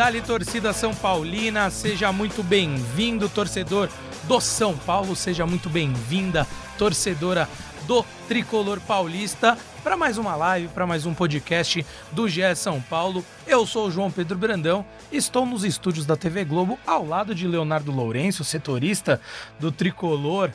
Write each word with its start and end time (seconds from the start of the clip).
Dali, 0.00 0.22
torcida 0.22 0.72
São 0.72 0.94
Paulina, 0.94 1.68
seja 1.68 2.10
muito 2.10 2.42
bem-vindo, 2.42 3.28
torcedor 3.28 3.86
do 4.24 4.40
São 4.40 4.74
Paulo, 4.74 5.14
seja 5.14 5.46
muito 5.46 5.68
bem-vinda, 5.68 6.46
torcedora 6.78 7.46
do 7.86 8.02
Tricolor 8.26 8.80
Paulista, 8.80 9.58
para 9.84 9.98
mais 9.98 10.16
uma 10.16 10.34
live, 10.34 10.68
para 10.68 10.86
mais 10.86 11.04
um 11.04 11.12
podcast 11.12 11.84
do 12.12 12.26
GE 12.26 12.54
São 12.56 12.80
Paulo. 12.80 13.22
Eu 13.46 13.66
sou 13.66 13.88
o 13.88 13.90
João 13.90 14.10
Pedro 14.10 14.38
Brandão, 14.38 14.86
estou 15.12 15.44
nos 15.44 15.64
estúdios 15.64 16.06
da 16.06 16.16
TV 16.16 16.46
Globo, 16.46 16.78
ao 16.86 17.04
lado 17.06 17.34
de 17.34 17.46
Leonardo 17.46 17.92
Lourenço, 17.92 18.42
setorista 18.42 19.20
do 19.58 19.70
Tricolor 19.70 20.50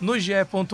no 0.00 0.18
GE. 0.18 0.32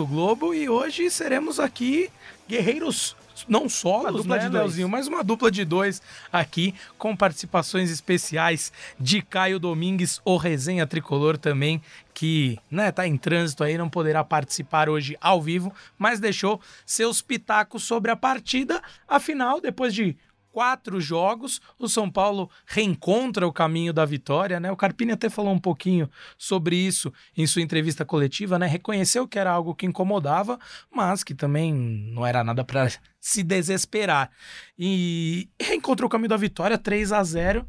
Globo, 0.08 0.54
e 0.54 0.68
hoje 0.68 1.10
seremos 1.10 1.58
aqui 1.58 2.08
guerreiros 2.48 3.16
não 3.48 3.68
solos, 3.68 4.26
né, 4.26 4.48
Leozinho, 4.48 4.88
mas 4.88 5.06
uma 5.06 5.22
dupla 5.22 5.50
de 5.50 5.64
dois 5.64 6.02
aqui, 6.32 6.74
com 6.98 7.16
participações 7.16 7.90
especiais 7.90 8.72
de 8.98 9.22
Caio 9.22 9.58
Domingues, 9.58 10.20
o 10.24 10.36
Resenha 10.36 10.86
Tricolor 10.86 11.36
também, 11.36 11.82
que 12.14 12.58
né, 12.70 12.92
tá 12.92 13.06
em 13.06 13.16
trânsito 13.16 13.64
aí, 13.64 13.78
não 13.78 13.88
poderá 13.88 14.22
participar 14.22 14.88
hoje 14.88 15.16
ao 15.20 15.40
vivo, 15.40 15.72
mas 15.98 16.20
deixou 16.20 16.60
seus 16.84 17.22
pitacos 17.22 17.82
sobre 17.82 18.10
a 18.10 18.16
partida. 18.16 18.82
Afinal, 19.08 19.60
depois 19.60 19.94
de 19.94 20.16
quatro 20.52 21.00
jogos, 21.00 21.60
o 21.78 21.88
São 21.88 22.10
Paulo 22.10 22.50
reencontra 22.66 23.46
o 23.46 23.52
caminho 23.52 23.92
da 23.92 24.04
vitória, 24.04 24.60
né? 24.60 24.70
O 24.70 24.76
Carpini 24.76 25.12
até 25.12 25.30
falou 25.30 25.52
um 25.52 25.58
pouquinho 25.58 26.08
sobre 26.36 26.76
isso 26.76 27.12
em 27.36 27.46
sua 27.46 27.62
entrevista 27.62 28.04
coletiva, 28.04 28.58
né? 28.58 28.66
Reconheceu 28.66 29.26
que 29.26 29.38
era 29.38 29.50
algo 29.50 29.74
que 29.74 29.86
incomodava, 29.86 30.58
mas 30.94 31.24
que 31.24 31.34
também 31.34 31.72
não 31.72 32.26
era 32.26 32.44
nada 32.44 32.62
para 32.62 32.88
se 33.18 33.42
desesperar. 33.42 34.30
E 34.78 35.48
reencontrou 35.60 36.06
o 36.06 36.10
caminho 36.10 36.28
da 36.28 36.36
vitória, 36.36 36.76
3 36.76 37.12
a 37.12 37.24
0. 37.24 37.66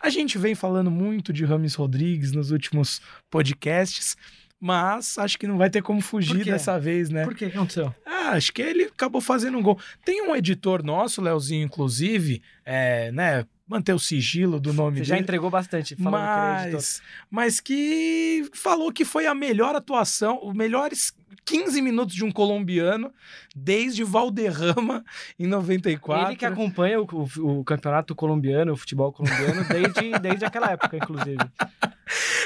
A 0.00 0.10
gente 0.10 0.38
vem 0.38 0.54
falando 0.54 0.90
muito 0.90 1.32
de 1.32 1.44
Rames 1.44 1.74
Rodrigues 1.74 2.32
nos 2.32 2.50
últimos 2.50 3.00
podcasts 3.30 4.16
mas 4.64 5.18
acho 5.18 5.38
que 5.38 5.46
não 5.46 5.58
vai 5.58 5.68
ter 5.68 5.82
como 5.82 6.00
fugir 6.00 6.42
dessa 6.42 6.80
vez, 6.80 7.10
né? 7.10 7.24
Por 7.24 7.34
que 7.34 7.44
aconteceu? 7.44 7.94
Ah, 8.06 8.30
acho 8.30 8.50
que 8.50 8.62
ele 8.62 8.84
acabou 8.84 9.20
fazendo 9.20 9.58
um 9.58 9.62
gol. 9.62 9.78
Tem 10.02 10.26
um 10.26 10.34
editor 10.34 10.82
nosso, 10.82 11.20
Leozinho, 11.20 11.66
inclusive, 11.66 12.40
é, 12.64 13.12
né? 13.12 13.44
Manter 13.68 13.92
o 13.92 13.98
sigilo 13.98 14.58
do 14.58 14.72
nome 14.72 14.92
Você 14.96 15.00
dele. 15.00 15.08
já 15.10 15.18
entregou 15.18 15.50
bastante, 15.50 15.94
falando 15.96 16.22
mas, 16.22 16.62
que 16.62 16.68
editor. 16.68 17.06
mas 17.30 17.60
que 17.60 18.50
falou 18.54 18.90
que 18.90 19.04
foi 19.04 19.26
a 19.26 19.34
melhor 19.34 19.76
atuação, 19.76 20.40
os 20.42 20.54
melhores 20.54 21.14
15 21.44 21.82
minutos 21.82 22.14
de 22.14 22.24
um 22.24 22.32
colombiano 22.32 23.12
desde 23.54 24.02
Valderrama 24.02 25.04
em 25.38 25.46
94. 25.46 26.28
Ele 26.28 26.36
que 26.36 26.46
acompanha 26.46 27.02
o, 27.02 27.06
o, 27.12 27.60
o 27.60 27.64
campeonato 27.64 28.14
colombiano, 28.14 28.72
o 28.72 28.76
futebol 28.76 29.12
colombiano, 29.12 29.62
desde, 29.68 30.18
desde 30.20 30.44
aquela 30.46 30.70
época, 30.70 30.96
inclusive. 30.96 31.36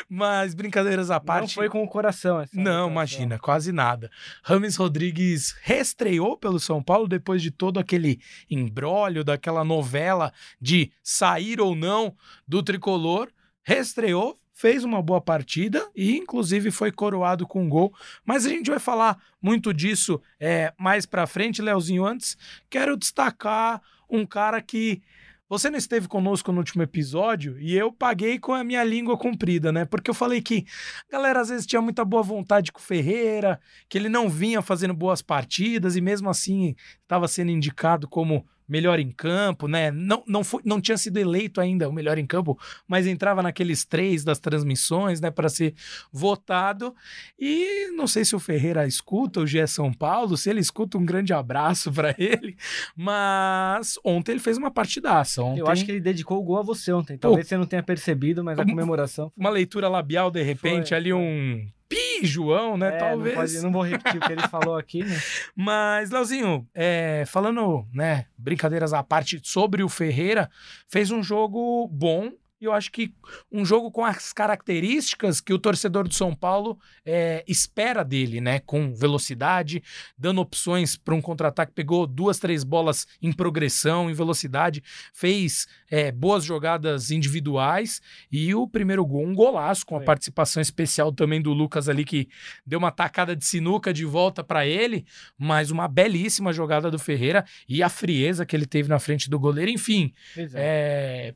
Mas 0.08 0.54
brincadeiras 0.54 1.10
à 1.10 1.20
parte. 1.20 1.48
Não 1.48 1.62
foi 1.62 1.68
com 1.68 1.82
o 1.82 1.88
coração. 1.88 2.40
Essa 2.40 2.58
não, 2.58 2.90
imagina, 2.90 3.38
quase 3.38 3.72
nada. 3.72 4.10
Rames 4.42 4.76
Rodrigues 4.76 5.54
reestreou 5.62 6.36
pelo 6.36 6.58
São 6.58 6.82
Paulo 6.82 7.06
depois 7.06 7.42
de 7.42 7.50
todo 7.50 7.78
aquele 7.78 8.18
embrólio 8.50 9.22
daquela 9.22 9.62
novela 9.62 10.32
de 10.60 10.90
sair 11.02 11.60
ou 11.60 11.74
não 11.74 12.16
do 12.46 12.62
tricolor. 12.62 13.28
Reestreou, 13.62 14.38
fez 14.54 14.82
uma 14.82 15.02
boa 15.02 15.20
partida 15.20 15.86
e, 15.94 16.16
inclusive, 16.16 16.70
foi 16.70 16.90
coroado 16.90 17.46
com 17.46 17.62
um 17.62 17.68
gol. 17.68 17.94
Mas 18.24 18.46
a 18.46 18.48
gente 18.48 18.70
vai 18.70 18.78
falar 18.78 19.18
muito 19.42 19.74
disso 19.74 20.20
é, 20.40 20.72
mais 20.78 21.04
pra 21.04 21.26
frente, 21.26 21.60
Leozinho. 21.60 22.06
Antes, 22.06 22.36
quero 22.70 22.96
destacar 22.96 23.82
um 24.08 24.24
cara 24.24 24.62
que 24.62 25.02
você 25.48 25.70
não 25.70 25.78
esteve 25.78 26.06
conosco 26.06 26.52
no 26.52 26.58
último 26.58 26.82
episódio 26.82 27.58
e 27.58 27.74
eu 27.74 27.90
paguei 27.90 28.38
com 28.38 28.52
a 28.52 28.62
minha 28.62 28.84
língua 28.84 29.16
comprida, 29.16 29.72
né? 29.72 29.84
Porque 29.84 30.10
eu 30.10 30.14
falei 30.14 30.42
que 30.42 30.66
a 31.08 31.12
galera 31.12 31.40
às 31.40 31.48
vezes 31.48 31.66
tinha 31.66 31.80
muita 31.80 32.04
boa 32.04 32.22
vontade 32.22 32.70
com 32.70 32.78
o 32.78 32.82
Ferreira, 32.82 33.58
que 33.88 33.96
ele 33.96 34.08
não 34.08 34.28
vinha 34.28 34.60
fazendo 34.60 34.92
boas 34.92 35.22
partidas 35.22 35.96
e 35.96 36.00
mesmo 36.00 36.28
assim 36.28 36.76
estava 37.02 37.26
sendo 37.26 37.50
indicado 37.50 38.06
como 38.06 38.46
melhor 38.68 39.00
em 39.00 39.10
campo, 39.10 39.66
né? 39.66 39.90
Não, 39.90 40.22
não, 40.26 40.44
foi, 40.44 40.60
não 40.64 40.80
tinha 40.80 40.98
sido 40.98 41.16
eleito 41.16 41.60
ainda 41.60 41.88
o 41.88 41.92
melhor 41.92 42.18
em 42.18 42.26
campo, 42.26 42.58
mas 42.86 43.06
entrava 43.06 43.42
naqueles 43.42 43.84
três 43.84 44.22
das 44.22 44.38
transmissões, 44.38 45.20
né, 45.20 45.30
para 45.30 45.48
ser 45.48 45.74
votado. 46.12 46.94
E 47.38 47.90
não 47.96 48.06
sei 48.06 48.24
se 48.24 48.36
o 48.36 48.38
Ferreira 48.40 48.86
escuta 48.86 49.40
o 49.40 49.46
GE 49.46 49.66
São 49.66 49.92
Paulo, 49.92 50.36
se 50.36 50.50
ele 50.50 50.60
escuta, 50.60 50.98
um 50.98 51.04
grande 51.04 51.32
abraço 51.32 51.90
para 51.92 52.14
ele. 52.18 52.56
Mas 52.94 53.98
ontem 54.04 54.32
ele 54.32 54.40
fez 54.40 54.58
uma 54.58 54.70
partidaça. 54.70 55.42
Ontem... 55.42 55.60
Eu 55.60 55.68
acho 55.68 55.84
que 55.84 55.90
ele 55.90 56.00
dedicou 56.00 56.38
o 56.38 56.42
gol 56.42 56.58
a 56.58 56.62
você 56.62 56.92
ontem. 56.92 57.16
Talvez 57.16 57.46
Pô, 57.46 57.48
você 57.48 57.56
não 57.56 57.66
tenha 57.66 57.82
percebido, 57.82 58.44
mas 58.44 58.58
a 58.58 58.64
comemoração. 58.64 59.32
Uma 59.36 59.50
leitura 59.50 59.88
labial, 59.88 60.30
de 60.30 60.42
repente, 60.42 60.90
foi, 60.90 60.96
ali 60.96 61.12
um 61.12 61.66
Pi, 61.88 62.26
João, 62.26 62.76
né? 62.76 62.88
É, 62.88 62.98
Talvez. 62.98 63.34
Não, 63.34 63.40
pode, 63.42 63.62
não, 63.62 63.72
vou 63.72 63.82
repetir 63.82 64.18
o 64.18 64.26
que 64.26 64.32
ele 64.32 64.46
falou 64.48 64.76
aqui, 64.76 65.02
né? 65.04 65.18
Mas, 65.56 66.10
Leozinho, 66.10 66.66
é, 66.74 67.24
falando, 67.26 67.86
né, 67.92 68.26
brincadeiras 68.36 68.92
à 68.92 69.02
parte 69.02 69.40
sobre 69.42 69.82
o 69.82 69.88
Ferreira, 69.88 70.50
fez 70.88 71.10
um 71.10 71.22
jogo 71.22 71.88
bom, 71.88 72.30
e 72.60 72.64
eu 72.64 72.72
acho 72.72 72.90
que 72.90 73.12
um 73.52 73.64
jogo 73.64 73.90
com 73.90 74.04
as 74.04 74.32
características 74.32 75.40
que 75.40 75.52
o 75.52 75.58
torcedor 75.58 76.08
do 76.08 76.14
São 76.14 76.34
Paulo 76.34 76.78
é, 77.04 77.44
espera 77.46 78.04
dele, 78.04 78.40
né? 78.40 78.58
Com 78.60 78.92
velocidade, 78.92 79.82
dando 80.16 80.40
opções 80.40 80.96
para 80.96 81.14
um 81.14 81.20
contra-ataque, 81.20 81.72
pegou 81.72 82.06
duas, 82.06 82.38
três 82.38 82.64
bolas 82.64 83.06
em 83.22 83.32
progressão, 83.32 84.10
em 84.10 84.14
velocidade, 84.14 84.82
fez 85.12 85.68
é, 85.88 86.10
boas 86.10 86.44
jogadas 86.44 87.10
individuais 87.12 88.00
e 88.30 88.52
o 88.54 88.66
primeiro 88.66 89.06
gol, 89.06 89.24
um 89.24 89.34
golaço, 89.34 89.86
com 89.86 89.96
a 89.96 90.00
participação 90.00 90.60
especial 90.60 91.12
também 91.12 91.40
do 91.40 91.52
Lucas 91.52 91.88
ali, 91.88 92.04
que 92.04 92.28
deu 92.66 92.78
uma 92.78 92.90
tacada 92.90 93.36
de 93.36 93.44
sinuca 93.44 93.92
de 93.92 94.04
volta 94.04 94.42
para 94.42 94.66
ele, 94.66 95.06
mas 95.38 95.70
uma 95.70 95.86
belíssima 95.86 96.52
jogada 96.52 96.90
do 96.90 96.98
Ferreira 96.98 97.44
e 97.68 97.82
a 97.82 97.88
frieza 97.88 98.44
que 98.44 98.56
ele 98.56 98.66
teve 98.66 98.88
na 98.88 98.98
frente 98.98 99.30
do 99.30 99.38
goleiro, 99.38 99.70
enfim. 99.70 100.12
É, 100.54 101.34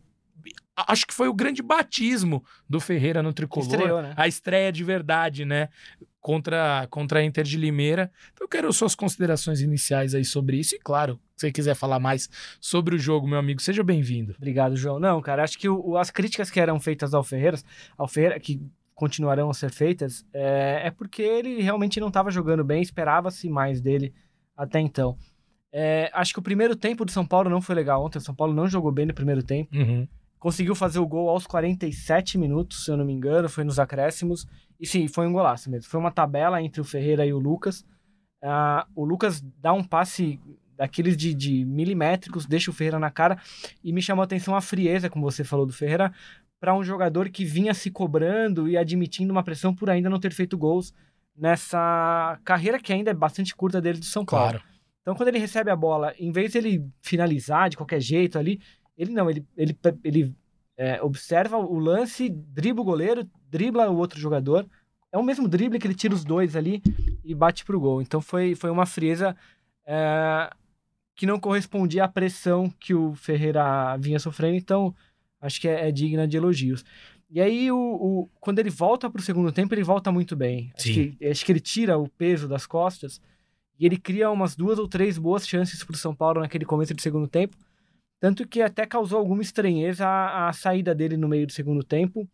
acho 0.77 1.07
que 1.07 1.15
foi 1.15 1.29
o 1.29 1.35
grande 1.35 1.63
batismo 1.63 2.45
do 2.69 2.81
Ferreira 2.81 3.23
no 3.23 3.33
tricolor. 3.33 3.71
Estreou, 3.71 4.03
né? 4.03 4.15
A 4.17 4.27
estreia 4.27 4.73
de 4.73 4.83
verdade, 4.83 5.45
né? 5.45 5.69
Contra, 6.21 6.87
contra 6.89 7.19
a 7.19 7.25
Inter 7.25 7.45
de 7.45 7.57
Limeira. 7.57 8.11
Então, 8.33 8.45
eu 8.45 8.49
quero 8.49 8.73
suas 8.73 8.95
considerações 8.95 9.61
iniciais 9.61 10.15
aí 10.15 10.25
sobre 10.25 10.57
isso. 10.59 10.75
E, 10.75 10.79
claro, 10.79 11.19
se 11.37 11.47
você 11.47 11.53
quiser 11.53 11.75
falar 11.75 11.99
mais 11.99 12.29
sobre 12.61 12.95
o 12.95 12.99
jogo, 12.99 13.27
meu 13.27 13.39
amigo, 13.39 13.61
seja 13.61 13.83
bem-vindo. 13.83 14.35
Obrigado, 14.37 14.77
João. 14.77 15.01
Não, 15.01 15.21
cara, 15.21 15.43
acho 15.43 15.59
que 15.59 15.69
o, 15.69 15.97
as 15.97 16.11
críticas 16.11 16.51
que 16.51 16.61
eram 16.61 16.79
feitas 16.79 17.13
ao 17.13 17.25
Ferreira, 17.25 17.59
ao 17.99 18.07
Ferreira, 18.07 18.39
que 18.39 18.63
continuarão 18.95 19.51
a 19.51 19.55
ser 19.55 19.73
feitas, 19.73 20.25
é, 20.33 20.83
é 20.85 20.91
porque 20.91 21.23
ele 21.23 21.61
realmente 21.61 21.99
não 21.99 22.09
estava 22.09 22.31
jogando 22.31 22.63
bem, 22.63 22.81
esperava-se 22.81 23.49
mais 23.49 23.81
dele 23.81 24.15
até 24.57 24.79
então. 24.79 25.19
É, 25.73 26.11
acho 26.13 26.35
que 26.35 26.39
o 26.39 26.43
primeiro 26.43 26.77
tempo 26.77 27.05
do 27.05 27.11
São 27.11 27.27
Paulo 27.27 27.51
não 27.51 27.61
foi 27.61 27.75
legal 27.75 28.05
ontem. 28.05 28.19
O 28.19 28.21
São 28.21 28.35
Paulo 28.35 28.55
não 28.55 28.69
jogou 28.69 28.93
bem 28.93 29.07
no 29.07 29.15
primeiro 29.15 29.43
tempo. 29.43 29.75
Uhum. 29.75 30.07
Conseguiu 30.43 30.75
fazer 30.75 30.99
o 30.99 31.07
gol 31.07 31.29
aos 31.29 31.47
47 31.47 32.37
minutos, 32.37 32.85
se 32.85 32.91
eu 32.91 32.97
não 32.97 33.05
me 33.05 33.13
engano, 33.13 33.49
foi 33.49 33.63
nos 33.63 33.79
acréscimos. 33.79 34.45
E 34.81 34.85
sim, 34.85 35.07
foi 35.07 35.25
um 35.25 35.33
golaço 35.33 35.71
mesmo. 35.71 35.89
Foi 35.89 36.01
uma 36.01 36.11
tabela 36.11 36.61
entre 36.61 36.81
o 36.81 36.85
Ferreira 36.85 37.25
e 37.25 37.33
o 37.33 37.39
Lucas. 37.39 37.87
Uh, 38.43 38.83
o 38.97 39.05
Lucas 39.05 39.41
dá 39.61 39.73
um 39.73 39.85
passe 39.85 40.41
daqueles 40.77 41.17
de, 41.17 41.33
de, 41.33 41.65
milimétricos, 41.65 42.45
deixa 42.45 42.73
o 42.73 42.75
Ferreira 42.75 42.99
na 42.99 43.09
cara. 43.09 43.39
E 43.85 43.93
me 43.93 44.03
chamou 44.03 44.21
a 44.21 44.25
atenção 44.25 44.57
a 44.57 44.61
frieza, 44.61 45.09
como 45.09 45.31
você 45.31 45.45
falou 45.45 45.65
do 45.65 45.73
Ferreira, 45.73 46.13
para 46.59 46.75
um 46.75 46.83
jogador 46.83 47.29
que 47.29 47.45
vinha 47.45 47.73
se 47.73 47.89
cobrando 47.89 48.69
e 48.69 48.77
admitindo 48.77 49.31
uma 49.31 49.45
pressão 49.45 49.73
por 49.73 49.89
ainda 49.89 50.11
não 50.11 50.19
ter 50.19 50.33
feito 50.33 50.59
gols 50.59 50.93
nessa 51.37 52.37
carreira 52.45 52.81
que 52.81 52.93
ainda 52.93 53.13
é 53.13 53.15
bastante 53.15 53.55
curta 53.55 53.81
dele 53.81 54.01
do 54.01 54.07
São 54.07 54.25
Paulo. 54.25 54.51
Claro. 54.51 54.65
Então, 55.03 55.15
quando 55.15 55.29
ele 55.29 55.39
recebe 55.39 55.71
a 55.71 55.77
bola, 55.77 56.13
em 56.19 56.33
vez 56.33 56.51
de 56.51 56.59
ele 56.59 56.85
finalizar 57.01 57.71
de 57.71 57.77
qualquer 57.77 58.01
jeito 58.01 58.41
ali, 58.41 58.61
ele 58.97 59.13
não, 59.13 59.31
ele, 59.31 59.47
ele, 59.57 59.79
ele 60.05 60.35
é, 60.77 61.03
observa 61.03 61.57
o 61.57 61.79
lance, 61.79 62.29
dribla 62.29 62.83
o 62.83 62.85
goleiro, 62.85 63.29
dribla 63.49 63.91
o 63.91 63.97
outro 63.97 64.19
jogador. 64.19 64.67
É 65.11 65.19
o 65.19 65.23
mesmo 65.23 65.47
drible 65.47 65.79
que 65.79 65.87
ele 65.87 65.95
tira 65.95 66.15
os 66.15 66.25
dois 66.25 66.57
ali 66.57 66.83
e 67.25 67.35
bate 67.35 67.65
pro 67.65 67.81
gol. 67.81 68.01
Então 68.01 68.21
foi, 68.21 68.55
foi 68.55 68.71
uma 68.71 68.87
frieza 68.87 69.37
é, 69.87 70.51
que 71.15 71.27
não 71.27 71.39
correspondia 71.39 72.05
à 72.05 72.09
pressão 72.09 72.71
que 72.81 72.95
o 72.95 73.15
Ferreira 73.15 73.97
vinha 73.99 74.19
sofrendo. 74.19 74.57
Então 74.57 74.95
acho 75.41 75.61
que 75.61 75.69
é, 75.69 75.89
é 75.89 75.93
digna 75.93 76.27
de 76.27 76.37
elogios. 76.37 76.85
E 77.31 77.41
aí, 77.41 77.73
o, 77.73 77.79
o, 77.79 78.29
quando 78.41 78.59
ele 78.59 78.69
volta 78.69 79.09
pro 79.09 79.23
segundo 79.23 79.51
tempo, 79.51 79.75
ele 79.75 79.83
volta 79.83 80.13
muito 80.13 80.37
bem. 80.37 80.71
Acho 80.77 80.93
que, 80.93 81.17
acho 81.27 81.47
que 81.47 81.53
ele 81.53 81.61
tira 81.61 81.97
o 81.97 82.07
peso 82.07 82.47
das 82.47 82.67
costas 82.67 83.23
e 83.79 83.87
ele 83.87 83.97
cria 83.97 84.31
umas 84.31 84.55
duas 84.55 84.79
ou 84.79 84.87
três 84.87 85.17
boas 85.17 85.49
chances 85.49 85.83
pro 85.83 85.97
São 85.97 86.15
Paulo 86.15 86.41
naquele 86.41 86.67
começo 86.67 86.93
de 86.93 87.01
segundo 87.01 87.27
tempo 87.27 87.57
tanto 88.23 88.47
que 88.47 88.63
até 88.63 88.87
causou 88.87 89.19
alguma 89.19 89.43
estranheza 89.43 90.07
a, 90.07 90.49
a 90.49 90.53
saída 90.53 90.95
dele 90.95 91.17
no 91.17 91.27
meio 91.27 91.45
do 91.45 91.51
segundo 91.51 91.83
tempo. 91.83 92.25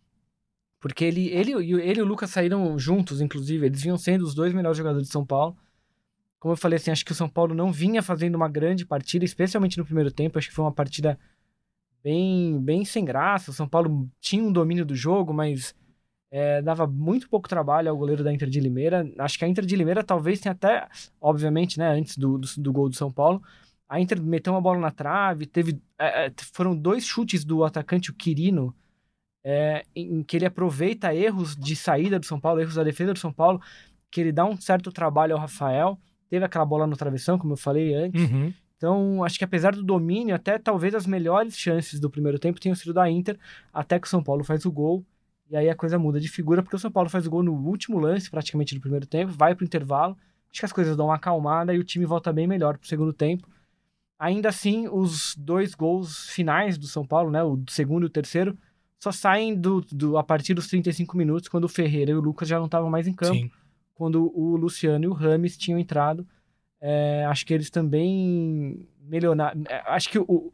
Porque 0.78 1.02
ele, 1.02 1.28
ele, 1.30 1.52
ele 1.80 2.00
e 2.00 2.02
o 2.02 2.04
Lucas 2.04 2.28
saíram 2.28 2.78
juntos, 2.78 3.22
inclusive. 3.22 3.64
Eles 3.64 3.80
vinham 3.80 3.96
sendo 3.96 4.22
os 4.22 4.34
dois 4.34 4.52
melhores 4.52 4.76
jogadores 4.76 5.06
de 5.06 5.12
São 5.12 5.24
Paulo. 5.24 5.56
Como 6.38 6.52
eu 6.52 6.58
falei 6.58 6.76
assim, 6.76 6.90
acho 6.90 7.06
que 7.06 7.12
o 7.12 7.14
São 7.14 7.26
Paulo 7.26 7.54
não 7.54 7.72
vinha 7.72 8.02
fazendo 8.02 8.34
uma 8.34 8.50
grande 8.50 8.84
partida, 8.84 9.24
especialmente 9.24 9.78
no 9.78 9.84
primeiro 9.86 10.12
tempo. 10.12 10.38
Acho 10.38 10.50
que 10.50 10.54
foi 10.54 10.66
uma 10.66 10.72
partida 10.72 11.18
bem, 12.04 12.60
bem 12.60 12.84
sem 12.84 13.02
graça. 13.02 13.50
O 13.50 13.54
São 13.54 13.66
Paulo 13.66 14.10
tinha 14.20 14.44
um 14.44 14.52
domínio 14.52 14.84
do 14.84 14.94
jogo, 14.94 15.32
mas 15.32 15.74
é, 16.30 16.60
dava 16.60 16.86
muito 16.86 17.30
pouco 17.30 17.48
trabalho 17.48 17.88
ao 17.88 17.96
goleiro 17.96 18.22
da 18.22 18.30
Inter 18.30 18.50
de 18.50 18.60
Limeira. 18.60 19.10
Acho 19.16 19.38
que 19.38 19.44
a 19.46 19.48
Inter 19.48 19.64
de 19.64 19.74
Limeira 19.74 20.04
talvez 20.04 20.38
tenha 20.38 20.52
até, 20.52 20.86
obviamente, 21.18 21.78
né, 21.78 21.88
antes 21.88 22.18
do, 22.18 22.36
do, 22.36 22.46
do 22.58 22.72
gol 22.74 22.90
do 22.90 22.94
São 22.94 23.10
Paulo, 23.10 23.42
a 23.88 24.00
Inter 24.00 24.20
meteu 24.22 24.52
uma 24.52 24.60
bola 24.60 24.78
na 24.78 24.90
trave, 24.90 25.46
teve, 25.46 25.80
é, 25.98 26.26
é 26.26 26.32
foram 26.52 26.76
dois 26.76 27.06
chutes 27.06 27.44
do 27.44 27.64
atacante, 27.64 28.10
o 28.10 28.14
Quirino, 28.14 28.74
é, 29.42 29.84
em 29.96 30.22
que 30.22 30.36
ele 30.36 30.44
aproveita 30.44 31.14
erros 31.14 31.56
de 31.56 31.74
saída 31.74 32.18
do 32.18 32.26
São 32.26 32.38
Paulo, 32.38 32.60
erros 32.60 32.74
da 32.74 32.84
defesa 32.84 33.14
do 33.14 33.18
São 33.18 33.32
Paulo, 33.32 33.60
que 34.10 34.20
ele 34.20 34.32
dá 34.32 34.44
um 34.44 34.60
certo 34.60 34.92
trabalho 34.92 35.34
ao 35.34 35.40
Rafael. 35.40 35.98
Teve 36.28 36.44
aquela 36.44 36.66
bola 36.66 36.86
no 36.86 36.96
travessão, 36.96 37.38
como 37.38 37.54
eu 37.54 37.56
falei 37.56 37.94
antes. 37.94 38.30
Uhum. 38.30 38.52
Então, 38.76 39.24
acho 39.24 39.38
que 39.38 39.44
apesar 39.44 39.74
do 39.74 39.82
domínio, 39.82 40.34
até 40.34 40.58
talvez 40.58 40.94
as 40.94 41.06
melhores 41.06 41.58
chances 41.58 41.98
do 41.98 42.10
primeiro 42.10 42.38
tempo 42.38 42.60
tenham 42.60 42.76
sido 42.76 42.92
da 42.92 43.10
Inter, 43.10 43.38
até 43.72 43.98
que 43.98 44.06
o 44.06 44.10
São 44.10 44.22
Paulo 44.22 44.44
faz 44.44 44.64
o 44.66 44.70
gol. 44.70 45.04
E 45.50 45.56
aí 45.56 45.68
a 45.70 45.74
coisa 45.74 45.98
muda 45.98 46.20
de 46.20 46.28
figura, 46.28 46.62
porque 46.62 46.76
o 46.76 46.78
São 46.78 46.90
Paulo 46.90 47.08
faz 47.08 47.26
o 47.26 47.30
gol 47.30 47.42
no 47.42 47.54
último 47.54 47.98
lance, 47.98 48.30
praticamente, 48.30 48.74
do 48.74 48.80
primeiro 48.80 49.06
tempo, 49.06 49.32
vai 49.32 49.54
pro 49.54 49.64
intervalo. 49.64 50.14
Acho 50.50 50.60
que 50.60 50.66
as 50.66 50.72
coisas 50.72 50.96
dão 50.96 51.06
uma 51.06 51.16
acalmada 51.16 51.74
e 51.74 51.78
o 51.78 51.84
time 51.84 52.04
volta 52.04 52.32
bem 52.32 52.46
melhor 52.46 52.76
pro 52.76 52.86
segundo 52.86 53.12
tempo. 53.12 53.48
Ainda 54.18 54.48
assim, 54.48 54.88
os 54.88 55.36
dois 55.36 55.74
gols 55.74 56.28
finais 56.30 56.76
do 56.76 56.86
São 56.86 57.06
Paulo, 57.06 57.30
né, 57.30 57.42
o 57.42 57.62
segundo 57.68 58.04
e 58.04 58.06
o 58.06 58.10
terceiro, 58.10 58.58
só 58.98 59.12
saem 59.12 59.54
do, 59.54 59.80
do, 59.92 60.18
a 60.18 60.24
partir 60.24 60.54
dos 60.54 60.66
35 60.66 61.16
minutos, 61.16 61.48
quando 61.48 61.64
o 61.64 61.68
Ferreira 61.68 62.10
e 62.10 62.14
o 62.14 62.20
Lucas 62.20 62.48
já 62.48 62.58
não 62.58 62.66
estavam 62.66 62.90
mais 62.90 63.06
em 63.06 63.12
campo. 63.12 63.34
Sim. 63.34 63.50
Quando 63.94 64.32
o 64.36 64.56
Luciano 64.56 65.04
e 65.04 65.08
o 65.08 65.12
Rames 65.12 65.56
tinham 65.56 65.78
entrado. 65.78 66.26
É, 66.80 67.24
acho 67.26 67.46
que 67.46 67.54
eles 67.54 67.70
também 67.70 68.88
melhoraram. 69.00 69.62
É, 69.68 69.82
acho 69.86 70.08
que 70.08 70.18
o, 70.18 70.52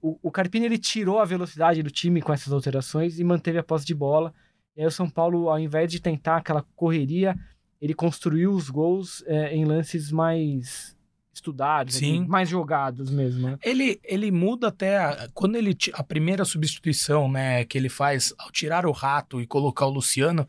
o, 0.00 0.18
o 0.22 0.30
Carpini 0.30 0.66
ele 0.66 0.78
tirou 0.78 1.18
a 1.18 1.24
velocidade 1.24 1.82
do 1.82 1.90
time 1.90 2.20
com 2.20 2.32
essas 2.32 2.52
alterações 2.52 3.18
e 3.18 3.24
manteve 3.24 3.58
a 3.58 3.62
posse 3.62 3.86
de 3.86 3.94
bola. 3.94 4.32
E 4.76 4.80
aí 4.80 4.86
o 4.86 4.90
São 4.90 5.08
Paulo, 5.08 5.48
ao 5.48 5.58
invés 5.58 5.90
de 5.90 6.00
tentar 6.00 6.38
aquela 6.38 6.64
correria, 6.74 7.34
ele 7.80 7.94
construiu 7.94 8.52
os 8.52 8.70
gols 8.70 9.22
é, 9.26 9.54
em 9.54 9.64
lances 9.64 10.10
mais 10.10 10.93
estudados, 11.34 11.96
Sim. 11.96 12.26
mais 12.26 12.48
jogados 12.48 13.10
mesmo. 13.10 13.48
Né? 13.48 13.58
Ele, 13.62 14.00
ele 14.04 14.30
muda 14.30 14.68
até 14.68 14.98
a, 14.98 15.28
quando 15.34 15.56
ele 15.56 15.76
a 15.92 16.02
primeira 16.02 16.44
substituição, 16.44 17.30
né, 17.30 17.64
que 17.64 17.76
ele 17.76 17.88
faz 17.88 18.32
ao 18.38 18.50
tirar 18.50 18.86
o 18.86 18.92
rato 18.92 19.40
e 19.40 19.46
colocar 19.46 19.86
o 19.86 19.90
Luciano, 19.90 20.46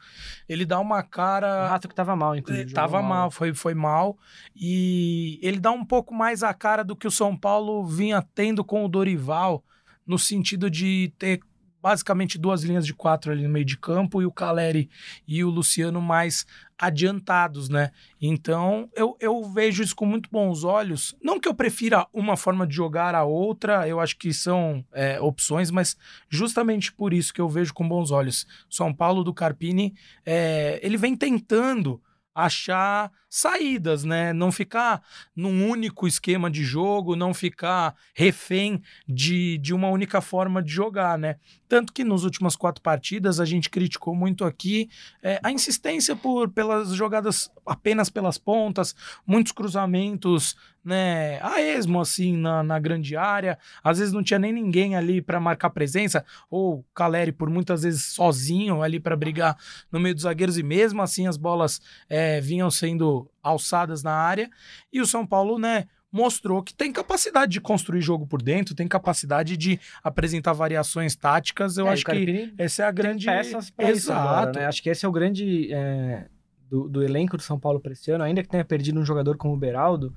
ele 0.48 0.66
dá 0.66 0.80
uma 0.80 1.04
cara 1.04 1.66
o 1.66 1.70
rato 1.70 1.88
que 1.88 1.96
tava 1.96 2.16
mal, 2.16 2.36
inclusive. 2.36 2.74
Tava 2.74 3.02
mal, 3.02 3.10
mal, 3.10 3.32
foi 3.32 3.54
foi 3.54 3.74
mal 3.74 4.18
e 4.56 5.40
ele 5.42 5.60
dá 5.60 5.72
um 5.72 5.84
pouco 5.84 6.14
mais 6.14 6.44
a 6.44 6.54
cara 6.54 6.84
do 6.84 6.96
que 6.96 7.08
o 7.08 7.12
São 7.12 7.36
Paulo 7.36 7.86
vinha 7.86 8.24
tendo 8.34 8.64
com 8.64 8.86
o 8.86 8.90
Dorival 8.90 9.64
no 10.06 10.20
sentido 10.20 10.70
de 10.70 11.12
ter 11.18 11.40
basicamente 11.86 12.40
duas 12.40 12.64
linhas 12.64 12.84
de 12.84 12.96
quatro 12.96 13.32
ali 13.32 13.44
no 13.44 13.50
meio 13.50 13.64
de 13.64 13.78
campo 13.78 14.20
e 14.20 14.26
o 14.26 14.32
Caleri 14.32 14.90
e 15.28 15.44
o 15.44 15.52
Luciano 15.52 16.02
mais 16.02 16.44
adiantados, 16.76 17.70
né? 17.70 17.92
Então 18.20 18.90
eu, 18.96 19.16
eu 19.20 19.44
vejo 19.44 19.84
isso 19.84 19.96
com 19.96 20.04
muito 20.04 20.28
bons 20.32 20.64
olhos. 20.64 21.16
Não 21.22 21.40
que 21.40 21.48
eu 21.48 21.54
prefira 21.54 22.08
uma 22.12 22.36
forma 22.36 22.66
de 22.66 22.74
jogar 22.74 23.14
a 23.14 23.24
outra, 23.24 23.88
eu 23.88 24.00
acho 24.00 24.18
que 24.18 24.34
são 24.34 24.84
é, 24.92 25.22
opções, 25.22 25.70
mas 25.70 25.96
justamente 26.28 26.92
por 26.92 27.14
isso 27.14 27.32
que 27.32 27.40
eu 27.40 27.48
vejo 27.48 27.72
com 27.72 27.88
bons 27.88 28.10
olhos. 28.10 28.48
São 28.68 28.92
Paulo 28.92 29.24
do 29.24 29.32
Carpini, 29.32 29.94
é, 30.26 30.80
ele 30.82 30.98
vem 30.98 31.16
tentando 31.16 32.02
achar 32.36 33.10
saídas, 33.30 34.04
né? 34.04 34.34
Não 34.34 34.52
ficar 34.52 35.02
num 35.34 35.70
único 35.70 36.06
esquema 36.06 36.52
de 36.52 36.64
jogo, 36.64 37.16
não 37.16 37.34
ficar 37.34 37.96
refém 38.14 38.82
de, 39.08 39.58
de 39.58 39.74
uma 39.74 39.88
única 39.88 40.20
forma 40.20 40.62
de 40.62 40.70
jogar, 40.72 41.18
né? 41.18 41.38
Tanto 41.68 41.94
que 41.94 42.04
nas 42.04 42.24
últimas 42.24 42.56
quatro 42.56 42.82
partidas 42.82 43.40
a 43.40 43.46
gente 43.46 43.70
criticou 43.70 44.14
muito 44.14 44.44
aqui 44.44 44.90
é, 45.24 45.40
a 45.42 45.52
insistência 45.52 46.16
por 46.16 46.50
pelas 46.50 46.94
jogadas 46.94 47.50
apenas 47.66 48.10
pelas 48.10 48.38
pontas, 48.38 48.94
muitos 49.26 49.52
cruzamentos, 49.52 50.56
né? 50.86 51.40
A 51.42 51.60
esmo, 51.60 52.00
assim, 52.00 52.38
na, 52.38 52.62
na 52.62 52.78
grande 52.78 53.18
área. 53.18 53.58
Às 53.84 53.98
vezes 53.98 54.14
não 54.14 54.24
tinha 54.24 54.38
nem 54.38 54.54
ninguém 54.54 54.96
ali 54.96 55.22
para 55.22 55.40
marcar 55.40 55.72
presença, 55.72 56.24
ou 56.50 56.86
Caleri 56.94 57.32
por 57.32 57.50
muitas 57.50 57.82
vezes 57.82 58.04
sozinho 58.04 58.84
ali 58.84 59.00
para 59.00 59.16
brigar 59.16 59.58
no 59.92 60.00
meio 60.00 60.14
dos 60.14 60.24
zagueiros, 60.24 60.60
e 60.60 60.64
mesmo 60.64 61.02
assim 61.02 61.26
as 61.28 61.38
bolas 61.38 61.82
é, 62.08 62.40
vinham 62.40 62.70
sendo 62.70 63.30
alçadas 63.42 64.04
na 64.04 64.14
área. 64.14 64.50
E 64.94 65.02
o 65.02 65.08
São 65.08 65.26
Paulo, 65.26 65.58
né, 65.58 65.86
mostrou 66.12 66.64
que 66.64 66.74
tem 66.74 66.94
capacidade 66.94 67.52
de 67.52 67.60
construir 67.60 68.02
jogo 68.02 68.26
por 68.26 68.42
dentro, 68.42 68.76
tem 68.76 68.88
capacidade 68.88 69.58
de 69.58 69.80
apresentar 70.04 70.54
variações 70.54 71.16
táticas. 71.16 71.78
Eu 71.78 71.88
é, 71.88 71.92
acho 71.92 72.06
que 72.06 72.54
essa 72.58 72.84
é 72.84 72.86
a 72.86 72.92
grande. 72.92 73.26
Peças 73.26 73.74
Exato. 73.78 74.20
Agora, 74.20 74.60
né? 74.60 74.66
Acho 74.68 74.82
que 74.82 74.90
esse 74.90 75.06
é 75.06 75.10
o 75.10 75.12
grande. 75.12 75.74
É, 75.74 76.28
do, 76.70 76.90
do, 76.90 77.04
elenco 77.04 77.38
do 77.38 77.44
São 77.44 77.60
Paulo 77.60 77.80
para 77.80 77.92
esse 77.92 78.10
ano, 78.10 78.24
ainda 78.24 78.42
que 78.42 78.50
tenha 78.50 78.66
perdido 78.66 79.00
um 79.00 79.06
jogador 79.06 79.38
como 79.38 79.54
o 79.54 79.58
Beraldo. 79.58 80.16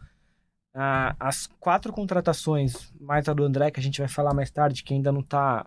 Ah, 0.80 1.16
as 1.18 1.46
quatro 1.58 1.92
contratações, 1.92 2.92
mais 3.00 3.28
a 3.28 3.34
do 3.34 3.42
André, 3.42 3.70
que 3.70 3.80
a 3.80 3.82
gente 3.82 3.98
vai 3.98 4.08
falar 4.08 4.32
mais 4.32 4.50
tarde, 4.50 4.84
que 4.84 4.94
ainda 4.94 5.10
não 5.10 5.20
está 5.20 5.66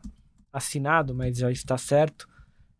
assinado, 0.53 1.13
mas 1.13 1.37
já 1.37 1.51
está 1.51 1.77
certo. 1.77 2.29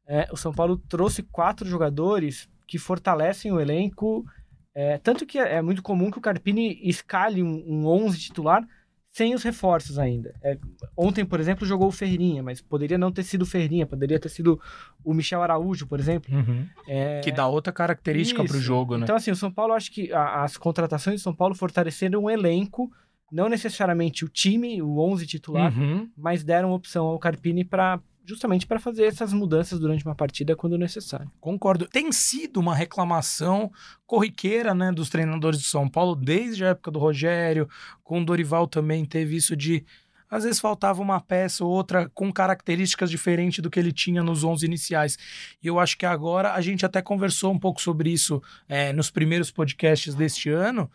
É, 0.07 0.29
o 0.31 0.37
São 0.37 0.53
Paulo 0.53 0.77
trouxe 0.77 1.23
quatro 1.23 1.67
jogadores 1.67 2.49
que 2.67 2.77
fortalecem 2.77 3.51
o 3.51 3.59
elenco 3.59 4.25
é, 4.73 4.97
tanto 4.97 5.25
que 5.25 5.37
é, 5.37 5.55
é 5.55 5.61
muito 5.61 5.83
comum 5.83 6.09
que 6.09 6.17
o 6.17 6.21
Carpini 6.21 6.79
escale 6.83 7.43
um, 7.43 7.63
um 7.67 7.87
11 7.87 8.19
titular 8.19 8.65
sem 9.11 9.35
os 9.35 9.43
reforços 9.43 9.99
ainda. 9.99 10.33
É, 10.41 10.57
ontem, 10.95 11.25
por 11.25 11.39
exemplo, 11.39 11.67
jogou 11.67 11.89
o 11.89 11.91
Ferrinha, 11.91 12.41
mas 12.41 12.61
poderia 12.61 12.97
não 12.97 13.11
ter 13.11 13.23
sido 13.23 13.41
o 13.41 13.45
Ferrinha, 13.45 13.85
poderia 13.85 14.17
ter 14.17 14.29
sido 14.29 14.59
o 15.03 15.13
Michel 15.13 15.43
Araújo, 15.43 15.85
por 15.85 15.99
exemplo. 15.99 16.33
Uhum. 16.33 16.65
É... 16.87 17.19
Que 17.19 17.31
dá 17.31 17.45
outra 17.45 17.73
característica 17.73 18.43
para 18.43 18.55
o 18.55 18.61
jogo, 18.61 18.97
né? 18.97 19.03
Então, 19.03 19.15
assim, 19.15 19.29
o 19.29 19.35
São 19.35 19.51
Paulo, 19.51 19.73
acho 19.73 19.91
que 19.91 20.11
a, 20.13 20.43
as 20.43 20.55
contratações 20.55 21.19
do 21.19 21.23
São 21.23 21.35
Paulo 21.35 21.53
fortaleceram 21.53 22.23
o 22.23 22.29
elenco, 22.29 22.89
não 23.29 23.49
necessariamente 23.49 24.23
o 24.23 24.29
time, 24.29 24.81
o 24.81 24.99
11 24.99 25.27
titular, 25.27 25.77
uhum. 25.77 26.09
mas 26.17 26.41
deram 26.43 26.71
opção 26.71 27.05
ao 27.07 27.19
Carpini 27.19 27.65
para 27.65 27.99
justamente 28.25 28.67
para 28.67 28.79
fazer 28.79 29.05
essas 29.05 29.33
mudanças 29.33 29.79
durante 29.79 30.05
uma 30.05 30.15
partida 30.15 30.55
quando 30.55 30.77
necessário. 30.77 31.31
Concordo. 31.39 31.87
Tem 31.87 32.11
sido 32.11 32.59
uma 32.59 32.75
reclamação 32.75 33.71
corriqueira, 34.05 34.73
né, 34.73 34.91
dos 34.91 35.09
treinadores 35.09 35.59
do 35.59 35.65
São 35.65 35.89
Paulo 35.89 36.15
desde 36.15 36.65
a 36.65 36.69
época 36.69 36.91
do 36.91 36.99
Rogério, 36.99 37.67
com 38.03 38.21
o 38.21 38.25
Dorival 38.25 38.67
também 38.67 39.05
teve 39.05 39.35
isso 39.35 39.55
de 39.55 39.85
às 40.31 40.45
vezes 40.45 40.61
faltava 40.61 41.01
uma 41.01 41.19
peça 41.19 41.65
ou 41.65 41.69
outra 41.69 42.09
com 42.13 42.31
características 42.31 43.11
diferentes 43.11 43.59
do 43.59 43.69
que 43.69 43.77
ele 43.77 43.91
tinha 43.91 44.23
nos 44.23 44.45
11 44.45 44.65
iniciais. 44.65 45.17
E 45.61 45.67
eu 45.67 45.77
acho 45.77 45.97
que 45.97 46.05
agora 46.05 46.53
a 46.53 46.61
gente 46.61 46.85
até 46.85 47.01
conversou 47.01 47.51
um 47.51 47.59
pouco 47.59 47.81
sobre 47.81 48.09
isso 48.11 48.41
é, 48.69 48.93
nos 48.93 49.11
primeiros 49.11 49.51
podcasts 49.51 50.15
deste 50.15 50.49
ano, 50.49 50.89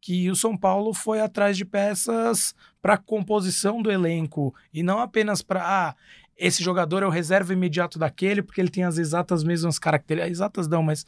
que 0.00 0.28
o 0.28 0.34
São 0.34 0.56
Paulo 0.56 0.92
foi 0.92 1.20
atrás 1.20 1.56
de 1.56 1.64
peças 1.64 2.52
para 2.82 2.96
composição 2.96 3.80
do 3.80 3.92
elenco 3.92 4.52
e 4.72 4.82
não 4.82 4.98
apenas 4.98 5.40
para 5.42 5.62
ah, 5.62 5.94
esse 6.40 6.64
jogador 6.64 7.02
é 7.02 7.06
o 7.06 7.10
reserva 7.10 7.52
imediato 7.52 7.98
daquele, 7.98 8.42
porque 8.42 8.60
ele 8.60 8.70
tem 8.70 8.84
as 8.84 8.96
exatas 8.96 9.44
mesmas 9.44 9.78
características. 9.78 10.38
Exatas 10.38 10.66
não, 10.66 10.82
mas 10.82 11.04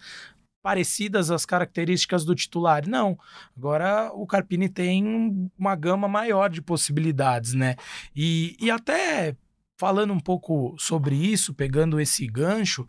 parecidas 0.62 1.30
às 1.30 1.46
características 1.46 2.24
do 2.24 2.34
titular. 2.34 2.86
Não. 2.86 3.18
Agora 3.56 4.12
o 4.12 4.26
Carpini 4.26 4.68
tem 4.68 5.50
uma 5.58 5.74
gama 5.74 6.06
maior 6.06 6.50
de 6.50 6.60
possibilidades, 6.60 7.54
né? 7.54 7.76
E, 8.14 8.56
e 8.60 8.70
até 8.70 9.34
falando 9.76 10.12
um 10.12 10.20
pouco 10.20 10.76
sobre 10.78 11.16
isso, 11.16 11.54
pegando 11.54 11.98
esse 11.98 12.26
gancho, 12.26 12.86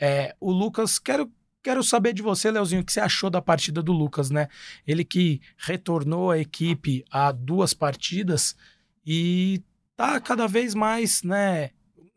é, 0.00 0.34
o 0.40 0.50
Lucas, 0.50 0.98
quero. 0.98 1.30
Quero 1.62 1.84
saber 1.84 2.14
de 2.14 2.22
você, 2.22 2.50
Leozinho, 2.50 2.80
o 2.80 2.84
que 2.86 2.90
você 2.90 3.00
achou 3.00 3.28
da 3.28 3.42
partida 3.42 3.82
do 3.82 3.92
Lucas, 3.92 4.30
né? 4.30 4.48
Ele 4.86 5.04
que 5.04 5.42
retornou 5.58 6.30
à 6.30 6.38
equipe 6.38 7.04
há 7.10 7.30
duas 7.32 7.74
partidas 7.74 8.56
e 9.04 9.62
tá 9.94 10.18
cada 10.18 10.46
vez 10.48 10.74
mais, 10.74 11.22
né, 11.22 11.68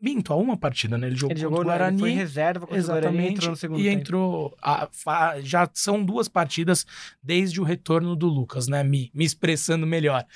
Minto, 0.04 0.34
a 0.34 0.36
uma 0.36 0.54
partida, 0.54 0.98
né? 0.98 1.06
Ele 1.06 1.16
jogou, 1.16 1.32
ele 1.32 1.40
jogou 1.40 1.60
o 1.60 1.64
Guarani. 1.64 1.96
Ele 1.96 2.00
foi 2.00 2.10
reserva 2.10 2.66
contra 2.66 2.76
exatamente, 2.76 3.08
o 3.08 3.12
Guarani 3.12 3.32
entrou 3.32 3.50
no 3.50 3.56
segundo 3.56 3.80
e 3.80 3.84
tempo. 3.84 3.98
entrou. 3.98 4.56
A, 4.60 4.88
a, 5.06 5.40
já 5.40 5.70
são 5.72 6.04
duas 6.04 6.28
partidas 6.28 6.84
desde 7.22 7.58
o 7.58 7.64
retorno 7.64 8.14
do 8.14 8.26
Lucas, 8.26 8.68
né? 8.68 8.84
Me, 8.84 9.10
me 9.14 9.24
expressando 9.24 9.86
melhor. 9.86 10.26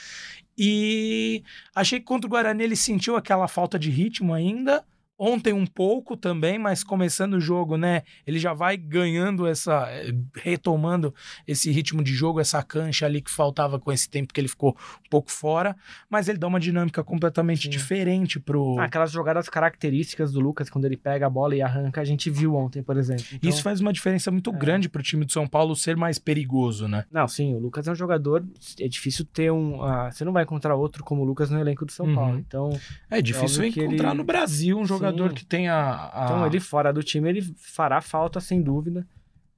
E 0.56 1.42
achei 1.74 2.00
que 2.00 2.06
contra 2.06 2.26
o 2.26 2.30
Guarani 2.30 2.64
ele 2.64 2.76
sentiu 2.76 3.14
aquela 3.14 3.46
falta 3.46 3.78
de 3.78 3.90
ritmo 3.90 4.32
ainda. 4.32 4.82
Ontem 5.18 5.52
um 5.52 5.66
pouco 5.66 6.16
também, 6.16 6.60
mas 6.60 6.84
começando 6.84 7.34
o 7.34 7.40
jogo, 7.40 7.76
né? 7.76 8.02
Ele 8.24 8.38
já 8.38 8.54
vai 8.54 8.76
ganhando 8.76 9.48
essa. 9.48 9.88
Eh, 9.90 10.14
retomando 10.36 11.12
esse 11.44 11.72
ritmo 11.72 12.04
de 12.04 12.14
jogo, 12.14 12.38
essa 12.38 12.62
cancha 12.62 13.04
ali 13.04 13.20
que 13.20 13.30
faltava 13.30 13.80
com 13.80 13.90
esse 13.90 14.08
tempo 14.08 14.32
que 14.32 14.40
ele 14.40 14.46
ficou 14.46 14.76
um 15.04 15.08
pouco 15.10 15.32
fora. 15.32 15.74
Mas 16.08 16.28
ele 16.28 16.38
dá 16.38 16.46
uma 16.46 16.60
dinâmica 16.60 17.02
completamente 17.02 17.62
Sim. 17.62 17.70
diferente 17.70 18.38
pro. 18.38 18.78
Ah, 18.78 18.84
aquelas 18.84 19.10
jogadas 19.10 19.48
características 19.48 20.30
do 20.30 20.38
Lucas, 20.38 20.70
quando 20.70 20.84
ele 20.84 20.96
pega 20.96 21.26
a 21.26 21.30
bola 21.30 21.56
e 21.56 21.62
arranca, 21.62 22.00
a 22.00 22.04
gente 22.04 22.30
viu 22.30 22.54
ontem, 22.54 22.80
por 22.80 22.96
exemplo. 22.96 23.24
Então, 23.32 23.50
Isso 23.50 23.60
faz 23.60 23.80
uma 23.80 23.92
diferença 23.92 24.30
muito 24.30 24.50
é. 24.50 24.52
grande 24.56 24.88
pro 24.88 25.02
time 25.02 25.24
de 25.24 25.32
São 25.32 25.48
Paulo 25.48 25.74
ser 25.74 25.96
mais 25.96 26.20
perigoso, 26.20 26.86
né? 26.86 27.04
Não, 27.10 27.26
sim, 27.26 27.56
o 27.56 27.58
Lucas 27.58 27.88
é 27.88 27.90
um 27.90 27.96
jogador. 27.96 28.46
É 28.78 28.86
difícil 28.86 29.24
ter 29.24 29.50
um. 29.50 29.82
Uh, 29.82 30.12
você 30.12 30.24
não 30.24 30.32
vai 30.32 30.44
encontrar 30.44 30.76
outro 30.76 31.02
como 31.02 31.22
o 31.22 31.24
Lucas 31.24 31.50
no 31.50 31.58
elenco 31.58 31.84
do 31.84 31.90
São 31.90 32.06
uhum. 32.06 32.14
Paulo. 32.14 32.38
Então. 32.38 32.70
É 33.10 33.20
difícil 33.20 33.64
é 33.64 33.66
encontrar 33.66 34.10
ele... 34.10 34.18
no 34.18 34.22
Brasil 34.22 34.78
um 34.78 34.86
jogador 34.86 35.07
jogador 35.10 35.34
que 35.34 35.44
tenha. 35.44 35.74
A... 36.12 36.24
Então, 36.24 36.46
ele 36.46 36.60
fora 36.60 36.92
do 36.92 37.02
time, 37.02 37.28
ele 37.28 37.42
fará 37.42 38.00
falta, 38.00 38.40
sem 38.40 38.62
dúvida. 38.62 39.06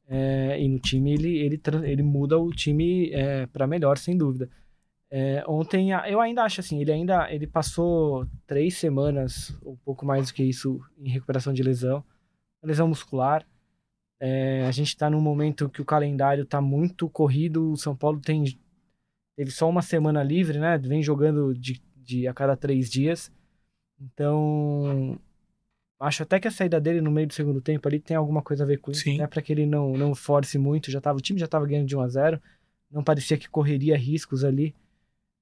É, 0.08 0.60
e 0.60 0.68
no 0.68 0.78
time, 0.78 1.12
ele, 1.12 1.38
ele, 1.38 1.60
ele 1.84 2.02
muda 2.02 2.38
o 2.38 2.50
time 2.50 3.10
é, 3.10 3.46
para 3.46 3.66
melhor, 3.66 3.96
sem 3.96 4.16
dúvida. 4.16 4.48
É, 5.12 5.42
ontem, 5.46 5.90
eu 6.08 6.20
ainda 6.20 6.44
acho 6.44 6.60
assim, 6.60 6.80
ele 6.80 6.92
ainda 6.92 7.32
ele 7.32 7.46
passou 7.46 8.26
três 8.46 8.76
semanas, 8.76 9.56
um 9.64 9.76
pouco 9.76 10.06
mais 10.06 10.28
do 10.28 10.34
que 10.34 10.42
isso, 10.42 10.80
em 10.98 11.10
recuperação 11.10 11.52
de 11.52 11.62
lesão. 11.62 12.04
Lesão 12.62 12.88
muscular. 12.88 13.44
É, 14.20 14.66
a 14.66 14.70
gente 14.70 14.88
está 14.88 15.08
num 15.08 15.20
momento 15.20 15.68
que 15.68 15.80
o 15.80 15.84
calendário 15.84 16.44
está 16.44 16.60
muito 16.60 17.08
corrido. 17.08 17.72
O 17.72 17.76
São 17.76 17.96
Paulo 17.96 18.20
tem 18.20 18.44
teve 19.36 19.50
só 19.50 19.68
uma 19.68 19.80
semana 19.80 20.22
livre, 20.22 20.58
né? 20.58 20.76
Vem 20.76 21.02
jogando 21.02 21.54
de, 21.54 21.80
de 21.96 22.28
a 22.28 22.34
cada 22.34 22.56
três 22.56 22.90
dias. 22.90 23.32
Então, 23.98 25.18
Acho 26.00 26.22
até 26.22 26.40
que 26.40 26.48
a 26.48 26.50
saída 26.50 26.80
dele 26.80 27.02
no 27.02 27.10
meio 27.10 27.26
do 27.26 27.34
segundo 27.34 27.60
tempo 27.60 27.86
ali 27.86 28.00
tem 28.00 28.16
alguma 28.16 28.40
coisa 28.40 28.64
a 28.64 28.66
ver 28.66 28.78
com 28.78 28.90
isso, 28.90 29.02
Sim. 29.02 29.18
né? 29.18 29.26
Para 29.26 29.42
que 29.42 29.52
ele 29.52 29.66
não, 29.66 29.92
não 29.92 30.14
force 30.14 30.56
muito. 30.56 30.90
Já 30.90 31.00
tava, 31.00 31.18
o 31.18 31.20
time 31.20 31.38
já 31.38 31.44
estava 31.44 31.66
ganhando 31.66 31.86
de 31.86 31.96
1 31.96 32.00
a 32.00 32.08
0 32.08 32.42
não 32.90 33.04
parecia 33.04 33.36
que 33.36 33.48
correria 33.48 33.96
riscos 33.96 34.42
ali. 34.42 34.74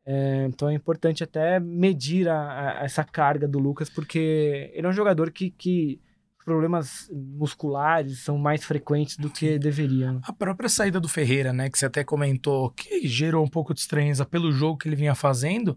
É, 0.04 0.46
então 0.46 0.68
é 0.68 0.74
importante 0.74 1.22
até 1.22 1.60
medir 1.60 2.28
a, 2.28 2.80
a, 2.80 2.84
essa 2.84 3.04
carga 3.04 3.46
do 3.46 3.58
Lucas, 3.58 3.88
porque 3.88 4.70
ele 4.74 4.86
é 4.86 4.90
um 4.90 4.92
jogador 4.92 5.30
que, 5.30 5.50
que 5.50 6.00
problemas 6.44 7.10
musculares 7.12 8.20
são 8.20 8.38
mais 8.38 8.64
frequentes 8.64 9.16
do 9.16 9.28
que 9.28 9.58
deveriam. 9.58 10.20
A 10.24 10.32
própria 10.32 10.68
saída 10.68 10.98
do 10.98 11.08
Ferreira, 11.08 11.52
né, 11.52 11.68
que 11.68 11.78
você 11.78 11.86
até 11.86 12.02
comentou, 12.02 12.70
que 12.70 13.06
gerou 13.06 13.44
um 13.44 13.48
pouco 13.48 13.74
de 13.74 13.80
estranheza 13.80 14.24
pelo 14.24 14.50
jogo 14.50 14.78
que 14.78 14.88
ele 14.88 14.96
vinha 14.96 15.14
fazendo, 15.14 15.76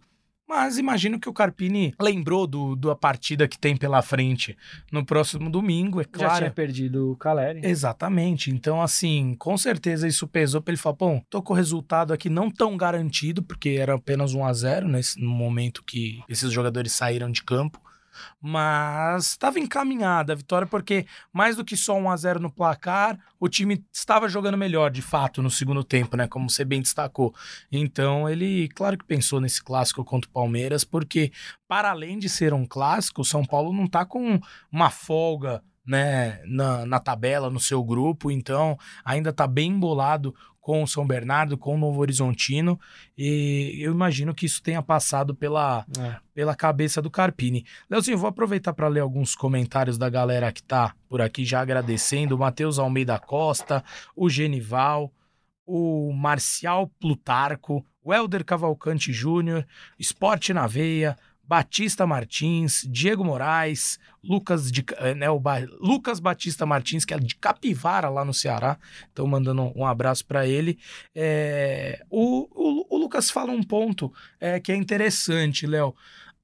mas 0.51 0.77
imagino 0.77 1.17
que 1.17 1.29
o 1.29 1.33
Carpini 1.33 1.93
lembrou 1.97 2.45
do, 2.45 2.75
da 2.75 2.93
partida 2.93 3.47
que 3.47 3.57
tem 3.57 3.77
pela 3.77 4.01
frente 4.01 4.57
no 4.91 5.05
próximo 5.05 5.49
domingo, 5.49 6.01
é 6.01 6.03
claro. 6.03 6.33
Já 6.33 6.37
tinha 6.39 6.51
perdido 6.51 7.11
o 7.11 7.15
Caleri. 7.15 7.61
Exatamente. 7.63 8.51
Então, 8.51 8.81
assim, 8.81 9.33
com 9.39 9.57
certeza 9.57 10.09
isso 10.09 10.27
pesou 10.27 10.61
para 10.61 10.73
ele 10.73 10.81
falar: 10.81 10.97
bom, 10.97 11.21
tô 11.29 11.41
com 11.41 11.53
o 11.53 11.55
resultado 11.55 12.11
aqui 12.11 12.29
não 12.29 12.51
tão 12.51 12.75
garantido, 12.75 13.41
porque 13.41 13.77
era 13.79 13.95
apenas 13.95 14.33
1 14.33 14.45
a 14.45 14.51
0 14.51 14.87
nesse, 14.89 15.21
no 15.21 15.31
momento 15.31 15.83
que 15.85 16.21
esses 16.27 16.51
jogadores 16.51 16.91
saíram 16.91 17.31
de 17.31 17.41
campo 17.43 17.79
mas 18.39 19.27
estava 19.27 19.59
encaminhada 19.59 20.33
a 20.33 20.35
vitória 20.35 20.67
porque 20.67 21.05
mais 21.31 21.55
do 21.55 21.65
que 21.65 21.75
só 21.77 21.95
1 21.97 22.09
a 22.09 22.17
0 22.17 22.39
no 22.39 22.51
placar, 22.51 23.19
o 23.39 23.47
time 23.47 23.83
estava 23.91 24.27
jogando 24.27 24.57
melhor 24.57 24.91
de 24.91 25.01
fato 25.01 25.41
no 25.41 25.49
segundo 25.49 25.83
tempo, 25.83 26.15
né, 26.15 26.27
como 26.27 26.49
você 26.49 26.63
bem 26.63 26.81
destacou. 26.81 27.33
Então, 27.71 28.29
ele, 28.29 28.69
claro 28.69 28.97
que 28.97 29.05
pensou 29.05 29.41
nesse 29.41 29.63
clássico 29.63 30.03
contra 30.03 30.29
o 30.29 30.33
Palmeiras, 30.33 30.83
porque 30.83 31.31
para 31.67 31.91
além 31.91 32.19
de 32.19 32.29
ser 32.29 32.53
um 32.53 32.65
clássico, 32.65 33.21
o 33.21 33.25
São 33.25 33.45
Paulo 33.45 33.73
não 33.73 33.85
está 33.85 34.05
com 34.05 34.39
uma 34.71 34.89
folga 34.89 35.63
né, 35.85 36.41
na, 36.45 36.85
na 36.85 36.99
tabela, 36.99 37.49
no 37.49 37.59
seu 37.59 37.83
grupo, 37.83 38.29
então 38.29 38.77
ainda 39.03 39.31
está 39.31 39.47
bem 39.47 39.71
embolado 39.71 40.33
com 40.61 40.83
o 40.83 40.87
São 40.87 41.05
Bernardo, 41.05 41.57
com 41.57 41.75
o 41.75 41.77
Novo 41.77 41.99
Horizontino, 41.99 42.79
e 43.17 43.79
eu 43.81 43.91
imagino 43.91 44.33
que 44.33 44.45
isso 44.45 44.61
tenha 44.61 44.81
passado 44.81 45.35
pela, 45.35 45.83
é. 45.99 46.17
pela 46.33 46.55
cabeça 46.55 47.01
do 47.01 47.09
Carpini. 47.09 47.65
Leozinho, 47.89 48.17
vou 48.17 48.29
aproveitar 48.29 48.71
para 48.71 48.87
ler 48.87 48.99
alguns 48.99 49.35
comentários 49.35 49.97
da 49.97 50.07
galera 50.07 50.51
que 50.51 50.61
tá 50.61 50.93
por 51.09 51.19
aqui 51.19 51.43
já 51.43 51.61
agradecendo, 51.61 52.35
o 52.35 52.39
Matheus 52.39 52.77
Almeida 52.77 53.17
Costa, 53.17 53.83
o 54.15 54.29
Genival, 54.29 55.11
o 55.65 56.13
Marcial 56.13 56.87
Plutarco, 56.99 57.83
o 58.03 58.13
Helder 58.13 58.45
Cavalcante 58.45 59.11
Júnior, 59.11 59.65
Esporte 59.97 60.53
na 60.53 60.67
Veia, 60.67 61.17
Batista 61.51 62.07
Martins, 62.07 62.87
Diego 62.89 63.25
Moraes, 63.25 63.99
Lucas, 64.23 64.71
de, 64.71 64.85
eh, 64.99 65.13
né, 65.13 65.29
o 65.29 65.37
ba 65.37 65.59
Lucas 65.81 66.17
Batista 66.17 66.65
Martins, 66.65 67.03
que 67.03 67.13
é 67.13 67.19
de 67.19 67.35
Capivara, 67.35 68.07
lá 68.07 68.23
no 68.23 68.33
Ceará. 68.33 68.77
Então, 69.11 69.27
mandando 69.27 69.69
um 69.75 69.85
abraço 69.85 70.25
para 70.25 70.47
ele. 70.47 70.79
É, 71.13 72.05
o, 72.09 72.47
o, 72.55 72.95
o, 72.95 72.97
Lucas 72.97 73.29
fala 73.29 73.51
um 73.51 73.61
ponto 73.61 74.13
é, 74.39 74.61
que 74.61 74.71
é 74.71 74.75
interessante, 74.77 75.67
Léo, 75.67 75.89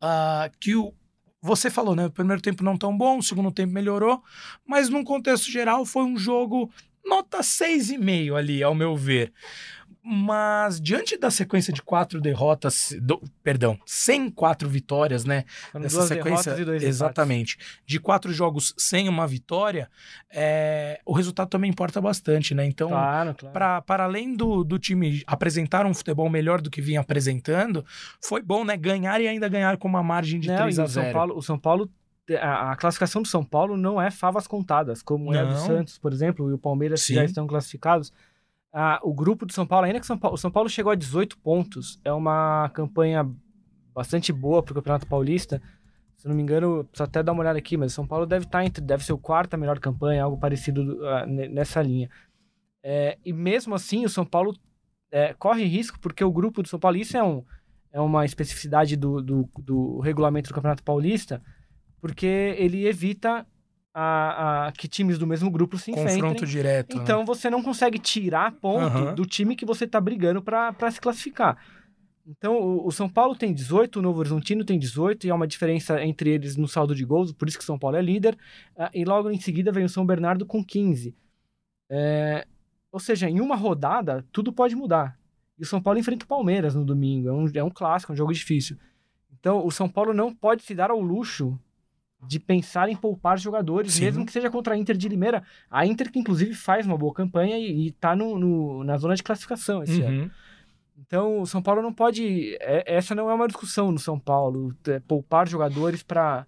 uh, 0.04 0.52
que 0.60 0.76
o, 0.76 0.94
você 1.42 1.70
falou, 1.70 1.96
né? 1.96 2.08
O 2.08 2.12
primeiro 2.12 2.42
tempo 2.42 2.62
não 2.62 2.78
tão 2.78 2.98
bom, 2.98 3.20
o 3.20 3.24
segundo 3.24 3.50
tempo 3.50 3.72
melhorou, 3.72 4.22
mas 4.66 4.90
num 4.90 5.06
contexto 5.06 5.50
geral 5.50 5.86
foi 5.86 6.04
um 6.04 6.18
jogo 6.18 6.70
nota 7.06 7.40
6,5 7.40 8.36
ali, 8.36 8.62
ao 8.62 8.76
meu 8.76 8.94
ver. 8.94 9.32
Mas 10.10 10.80
diante 10.80 11.18
da 11.18 11.30
sequência 11.30 11.74
de 11.74 11.82
quatro 11.82 12.22
derrotas, 12.22 12.96
do, 13.02 13.22
perdão, 13.44 13.78
sem 13.86 14.30
quatro 14.30 14.70
vitórias, 14.70 15.26
né? 15.26 15.44
Dessa 15.74 16.08
sequência, 16.08 16.56
exatamente, 16.82 17.56
empates. 17.56 17.82
de 17.86 18.00
quatro 18.00 18.32
jogos 18.32 18.74
sem 18.78 19.10
uma 19.10 19.28
vitória, 19.28 19.90
é, 20.32 21.02
o 21.06 21.12
resultado 21.12 21.50
também 21.50 21.70
importa 21.70 22.00
bastante, 22.00 22.56
né? 22.56 22.66
Então, 22.66 22.88
claro, 22.88 23.36
claro. 23.36 23.54
Pra, 23.54 23.82
para 23.82 24.06
além 24.06 24.34
do, 24.34 24.64
do 24.64 24.80
time 24.80 25.24
apresentar 25.28 25.86
um 25.86 25.94
futebol 25.94 26.30
melhor 26.30 26.62
do 26.62 26.70
que 26.70 26.82
vinha 26.82 27.02
apresentando, 27.02 27.86
foi 28.22 28.42
bom, 28.42 28.64
né? 28.64 28.78
Ganhar 28.78 29.20
e 29.20 29.28
ainda 29.28 29.50
ganhar 29.50 29.76
com 29.76 29.90
uma 29.90 30.02
margem 30.02 30.40
de 30.40 30.48
não, 30.48 30.56
3 30.56 30.80
a 30.80 30.86
0. 30.86 30.90
São 30.90 31.14
Paulo, 31.14 31.38
o 31.38 31.42
São 31.42 31.60
Paulo 31.60 31.92
a, 32.36 32.72
a, 32.72 32.76
classificação 32.76 33.22
do 33.22 33.28
São 33.28 33.44
Paulo 33.44 33.78
não 33.78 34.02
é 34.02 34.12
favas 34.12 34.48
contadas, 34.48 35.02
como 35.02 35.26
não. 35.26 35.34
é 35.34 35.40
a 35.40 35.46
do 35.46 35.58
Santos, 35.58 35.98
por 35.98 36.12
exemplo, 36.12 36.50
e 36.50 36.54
o 36.54 36.58
Palmeiras 36.58 37.02
Sim. 37.02 37.16
já 37.16 37.24
estão 37.24 37.48
classificados 37.48 38.12
ah, 38.79 39.00
o 39.01 39.12
grupo 39.12 39.43
do 39.43 39.51
São 39.51 39.65
Paulo, 39.65 39.88
ainda 39.88 40.00
que 40.00 40.05
São 40.05 40.19
Paulo, 40.19 40.36
o 40.36 40.38
São 40.38 40.51
Paulo 40.51 40.69
chegou 40.69 40.91
a 40.91 40.96
18 40.96 41.36
pontos, 41.39 42.00
é 42.05 42.13
uma 42.13 42.69
campanha 42.75 43.27
bastante 43.91 44.31
boa 44.31 44.62
para 44.62 44.74
o 44.74 44.75
Campeonato 44.75 45.07
Paulista. 45.07 45.60
Se 46.15 46.27
não 46.27 46.36
me 46.36 46.43
engano, 46.43 46.84
preciso 46.84 47.05
até 47.05 47.24
dar 47.24 47.31
uma 47.31 47.41
olhada 47.41 47.57
aqui, 47.57 47.75
mas 47.75 47.91
o 47.91 47.96
São 47.96 48.05
Paulo 48.05 48.27
deve 48.27 48.46
estar 48.46 48.60
tá 48.60 48.65
entre, 48.65 48.84
deve 48.84 49.03
ser 49.03 49.13
o 49.13 49.17
quarto 49.17 49.55
a 49.55 49.57
melhor 49.57 49.79
campanha, 49.79 50.24
algo 50.24 50.38
parecido 50.38 51.00
uh, 51.00 51.25
nessa 51.25 51.81
linha. 51.81 52.07
É, 52.84 53.17
e 53.25 53.34
mesmo 53.34 53.74
assim, 53.74 54.05
o 54.05 54.10
São 54.10 54.24
Paulo 54.24 54.55
é, 55.10 55.34
corre 55.34 55.63
risco, 55.63 56.00
porque 56.00 56.24
o 56.24 56.31
grupo 56.31 56.62
do 56.62 56.69
São 56.69 56.79
Paulo, 56.79 56.98
isso 56.98 57.17
é, 57.17 57.24
um, 57.24 57.43
é 57.91 58.00
uma 58.00 58.25
especificidade 58.25 58.96
do, 58.96 59.24
do, 59.24 59.50
do 59.57 60.00
regulamento 60.01 60.51
do 60.51 60.53
Campeonato 60.53 60.84
Paulista, 60.84 61.41
porque 62.00 62.53
ele 62.60 62.86
evita 62.86 63.43
a, 64.00 64.68
a, 64.68 64.72
que 64.74 64.88
times 64.88 65.18
do 65.18 65.25
mesmo 65.25 65.50
grupo 65.50 65.75
se 65.75 65.89
enfrentem. 65.89 66.22
Confronto 66.22 66.46
direto. 66.46 66.96
Né? 66.96 67.01
Então 67.01 67.22
né? 67.22 67.25
você 67.25 67.50
não 67.50 67.63
consegue 67.63 67.98
tirar 67.98 68.51
ponto 68.51 68.96
uhum. 68.96 69.16
do 69.16 69.25
time 69.25 69.56
que 69.56 69.66
você 69.66 69.86
está 69.86 70.00
brigando 70.00 70.39
para 70.39 70.92
se 70.92 71.01
classificar. 71.01 71.58
Então 72.27 72.62
o, 72.62 72.86
o, 72.86 72.92
São 72.92 73.10
Paulo 73.10 73.36
tem 73.36 73.51
18, 73.51 73.98
o 73.98 74.01
Novo 74.04 74.20
Horizontino 74.20 74.63
tem 74.63 74.77
18, 74.77 75.25
e 75.25 75.32
há 75.32 75.36
uma 75.36 75.48
diferença 75.48 76.00
entre 76.04 76.30
eles 76.30 76.56
no 76.56 76.68
saldo 76.68 76.94
de 76.94 77.04
gols, 77.04 77.34
por 77.34 77.48
isso 77.48 77.58
que 77.58 77.63
o 77.63 77.66
São 77.66 77.80
Paulo 77.80 77.98
é 77.98 78.01
líder. 78.01 78.38
Uh, 78.75 78.89
e 78.94 79.04
logo 79.04 79.32
em 79.32 79.39
seguida 79.39 79.72
vem 79.72 79.86
o 79.86 79.89
São 79.89 80.06
Bernardo 80.06 80.46
com 80.46 80.63
15. 80.63 81.16
É, 81.89 82.46
ou 82.92 83.00
seja, 83.00 83.27
em 83.27 83.42
uma 83.42 83.56
rodada, 83.56 84.24
tudo 84.32 84.54
pode 84.54 84.75
mudar. 84.75 85.18
E 85.58 85.63
o 85.63 85.66
São 85.66 85.82
Paulo 85.82 85.98
enfrenta 85.98 86.24
o 86.24 86.27
Palmeiras 86.27 86.75
no 86.75 86.86
domingo. 86.86 87.30
É 87.30 87.34
um, 87.34 87.46
é 87.51 87.63
um 87.63 87.72
clássico, 87.72 88.12
é 88.12 88.13
um 88.13 88.18
jogo 88.18 88.32
difícil. 88.32 88.77
Então, 89.39 89.66
o 89.66 89.72
São 89.72 89.89
Paulo 89.89 90.13
não 90.13 90.32
pode 90.32 90.62
se 90.62 90.75
dar 90.75 90.92
ao 90.92 91.01
luxo 91.01 91.60
de 92.26 92.40
pensar 92.40 92.90
em 92.90 92.96
poupar 92.96 93.38
jogadores, 93.38 93.94
Sim. 93.94 94.06
mesmo 94.06 94.26
que 94.26 94.32
seja 94.32 94.50
contra 94.50 94.74
a 94.74 94.78
Inter 94.78 94.98
de 94.98 95.08
Limeira. 95.08 95.44
A 95.70 95.86
Inter, 95.86 96.12
que 96.12 96.20
inclusive 96.20 96.54
faz 96.54 96.86
uma 96.86 96.98
boa 96.98 97.14
campanha 97.14 97.58
e, 97.58 97.88
está 97.88 98.16
no, 98.16 98.40
no, 98.40 98.84
na 98.84 98.98
zona 98.98 99.16
de 99.16 99.24
classificação 99.24 99.84
esse 99.84 100.02
uhum. 100.02 100.08
ano. 100.08 100.32
Então, 101.00 101.42
o 101.42 101.46
São 101.46 101.62
Paulo 101.62 101.82
não 101.82 101.94
pode. 101.94 102.56
É, 102.60 102.96
essa 102.96 103.14
não 103.14 103.30
é 103.30 103.34
uma 103.34 103.48
discussão 103.48 103.92
no 103.92 104.00
São 104.00 104.20
Paulo, 104.20 104.76
é, 104.88 105.00
poupar 105.00 105.48
jogadores 105.48 106.02
para 106.02 106.48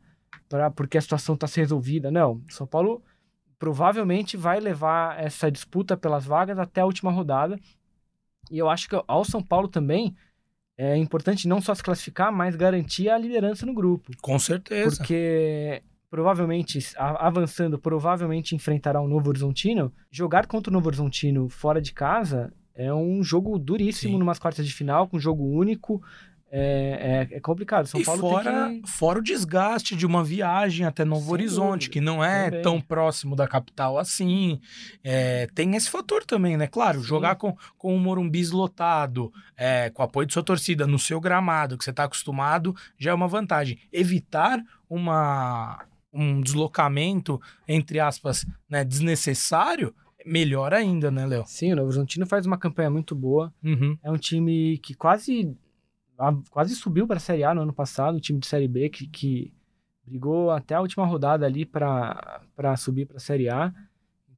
porque 0.76 0.98
a 0.98 1.02
situação 1.02 1.36
está 1.36 1.46
se 1.46 1.60
resolvida. 1.60 2.10
Não. 2.10 2.42
São 2.50 2.66
Paulo 2.66 3.04
provavelmente 3.60 4.36
vai 4.36 4.60
levar 4.60 5.20
essa 5.20 5.52
disputa 5.52 5.96
pelas 5.96 6.26
vagas 6.26 6.58
até 6.58 6.82
a 6.82 6.86
última 6.86 7.12
rodada. 7.12 7.60
E 8.50 8.58
eu 8.58 8.68
acho 8.68 8.90
que 8.90 9.00
ao 9.08 9.24
São 9.24 9.44
Paulo 9.44 9.68
também 9.68 10.16
é 10.82 10.96
importante 10.96 11.46
não 11.46 11.60
só 11.60 11.76
se 11.76 11.84
classificar, 11.84 12.32
mas 12.32 12.56
garantir 12.56 13.10
a 13.10 13.18
liderança 13.18 13.66
no 13.66 13.74
grupo. 13.74 14.14
Com 14.22 14.40
certeza. 14.40 14.96
Porque 14.96 15.84
provavelmente, 16.10 16.80
avançando, 16.98 17.78
provavelmente 17.78 18.56
enfrentará 18.56 19.02
o 19.02 19.08
Novo 19.08 19.28
Horizontino. 19.28 19.92
Jogar 20.10 20.48
contra 20.48 20.72
o 20.72 20.74
Novo 20.74 20.88
Horizontino 20.88 21.50
fora 21.50 21.82
de 21.82 21.92
casa 21.92 22.54
é 22.74 22.94
um 22.94 23.22
jogo 23.22 23.60
duríssimo 23.60 24.14
Sim. 24.14 24.20
numas 24.20 24.40
quartas 24.40 24.66
de 24.66 24.74
final, 24.74 25.06
com 25.10 25.20
jogo 25.20 25.44
único. 25.44 26.02
É, 26.52 27.28
é, 27.32 27.38
é 27.38 27.40
complicado. 27.40 27.86
São 27.86 28.00
e 28.00 28.04
Paulo 28.04 28.22
fora, 28.22 28.70
que... 28.70 28.90
fora 28.90 29.20
o 29.20 29.24
desgaste 29.24 29.96
de 29.96 30.06
uma 30.06 30.24
viagem 30.24 30.86
até 30.86 31.06
Novo 31.06 31.26
Sem 31.26 31.34
Horizonte, 31.34 31.88
dúvida, 31.88 31.94
que 31.94 32.02
não 32.02 32.24
é 32.24 32.46
também. 32.46 32.62
tão 32.62 32.82
próximo 32.82 33.36
da 33.36 33.48
capital 33.48 33.98
assim. 33.98 34.60
É, 35.04 35.48
tem 35.54 35.76
esse 35.76 35.90
fator 35.90 36.26
também, 36.26 36.58
né? 36.58 36.68
Claro, 36.68 37.00
Sim. 37.00 37.06
jogar 37.06 37.36
com, 37.36 37.56
com 37.78 37.96
o 37.96 38.00
Morumbi 38.00 38.40
lotado, 38.48 39.32
é, 39.58 39.90
com 39.90 40.02
o 40.02 40.06
apoio 40.06 40.26
de 40.26 40.34
sua 40.34 40.44
torcida, 40.44 40.88
no 40.88 40.98
seu 40.98 41.20
gramado, 41.20 41.78
que 41.78 41.84
você 41.84 41.90
está 41.90 42.06
acostumado, 42.06 42.76
já 42.98 43.12
é 43.12 43.14
uma 43.14 43.28
vantagem. 43.28 43.78
Evitar 43.92 44.62
uma, 44.90 45.86
um 46.14 46.42
deslocamento, 46.42 47.40
entre 47.68 48.00
aspas, 48.00 48.46
né, 48.70 48.84
desnecessário, 48.84 49.94
melhor 50.26 50.74
ainda, 50.74 51.12
né, 51.12 51.26
Léo? 51.26 51.44
Sim, 51.46 51.74
o 51.74 51.76
Novo 51.76 51.88
Horizontino 51.88 52.26
faz 52.26 52.46
uma 52.46 52.58
campanha 52.58 52.90
muito 52.90 53.16
boa. 53.16 53.54
Uhum. 53.64 53.98
É 54.04 54.12
um 54.12 54.18
time 54.18 54.78
que 54.80 54.94
quase, 54.94 55.56
quase 56.50 56.76
subiu 56.76 57.08
para 57.08 57.18
a 57.18 57.20
Série 57.20 57.44
A 57.44 57.54
no 57.54 57.62
ano 57.62 57.74
passado, 57.74 58.18
um 58.18 58.20
time 58.20 58.40
de 58.40 58.48
Série 58.48 58.68
B 58.68 58.90
que, 58.90 59.08
que 59.08 59.54
brigou 60.06 60.52
até 60.52 60.76
a 60.76 60.82
última 60.82 61.06
rodada 61.06 61.46
ali 61.46 61.66
para 61.66 62.42
subir 62.78 63.06
para 63.06 63.18
a 63.18 63.22
Série 63.22 63.50
A. 63.50 63.74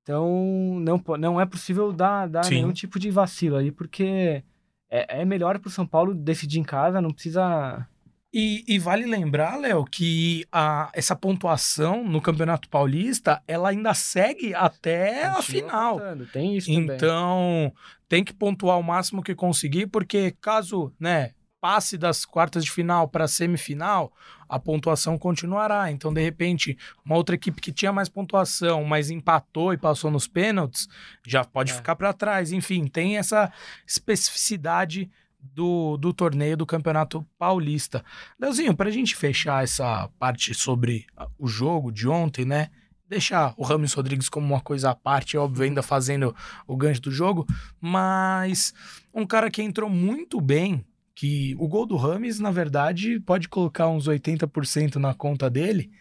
Então, 0.02 0.80
não, 0.80 1.02
não 1.18 1.40
é 1.40 1.46
possível 1.46 1.94
dar, 1.94 2.28
dar 2.28 2.44
Sim. 2.44 2.56
nenhum 2.56 2.74
tipo 2.74 3.00
de 3.00 3.10
vacilo 3.12 3.56
ali, 3.56 3.72
porque 3.72 4.44
é, 4.90 5.22
é 5.22 5.26
melhor 5.26 5.58
para 5.60 5.68
o 5.70 5.72
São 5.72 5.86
Paulo 5.86 6.14
decidir 6.14 6.60
em 6.60 6.64
casa, 6.64 7.02
não 7.02 7.12
precisa. 7.12 7.88
E, 8.34 8.64
e 8.68 8.80
vale 8.80 9.06
lembrar, 9.06 9.58
Léo, 9.58 9.86
que 9.86 10.46
a, 10.52 10.90
essa 10.94 11.16
pontuação 11.16 12.04
no 12.04 12.22
Campeonato 12.22 12.68
Paulista, 12.70 13.42
ela 13.48 13.70
ainda 13.70 13.94
segue 13.94 14.56
até 14.56 15.26
a 15.26 15.36
Continua 15.36 15.42
final. 15.42 15.94
contando, 15.94 16.26
Tem 16.28 16.58
isso 16.58 16.74
também. 16.74 16.96
Então, 16.96 17.74
tem 18.08 18.24
que 18.24 18.34
pontuar 18.34 18.80
o 18.80 18.84
máximo 18.84 19.22
que 19.22 19.36
conseguir, 19.36 19.88
porque 19.88 20.34
caso, 20.42 20.92
né, 21.00 21.32
passe 21.62 21.96
das 21.98 22.26
quartas 22.26 22.66
de 22.66 22.72
final 22.72 23.08
para 23.08 23.28
semifinal, 23.28 24.12
a 24.50 24.60
pontuação 24.60 25.18
continuará. 25.18 25.92
Então, 25.92 26.12
de 26.12 26.22
repente, 26.22 26.76
uma 27.06 27.16
outra 27.16 27.36
equipe 27.36 27.62
que 27.62 27.72
tinha 27.72 27.94
mais 27.94 28.10
pontuação, 28.10 28.84
mas 28.84 29.12
empatou 29.12 29.72
e 29.72 29.78
passou 29.78 30.10
nos 30.10 30.28
pênaltis, 30.28 30.90
já 31.26 31.46
pode 31.46 31.72
É. 31.72 31.76
ficar 31.76 31.96
para 31.96 32.12
trás. 32.12 32.52
Enfim, 32.52 32.88
tem 32.88 33.18
essa 33.18 33.54
especificidade 33.88 35.10
do, 35.40 35.98
do 35.98 36.14
torneio 36.14 36.58
do 36.58 36.66
Campeonato 36.66 37.26
Paulista. 37.38 38.04
Leozinho, 38.40 38.76
para 38.76 38.90
a 38.90 38.92
gente 38.92 39.16
fechar 39.16 39.64
essa 39.64 40.10
parte 40.20 40.54
sobre 40.54 41.06
ah, 41.16 41.28
o 41.38 41.48
jogo 41.48 41.92
de 41.92 42.08
ontem, 42.08 42.44
né? 42.46 42.70
Deixar 43.08 43.54
o 43.58 43.64
Ramos 43.64 43.94
Rodrigues 43.94 44.30
como 44.30 44.46
uma 44.48 44.62
coisa 44.62 44.92
à 44.92 44.96
parte, 44.96 45.38
óbvio, 45.38 45.64
ainda 45.66 45.82
fazendo 45.84 46.34
o 46.66 46.78
gancho 46.78 47.02
do 47.02 47.12
jogo, 47.12 47.46
mas 47.80 48.74
um 49.14 49.26
cara 49.26 49.52
que 49.52 49.62
entrou 49.62 49.90
muito 49.90 50.40
bem, 50.40 50.86
que 51.22 51.56
o 51.60 51.68
gol 51.68 51.86
do 51.86 51.96
Rames, 51.98 52.40
na 52.40 52.50
verdade, 52.50 53.20
pode 53.20 53.48
colocar 53.48 53.88
uns 53.88 54.08
80% 54.08 54.96
na 54.96 55.14
conta 55.14 55.52
dele, 55.52 55.92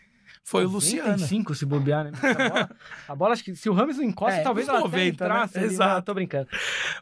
foi 0.43 0.65
o 0.65 0.69
Luciano. 0.71 1.11
95 1.11 1.55
se 1.55 1.67
bobear, 1.67 2.05
né? 2.05 2.12
A 2.23 2.35
bola, 2.49 2.71
a 3.09 3.15
bola, 3.15 3.33
acho 3.35 3.45
que 3.45 3.55
se 3.55 3.69
o 3.69 3.75
Ramos 3.75 3.99
não 3.99 4.05
encosta, 4.05 4.41
É, 4.41 4.43
talvez 4.43 4.67
ela 4.67 4.81
90, 4.81 4.97
até 4.97 5.05
né? 5.05 5.09
entrasse 5.11 5.59
ali, 5.59 5.67
Exato. 5.67 5.95
Não, 5.97 6.03
tô 6.03 6.15
brincando. 6.15 6.49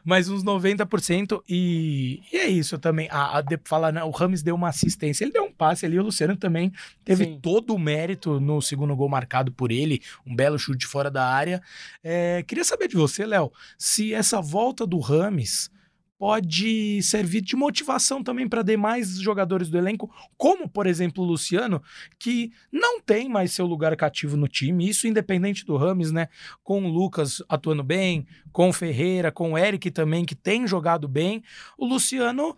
mas 0.03 0.27
uns 0.27 0.43
90%. 0.43 1.41
E, 1.47 2.19
e 2.33 2.35
é 2.35 2.47
isso 2.49 2.77
também. 2.77 3.07
A, 3.09 3.37
a 3.37 3.41
de, 3.41 3.57
falar, 3.63 3.93
né, 3.93 4.03
o 4.03 4.09
Rames 4.09 4.43
deu 4.43 4.53
uma 4.53 4.67
assistência, 4.67 5.23
ele 5.23 5.31
deu 5.31 5.45
um 5.45 5.53
passe 5.53 5.85
ali. 5.85 5.97
O 5.97 6.03
Luciano 6.03 6.35
também 6.35 6.73
teve 7.05 7.23
Sim. 7.23 7.39
todo 7.41 7.73
o 7.73 7.79
mérito 7.79 8.37
no 8.41 8.61
segundo 8.61 8.93
gol 8.97 9.07
marcado 9.07 9.49
por 9.53 9.71
ele, 9.71 10.01
um 10.27 10.35
belo 10.35 10.59
chute 10.59 10.85
fora 10.85 11.09
da 11.09 11.25
área. 11.25 11.61
É, 12.03 12.43
queria 12.45 12.65
saber 12.65 12.89
de 12.89 12.97
você, 12.97 13.25
Léo, 13.25 13.49
se 13.77 14.13
essa 14.13 14.41
volta 14.41 14.85
do 14.85 14.99
Rames 14.99 15.71
pode 16.19 17.01
servir 17.01 17.39
de 17.39 17.55
motivação 17.55 18.21
também 18.21 18.47
para 18.47 18.61
demais 18.61 19.19
jogadores 19.21 19.69
do 19.69 19.77
elenco, 19.77 20.13
como 20.37 20.67
por 20.67 20.85
exemplo 20.85 21.23
o 21.23 21.27
Luciano, 21.27 21.81
que 22.19 22.51
não 22.69 22.99
tem 22.99 23.29
mais 23.29 23.53
seu 23.53 23.65
lugar 23.65 23.95
cativo 23.95 24.35
no 24.35 24.49
time, 24.49 24.89
isso 24.89 25.07
independente 25.07 25.65
do 25.65 25.77
Rames, 25.77 26.11
né? 26.11 26.27
Com 26.61 26.83
o 26.83 26.89
Lucas 26.89 27.41
atuando 27.47 27.83
bem, 27.83 28.27
com 28.51 28.67
o 28.67 28.73
Ferreira, 28.73 29.31
com 29.31 29.53
o 29.53 29.57
Eric 29.57 29.89
também, 29.91 30.25
que 30.25 30.35
tem 30.35 30.67
jogado 30.67 31.07
bem, 31.07 31.41
o 31.77 31.85
Luciano 31.85 32.57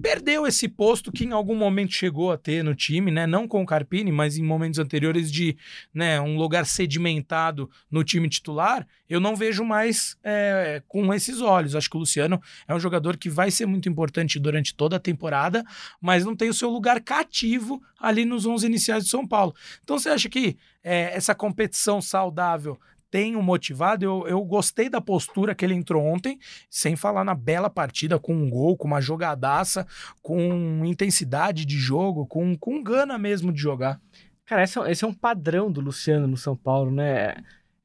perdeu 0.00 0.46
esse 0.46 0.68
posto 0.68 1.12
que 1.12 1.24
em 1.24 1.32
algum 1.32 1.54
momento 1.54 1.92
chegou 1.92 2.32
a 2.32 2.38
ter 2.38 2.64
no 2.64 2.74
time, 2.74 3.10
né? 3.10 3.26
Não 3.26 3.46
com 3.46 3.62
o 3.62 3.66
Carpini, 3.66 4.10
mas 4.10 4.38
em 4.38 4.42
momentos 4.42 4.78
anteriores 4.78 5.30
de 5.30 5.56
né, 5.92 6.20
um 6.20 6.36
lugar 6.36 6.64
sedimentado 6.64 7.70
no 7.90 8.02
time 8.02 8.28
titular. 8.28 8.86
Eu 9.08 9.20
não 9.20 9.36
vejo 9.36 9.64
mais 9.64 10.16
é, 10.24 10.82
com 10.88 11.12
esses 11.12 11.40
olhos. 11.40 11.76
Acho 11.76 11.90
que 11.90 11.96
o 11.96 12.00
Luciano 12.00 12.40
é 12.66 12.74
um 12.74 12.80
jogador 12.80 13.18
que 13.18 13.28
vai 13.28 13.50
ser 13.50 13.66
muito 13.66 13.88
importante 13.88 14.38
durante 14.38 14.74
toda 14.74 14.96
a 14.96 15.00
temporada, 15.00 15.62
mas 16.00 16.24
não 16.24 16.34
tem 16.34 16.48
o 16.48 16.54
seu 16.54 16.70
lugar 16.70 17.00
cativo 17.00 17.82
ali 18.00 18.24
nos 18.24 18.46
11 18.46 18.66
iniciais 18.66 19.04
de 19.04 19.10
São 19.10 19.26
Paulo. 19.26 19.54
Então 19.82 19.98
você 19.98 20.08
acha 20.08 20.28
que 20.28 20.56
é, 20.82 21.14
essa 21.14 21.34
competição 21.34 22.00
saudável 22.00 22.78
tem 23.12 23.36
o 23.36 23.42
motivado? 23.42 24.06
Eu, 24.06 24.26
eu 24.26 24.42
gostei 24.42 24.88
da 24.88 24.98
postura 24.98 25.54
que 25.54 25.62
ele 25.62 25.74
entrou 25.74 26.02
ontem, 26.02 26.38
sem 26.70 26.96
falar 26.96 27.22
na 27.22 27.34
bela 27.34 27.68
partida, 27.68 28.18
com 28.18 28.34
um 28.34 28.48
gol, 28.48 28.74
com 28.74 28.88
uma 28.88 29.02
jogadaça, 29.02 29.86
com 30.22 30.82
intensidade 30.82 31.66
de 31.66 31.76
jogo, 31.76 32.26
com, 32.26 32.56
com 32.56 32.82
gana 32.82 33.18
mesmo 33.18 33.52
de 33.52 33.60
jogar. 33.60 34.00
Cara, 34.46 34.64
esse 34.64 34.78
é, 34.78 34.90
esse 34.90 35.04
é 35.04 35.06
um 35.06 35.12
padrão 35.12 35.70
do 35.70 35.82
Luciano 35.82 36.26
no 36.26 36.38
São 36.38 36.56
Paulo, 36.56 36.90
né? 36.90 37.34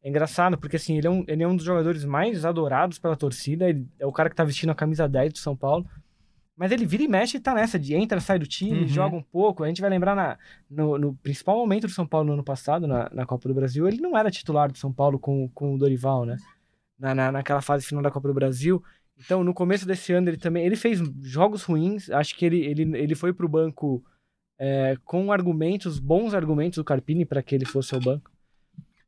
É 0.01 0.09
engraçado, 0.09 0.57
porque 0.57 0.77
assim, 0.77 0.97
ele 0.97 1.07
é 1.07 1.09
um, 1.09 1.25
ele 1.27 1.43
é 1.43 1.47
um 1.47 1.57
dos 1.57 1.65
jogadores 1.65 2.05
mais 2.05 2.45
adorados 2.45 2.97
pela 2.97 3.17
torcida, 3.17 3.69
ele 3.69 3.85
é 3.99 4.05
o 4.05 4.13
cara 4.13 4.29
que 4.29 4.35
tá 4.35 4.45
vestindo 4.45 4.69
a 4.69 4.75
camisa 4.75 5.09
10 5.09 5.33
do 5.33 5.39
São 5.39 5.57
Paulo. 5.57 5.85
Mas 6.57 6.71
ele 6.71 6.87
vira 6.87 7.03
e 7.03 7.07
mexe 7.07 7.37
e 7.37 7.39
tá 7.39 7.53
nessa 7.53 7.77
de 7.77 7.93
entra, 7.93 8.19
sai 8.19 8.39
do 8.39 8.47
time, 8.47 8.79
Uhum. 8.81 8.87
joga 8.87 9.15
um 9.15 9.21
pouco. 9.21 9.63
A 9.63 9.67
gente 9.67 9.79
vai 9.79 9.89
lembrar 9.91 10.15
na, 10.15 10.37
no, 10.69 10.97
no 10.97 11.13
principal 11.15 11.55
momento 11.55 11.85
do 11.85 11.93
São 11.93 12.07
Paulo 12.07 12.25
no 12.27 12.33
ano 12.33 12.43
passado, 12.43 12.87
na, 12.87 13.07
na 13.13 13.25
Copa 13.27 13.47
do 13.47 13.53
Brasil, 13.53 13.87
ele 13.87 14.01
não 14.01 14.17
era 14.17 14.31
titular 14.31 14.71
do 14.71 14.77
São 14.77 14.91
Paulo 14.91 15.19
com, 15.19 15.47
com 15.49 15.75
o 15.75 15.77
Dorival, 15.77 16.25
né? 16.25 16.35
Na, 16.97 17.13
na, 17.13 17.31
naquela 17.31 17.61
fase 17.61 17.85
final 17.85 18.01
da 18.01 18.09
Copa 18.09 18.27
do 18.27 18.33
Brasil. 18.33 18.83
Então, 19.19 19.43
no 19.43 19.53
começo 19.53 19.85
desse 19.85 20.11
ano, 20.13 20.29
ele 20.29 20.37
também 20.37 20.65
ele 20.65 20.75
fez 20.75 20.99
jogos 21.21 21.61
ruins. 21.63 22.09
Acho 22.09 22.35
que 22.35 22.43
ele, 22.43 22.59
ele, 22.65 22.97
ele 22.97 23.13
foi 23.13 23.31
pro 23.33 23.47
banco 23.47 24.03
é, 24.57 24.97
com 25.05 25.31
argumentos, 25.31 25.99
bons 25.99 26.33
argumentos 26.33 26.77
do 26.77 26.83
Carpini 26.83 27.23
para 27.23 27.43
que 27.43 27.53
ele 27.53 27.65
fosse 27.65 27.93
ao 27.93 28.01
banco. 28.01 28.31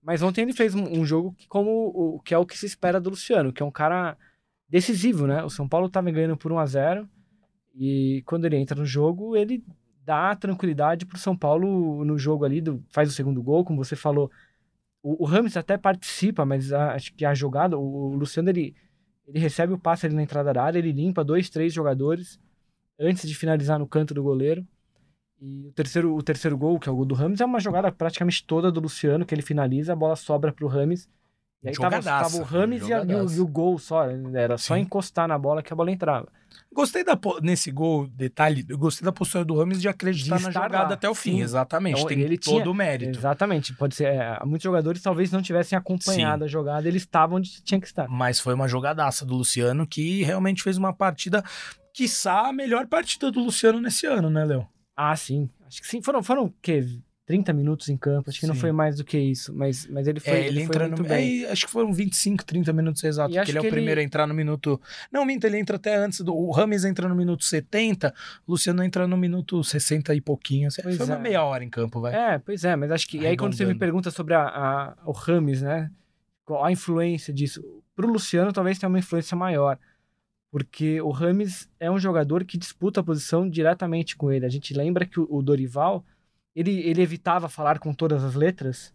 Mas 0.04 0.22
ontem 0.22 0.42
ele 0.44 0.54
fez 0.54 0.76
um, 0.76 1.00
um 1.00 1.04
jogo 1.06 1.34
que, 1.36 1.48
como 1.48 1.70
o 1.96 2.20
que 2.20 2.34
é 2.34 2.38
o 2.38 2.46
que 2.46 2.58
se 2.58 2.66
espera 2.68 3.02
do 3.02 3.10
Luciano, 3.10 3.52
que 3.52 3.62
é 3.64 3.66
um 3.66 3.72
cara 3.72 4.16
decisivo, 4.68 5.26
né? 5.26 5.44
O 5.44 5.50
São 5.50 5.68
Paulo 5.68 5.88
estava 5.88 6.10
ganhando 6.12 6.38
por 6.38 6.52
1 6.52 6.60
a 6.60 6.66
0 6.68 7.10
e 7.76 8.24
quando 8.26 8.46
ele 8.46 8.58
entra 8.58 8.76
no 8.80 8.86
jogo, 8.86 9.36
ele 9.36 9.64
dá 10.06 10.36
tranquilidade 10.36 11.06
pro 11.06 11.18
São 11.18 11.36
Paulo 11.38 12.04
no 12.04 12.18
jogo 12.18 12.46
ali, 12.46 12.62
do- 12.62 12.84
faz 12.90 13.10
o 13.10 13.14
segundo 13.14 13.42
gol, 13.44 13.64
como 13.64 13.84
você 13.84 13.96
falou. 13.96 14.32
O, 15.04 15.24
o 15.24 15.28
Rames 15.28 15.58
até 15.58 15.78
participa, 15.78 16.46
mas 16.46 16.74
a- 16.74 16.94
acho 16.96 17.14
que 17.14 17.26
a 17.26 17.34
jogada, 17.34 17.78
o, 17.78 18.12
o 18.14 18.16
Luciano 18.16 18.50
ele, 18.50 18.76
ele 19.28 19.40
recebe 19.40 19.74
o 19.74 19.80
passe 19.80 20.06
ali 20.06 20.16
na 20.16 20.24
entrada 20.24 20.54
da 20.54 20.64
área, 20.64 20.80
ele 20.80 20.92
limpa 20.92 21.24
dois, 21.24 21.50
três 21.50 21.74
jogadores 21.74 22.40
antes 23.00 23.28
de 23.28 23.36
finalizar 23.36 23.80
no 23.80 23.88
canto 23.88 24.14
do 24.14 24.24
goleiro. 24.24 24.68
E 25.42 25.68
o 25.68 25.72
terceiro, 25.72 26.16
o 26.16 26.22
terceiro 26.24 26.58
gol, 26.58 26.80
que 26.80 26.90
é 26.90 26.92
o 26.92 26.96
gol 26.96 27.06
do 27.06 27.16
Rames, 27.16 27.40
é 27.42 27.46
uma 27.46 27.60
jogada 27.60 27.92
praticamente 27.92 28.46
toda 28.46 28.72
do 28.72 28.80
Luciano, 28.82 29.26
que 29.26 29.34
ele 29.34 29.42
finaliza, 29.42 29.94
a 29.94 29.96
bola 29.96 30.16
sobra 30.16 30.52
pro 30.54 30.68
Rames. 30.68 31.10
E 31.62 31.70
aí 31.70 31.76
tava, 31.76 32.02
tava 32.02 32.38
o 32.38 32.44
Rames 32.44 32.88
e, 32.88 32.94
a- 32.94 33.04
e 33.04 33.14
o, 33.16 33.32
e 33.32 33.40
o 33.42 33.48
gol 33.48 33.78
só. 33.78 34.06
Era 34.34 34.58
só 34.58 34.76
Sim. 34.76 34.82
encostar 34.82 35.28
na 35.28 35.38
bola 35.38 35.62
que 35.62 35.74
a 35.74 35.76
bola 35.76 35.92
entrava. 35.92 36.28
Gostei 36.74 37.04
da 37.04 37.20
nesse 37.42 37.70
gol, 37.70 38.08
detalhe, 38.08 38.66
eu 38.70 38.78
gostei 38.78 39.04
da 39.04 39.12
postura 39.12 39.44
do 39.44 39.58
Rames 39.58 39.82
de 39.82 39.88
acreditar 39.90 40.38
De 40.38 40.44
na 40.44 40.52
jogada 40.52 40.78
lá, 40.88 40.94
até 40.94 41.10
o 41.10 41.14
fim, 41.16 41.34
sim. 41.38 41.42
exatamente. 41.42 41.96
Então, 41.98 42.08
tem 42.08 42.22
ele 42.22 42.38
todo 42.38 42.62
tinha- 42.62 42.72
o 42.72 42.74
mérito. 42.74 43.18
Exatamente. 43.20 43.74
Pode 43.76 43.96
ser. 43.96 44.06
é, 44.06 44.40
muitos 44.46 44.64
jogadores 44.64 45.02
talvez 45.02 45.32
não 45.32 45.42
tivessem 45.42 45.78
acompanhado 45.78 46.46
a 46.46 46.48
jogada, 46.48 46.88
eles 46.88 47.02
estavam 47.04 47.38
onde 47.38 47.62
tinha 47.62 47.80
que 47.82 47.88
estar. 47.88 48.08
Mas 48.08 48.40
foi 48.40 48.54
uma 48.54 48.68
jogadaça 48.68 49.26
do 49.26 49.36
Luciano 49.36 49.86
que 49.86 50.24
realmente 50.24 50.64
fez 50.64 50.78
uma 50.78 50.94
partida, 50.94 51.44
quiçá 51.94 52.48
a 52.48 52.54
melhor 52.54 52.88
partida 52.88 53.30
do 53.32 53.40
Luciano 53.44 53.82
nesse 53.82 54.06
ano, 54.06 54.30
né, 54.30 54.46
Léo? 54.46 54.66
Ah, 54.96 55.16
sim. 55.16 55.50
Acho 55.68 55.82
que 55.82 55.88
sim. 55.88 56.02
Foram, 56.02 56.24
foram 56.24 56.46
o 56.46 56.54
quê? 56.62 56.86
30 57.30 57.54
minutos 57.54 57.90
em 57.90 57.96
campo. 57.96 58.28
Acho 58.32 58.40
que 58.40 58.48
não 58.48 58.56
Sim. 58.56 58.60
foi 58.62 58.72
mais 58.72 58.98
do 58.98 59.04
que 59.04 59.16
isso. 59.20 59.54
Mas, 59.54 59.86
mas 59.86 60.08
ele 60.08 60.20
foi, 60.20 60.34
é, 60.34 60.40
ele 60.40 60.48
ele 60.48 60.62
entra 60.62 60.88
no. 60.88 61.04
bem. 61.04 61.44
é, 61.44 61.52
acho 61.52 61.68
que 61.68 61.72
foram 61.72 61.94
25, 61.94 62.44
30 62.44 62.74
minutos 62.74 63.04
exatos, 63.04 63.36
E 63.36 63.38
porque 63.38 63.52
ele 63.52 63.58
é 63.60 63.62
o 63.62 63.66
ele- 63.66 63.70
primeiro 63.72 64.02
a 64.02 64.04
entrar 64.04 64.26
no 64.26 64.34
minuto. 64.34 64.82
Não, 65.12 65.24
minta, 65.24 65.46
ele 65.46 65.60
entra 65.60 65.76
até 65.76 65.96
antes 65.96 66.22
do. 66.22 66.36
O 66.36 66.50
Rames 66.50 66.84
entra 66.84 67.08
no 67.08 67.14
minuto 67.14 67.44
70, 67.44 68.12
o 68.48 68.52
Luciano 68.54 68.82
entra 68.84 69.06
no 69.08 69.16
minuto 69.16 69.64
60 69.64 70.16
e 70.16 70.20
pouquinho. 70.22 70.70
Pois 70.82 70.98
foi 70.98 71.06
uma 71.06 71.16
é. 71.18 71.20
meia 71.20 71.44
hora 71.44 71.64
em 71.64 71.70
campo, 71.70 72.02
vai. 72.02 72.16
É, 72.16 72.40
pois 72.40 72.64
é, 72.64 72.76
mas 72.76 72.90
acho 72.92 73.08
que. 73.08 73.20
E 73.20 73.28
aí, 73.28 73.38
quando 73.38 73.54
você 73.56 73.64
me 73.64 73.76
pergunta 73.76 74.10
sobre 74.10 74.34
a, 74.34 74.42
a- 74.48 74.98
o 75.06 75.12
Rames, 75.12 75.62
né? 75.62 75.92
Qual 76.44 76.66
a 76.66 76.72
influência 76.72 77.32
disso? 77.32 77.64
Pro 77.96 78.12
Luciano, 78.12 78.52
talvez 78.52 78.80
tenha 78.80 78.90
uma 78.90 78.98
influência 78.98 79.38
maior. 79.38 79.78
Porque 80.52 81.00
o 81.00 81.12
Rames 81.12 81.70
é 81.80 81.92
um 81.92 82.00
jogador 82.00 82.44
que 82.44 82.58
disputa 82.58 83.02
a 83.02 83.04
posição 83.04 83.48
diretamente 83.48 84.16
com 84.18 84.32
ele. 84.32 84.48
A 84.48 84.50
gente 84.50 84.74
lembra 84.74 85.06
que 85.06 85.20
o, 85.20 85.28
o 85.30 85.44
Dorival, 85.44 86.04
ele, 86.60 86.82
ele 86.82 87.02
evitava 87.02 87.48
falar 87.48 87.80
com 87.80 87.94
todas 87.94 88.24
as 88.24 88.36
letras 88.36 88.94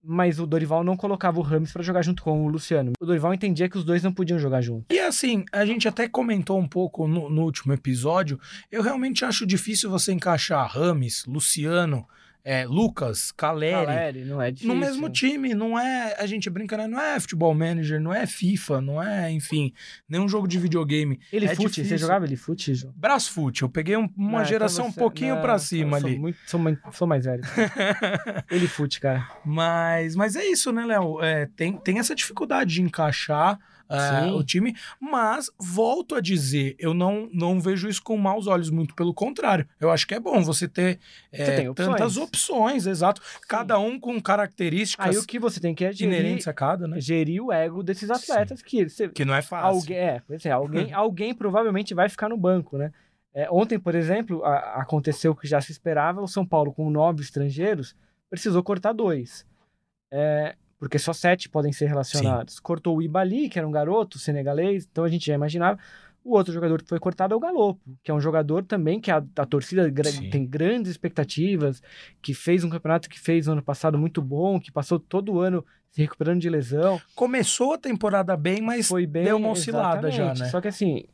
mas 0.00 0.38
o 0.38 0.46
Dorival 0.46 0.84
não 0.84 0.96
colocava 0.96 1.38
o 1.38 1.42
Rames 1.42 1.72
para 1.72 1.82
jogar 1.82 2.02
junto 2.02 2.22
com 2.22 2.46
o 2.46 2.48
Luciano. 2.48 2.92
O 3.00 3.04
Dorival 3.04 3.34
entendia 3.34 3.68
que 3.68 3.76
os 3.76 3.84
dois 3.84 4.02
não 4.02 4.12
podiam 4.12 4.38
jogar 4.38 4.62
junto. 4.62 4.86
E 4.90 4.98
assim, 4.98 5.44
a 5.52 5.66
gente 5.66 5.88
até 5.88 6.08
comentou 6.08 6.58
um 6.58 6.68
pouco 6.68 7.06
no, 7.06 7.28
no 7.28 7.42
último 7.42 7.72
episódio. 7.72 8.40
Eu 8.70 8.82
realmente 8.82 9.24
acho 9.24 9.46
difícil 9.46 9.90
você 9.90 10.12
encaixar 10.12 10.70
Rames, 10.70 11.24
Luciano, 11.26 12.06
é, 12.50 12.64
Lucas, 12.64 13.30
Caleri, 13.30 13.72
Caleri, 13.86 14.24
não 14.24 14.40
é 14.40 14.50
difícil. 14.50 14.74
no 14.74 14.80
mesmo 14.80 15.10
time. 15.10 15.52
Não 15.54 15.78
é, 15.78 16.16
a 16.18 16.24
gente 16.26 16.48
brinca, 16.48 16.78
né? 16.78 16.86
Não 16.86 16.98
é 16.98 17.20
futebol 17.20 17.54
manager, 17.54 18.00
não 18.00 18.12
é 18.14 18.26
FIFA, 18.26 18.80
não 18.80 19.02
é, 19.02 19.30
enfim, 19.30 19.72
nenhum 20.08 20.26
jogo 20.26 20.48
de 20.48 20.58
videogame. 20.58 21.20
Ele 21.30 21.44
é 21.44 21.54
fute, 21.54 21.68
você 21.74 21.82
difícil. 21.82 21.98
jogava 21.98 22.24
ele 22.24 22.36
fute, 22.36 22.74
João? 22.74 22.94
Brasfoot, 22.96 23.60
eu 23.62 23.68
peguei 23.68 23.96
um- 23.98 24.08
uma 24.16 24.38
Não, 24.38 24.44
geração 24.46 24.86
então 24.86 24.88
um 24.88 24.92
você- 24.92 25.00
pouquinho 25.00 25.34
não, 25.34 25.42
pra 25.42 25.58
cima 25.58 26.00
sou 26.00 26.08
ali. 26.08 26.18
muito- 26.18 26.38
sou, 26.46 26.60
sou 26.92 27.06
mais 27.06 27.24
velho. 27.26 27.42
ele 28.50 28.66
fute, 28.66 29.00
cara. 29.00 29.28
Mas, 29.44 30.16
mas 30.16 30.34
é 30.36 30.44
isso, 30.46 30.72
né, 30.72 30.84
Léo? 30.86 31.22
É, 31.22 31.46
tem, 31.54 31.76
tem 31.76 31.98
essa 31.98 32.14
dificuldade 32.14 32.74
de 32.74 32.82
encaixar 32.82 33.58
Sim. 33.90 34.30
o 34.32 34.44
time, 34.44 34.76
mas 35.00 35.50
volto 35.58 36.14
a 36.14 36.20
dizer, 36.20 36.76
eu 36.78 36.92
não, 36.92 37.28
não 37.32 37.58
vejo 37.60 37.88
isso 37.88 38.02
com 38.02 38.16
maus 38.16 38.46
olhos, 38.46 38.68
muito 38.70 38.94
pelo 38.94 39.14
contrário. 39.14 39.66
Eu 39.80 39.90
acho 39.90 40.06
que 40.06 40.14
é 40.14 40.20
bom 40.20 40.42
você 40.42 40.68
ter 40.68 40.98
é, 41.32 41.44
Você 41.44 41.68
opções. 41.68 41.88
tantas 41.96 42.16
opções, 42.18 42.86
exato. 42.86 43.22
Cada 43.48 43.78
um 43.78 43.98
com 43.98 44.20
características 44.20 45.06
Aí 45.06 45.16
o 45.16 45.24
que 45.26 45.38
você 45.38 45.58
tem 45.60 45.74
que 45.74 45.84
é 45.84 45.92
gerir, 45.92 46.18
inerentes 46.18 46.46
a 46.48 46.52
cada, 46.52 46.86
né? 46.86 47.00
gerir 47.00 47.42
o 47.42 47.50
ego 47.52 47.82
desses 47.82 48.10
atletas 48.10 48.60
que 48.62 48.88
você, 48.88 49.08
Que 49.08 49.24
não 49.24 49.34
é 49.34 49.40
fácil. 49.42 49.68
alguém, 49.80 49.96
é, 49.96 50.22
é, 50.44 50.50
alguém, 50.50 50.92
alguém 50.92 51.34
provavelmente 51.34 51.94
vai 51.94 52.08
ficar 52.08 52.28
no 52.28 52.36
banco, 52.36 52.76
né? 52.76 52.92
É, 53.34 53.48
ontem, 53.50 53.78
por 53.78 53.94
exemplo, 53.94 54.44
a- 54.44 54.80
aconteceu 54.82 55.32
o 55.32 55.36
que 55.36 55.46
já 55.46 55.60
se 55.60 55.70
esperava, 55.72 56.20
o 56.20 56.26
São 56.28 56.44
Paulo 56.44 56.72
com 56.72 56.90
nove 56.90 57.22
estrangeiros 57.22 57.94
precisou 58.28 58.62
cortar 58.62 58.92
dois. 58.92 59.46
É, 60.12 60.54
porque 60.78 60.98
só 60.98 61.12
sete 61.12 61.48
podem 61.48 61.72
ser 61.72 61.86
relacionados. 61.86 62.60
Cortou 62.60 62.96
o 62.96 63.02
Ibali, 63.02 63.48
que 63.48 63.58
era 63.58 63.66
um 63.66 63.70
garoto 63.72 64.18
senegalês, 64.18 64.86
então 64.90 65.04
a 65.04 65.08
gente 65.08 65.26
já 65.26 65.34
imaginava. 65.34 65.78
O 66.24 66.36
outro 66.36 66.52
jogador 66.52 66.82
que 66.82 66.88
foi 66.88 66.98
cortado 66.98 67.32
é 67.32 67.36
o 67.36 67.40
Galopo, 67.40 67.80
que 68.02 68.10
é 68.10 68.14
um 68.14 68.20
jogador 68.20 68.62
também 68.62 69.00
que 69.00 69.10
a, 69.10 69.24
a 69.36 69.46
torcida 69.46 69.88
gra- 69.88 70.10
Sim. 70.10 70.28
tem 70.28 70.46
grandes 70.46 70.90
expectativas, 70.90 71.80
que 72.20 72.34
fez 72.34 72.64
um 72.64 72.68
campeonato 72.68 73.08
que 73.08 73.18
fez 73.18 73.46
no 73.46 73.52
ano 73.54 73.62
passado 73.62 73.96
muito 73.96 74.20
bom, 74.20 74.60
que 74.60 74.70
passou 74.70 74.98
todo 75.00 75.32
o 75.34 75.40
ano 75.40 75.64
se 75.90 76.02
recuperando 76.02 76.40
de 76.40 76.50
lesão. 76.50 77.00
Começou 77.14 77.72
a 77.72 77.78
temporada 77.78 78.36
bem, 78.36 78.60
mas 78.60 78.88
Foi 78.88 79.06
bem. 79.06 79.24
deu 79.24 79.36
uma 79.38 79.48
oscilada 79.50 80.10
já, 80.10 80.34
né? 80.34 80.46
Só 80.50 80.60
que 80.60 80.68
assim, 80.68 81.04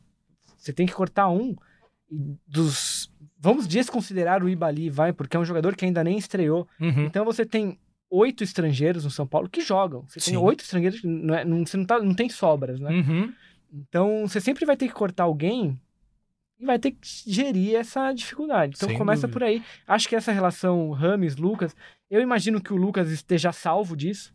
você 0.57 0.73
tem 0.73 0.85
que 0.85 0.93
cortar 0.93 1.29
um 1.29 1.55
dos. 2.47 3.09
Vamos 3.39 3.67
desconsiderar 3.67 4.43
o 4.43 4.49
Ibali, 4.49 4.89
vai, 4.89 5.13
porque 5.13 5.37
é 5.37 5.39
um 5.39 5.45
jogador 5.45 5.75
que 5.75 5.85
ainda 5.85 6.03
nem 6.03 6.17
estreou. 6.17 6.67
Uhum. 6.79 7.05
Então 7.05 7.23
você 7.23 7.45
tem 7.45 7.77
oito 8.15 8.43
estrangeiros 8.43 9.03
no 9.03 9.11
São 9.11 9.25
Paulo 9.27 9.49
que 9.49 9.61
jogam. 9.61 10.03
Você 10.07 10.19
tem 10.19 10.33
Sim. 10.33 10.37
oito 10.37 10.61
estrangeiros, 10.63 11.01
não 11.03 11.35
é- 11.35 11.45
não, 11.45 11.65
você 11.65 11.77
não, 11.77 11.85
tá- 11.85 11.99
não 11.99 12.13
tem 12.13 12.29
sobras, 12.29 12.79
né? 12.79 12.89
Uhum. 12.91 13.33
Então 13.73 14.27
você 14.27 14.39
sempre 14.39 14.65
vai 14.65 14.77
ter 14.77 14.87
que 14.87 14.93
cortar 14.93 15.23
alguém 15.23 15.79
e 16.59 16.65
vai 16.65 16.77
ter 16.79 16.91
que 16.91 16.99
gerir 17.27 17.75
essa 17.75 18.11
dificuldade. 18.13 18.73
Então 18.75 18.89
Sem 18.89 18.97
começa 18.97 19.27
dúvida. 19.27 19.33
por 19.39 19.43
aí. 19.43 19.63
Acho 19.87 20.07
que 20.09 20.15
essa 20.15 20.31
relação 20.31 20.91
Rames-Lucas, 20.91 21.75
eu 22.09 22.21
imagino 22.21 22.61
que 22.61 22.73
o 22.73 22.77
Lucas 22.77 23.09
esteja 23.11 23.51
salvo 23.51 23.95
disso. 23.95 24.33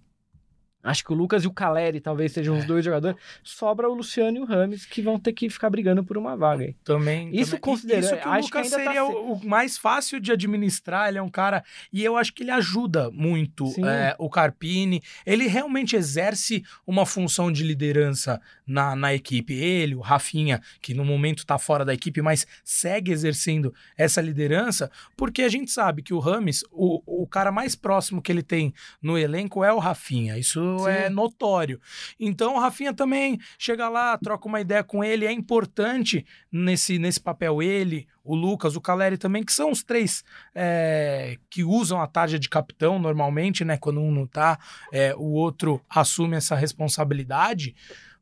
Acho 0.83 1.05
que 1.05 1.13
o 1.13 1.15
Lucas 1.15 1.45
e 1.45 1.47
o 1.47 1.53
Caleri 1.53 2.01
talvez 2.01 2.33
sejam 2.33 2.57
os 2.57 2.65
É. 2.65 2.67
dois 2.67 2.85
jogadores. 2.85 3.17
Sobra 3.43 3.89
o 3.89 3.95
Luciano 3.95 4.39
e 4.39 4.41
o 4.41 4.45
Rames 4.45 4.87
que 4.87 5.03
vão 5.03 5.19
ter 5.19 5.33
que 5.35 5.51
ficar 5.51 5.69
brigando 5.69 6.03
por 6.03 6.17
uma 6.17 6.37
vaga 6.37 6.65
aí. 6.65 6.75
Também. 6.83 7.29
Isso 7.35 7.51
também. 7.53 7.61
considerando- 7.61 8.05
Isso 8.05 8.17
que 8.17 8.29
o 8.29 8.31
acho 8.31 8.51
que 8.51 8.57
Lucas 8.59 8.73
ainda 8.73 8.85
tá 8.85 8.91
seria 8.93 9.07
se- 9.07 9.13
o 9.17 9.41
mais 9.49 9.77
fácil 9.77 10.19
de 10.21 10.33
administrar. 10.33 11.09
Ele 11.09 11.19
é 11.19 11.23
um 11.23 11.29
cara. 11.29 11.63
E 11.93 12.03
eu 12.03 12.17
acho 12.17 12.33
que 12.33 12.43
ele 12.43 12.51
ajuda 12.51 13.11
muito 13.11 13.67
é, 13.85 14.15
o 14.19 14.31
Carpini. 14.31 15.03
Ele 15.27 15.47
realmente 15.47 15.97
exerce 15.97 16.65
uma 16.87 17.05
função 17.05 17.53
de 17.53 17.63
liderança 17.63 18.41
na, 18.67 18.97
na 18.97 19.13
equipe. 19.15 19.53
Ele, 19.55 19.95
o 19.95 20.01
Rafinha, 20.01 20.63
que 20.81 20.95
no 20.95 21.05
momento 21.05 21.45
tá 21.45 21.59
fora 21.59 21.85
da 21.85 21.93
equipe, 21.93 22.23
mas 22.23 22.47
segue 22.65 23.11
exercendo 23.13 23.75
essa 23.99 24.21
liderança, 24.23 24.91
porque 25.17 25.43
a 25.43 25.49
gente 25.49 25.71
sabe 25.71 26.03
que 26.03 26.15
o 26.15 26.19
Rames, 26.19 26.65
o, 26.71 27.23
o 27.23 27.27
cara 27.27 27.53
mais 27.53 27.75
próximo 27.75 28.23
que 28.23 28.33
ele 28.33 28.43
tem 28.43 28.73
no 29.03 29.19
elenco 29.19 29.63
é 29.65 29.73
o 29.73 29.79
Rafinha. 29.79 30.39
Isso 30.39 30.70
Sim. 30.79 30.89
é 30.91 31.11
notório. 31.11 31.81
Então 32.19 32.55
o 32.55 32.59
Rafinha 32.61 32.95
também 32.95 33.39
chega 33.59 33.89
lá, 33.89 34.17
troca 34.17 34.47
uma 34.49 34.61
ideia 34.61 34.83
com 34.85 35.03
ele. 35.05 35.27
É 35.27 35.33
importante 35.33 36.25
nesse, 36.51 36.99
nesse 36.99 37.21
papel 37.21 37.63
ele, 37.63 38.07
o 38.25 38.35
Lucas, 38.35 38.77
o 38.77 38.81
Caleri 38.81 39.19
também, 39.19 39.43
que 39.43 39.53
são 39.53 39.71
os 39.71 39.83
três 39.83 40.23
é, 40.55 41.37
que 41.51 41.65
usam 41.65 42.01
a 42.01 42.07
tarja 42.07 42.39
de 42.39 42.49
capitão 42.49 42.99
normalmente, 42.99 43.65
né? 43.65 43.77
Quando 43.77 44.01
um 44.01 44.11
não 44.13 44.27
tá, 44.27 44.59
é, 44.93 45.15
o 45.17 45.33
outro 45.33 45.81
assume 45.89 46.37
essa 46.37 46.55
responsabilidade. 46.55 47.75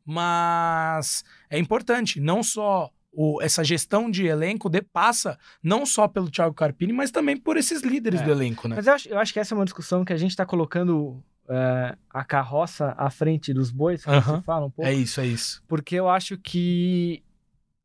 Mas 0.04 1.22
é 1.50 1.58
importante, 1.58 2.18
não 2.18 2.42
só 2.42 2.90
o- 3.12 3.40
essa 3.42 3.62
gestão 3.62 4.10
de 4.10 4.26
elenco 4.26 4.68
de, 4.70 4.80
passa 4.80 5.38
não 5.62 5.84
só 5.84 6.06
pelo 6.08 6.30
Thiago 6.30 6.54
Carpini, 6.54 6.92
mas 6.92 7.10
também 7.10 7.36
por 7.36 7.56
esses 7.56 7.82
líderes 7.82 8.20
É. 8.20 8.24
do 8.24 8.30
elenco, 8.30 8.68
né? 8.68 8.76
Mas 8.76 8.86
eu 8.86 8.94
acho, 8.94 9.08
eu 9.08 9.18
acho 9.18 9.32
que 9.32 9.40
essa 9.40 9.54
é 9.54 9.56
uma 9.56 9.64
discussão 9.64 10.04
que 10.04 10.12
a 10.12 10.16
gente 10.16 10.30
está 10.30 10.46
colocando 10.46 11.22
é, 11.48 11.96
a 12.10 12.24
carroça 12.24 12.94
à 12.96 13.10
frente 13.10 13.52
dos 13.54 13.70
bois, 13.70 14.04
como 14.04 14.16
Aham. 14.16 14.38
se 14.38 14.44
fala 14.44 14.66
um 14.66 14.70
pouco. 14.70 14.88
É 14.88 14.92
isso, 14.92 15.20
é 15.20 15.26
isso. 15.26 15.62
porque 15.66 15.94
eu 15.94 16.08
acho 16.08 16.36
que 16.38 17.22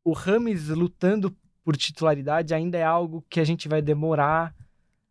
o 0.04 0.12
Rames 0.12 0.68
lutando 0.68 1.34
por 1.64 1.76
titularidade 1.76 2.52
ainda 2.52 2.76
é 2.76 2.82
algo 2.82 3.24
que 3.28 3.40
a 3.40 3.44
gente 3.44 3.68
vai 3.68 3.80
demorar 3.80 4.54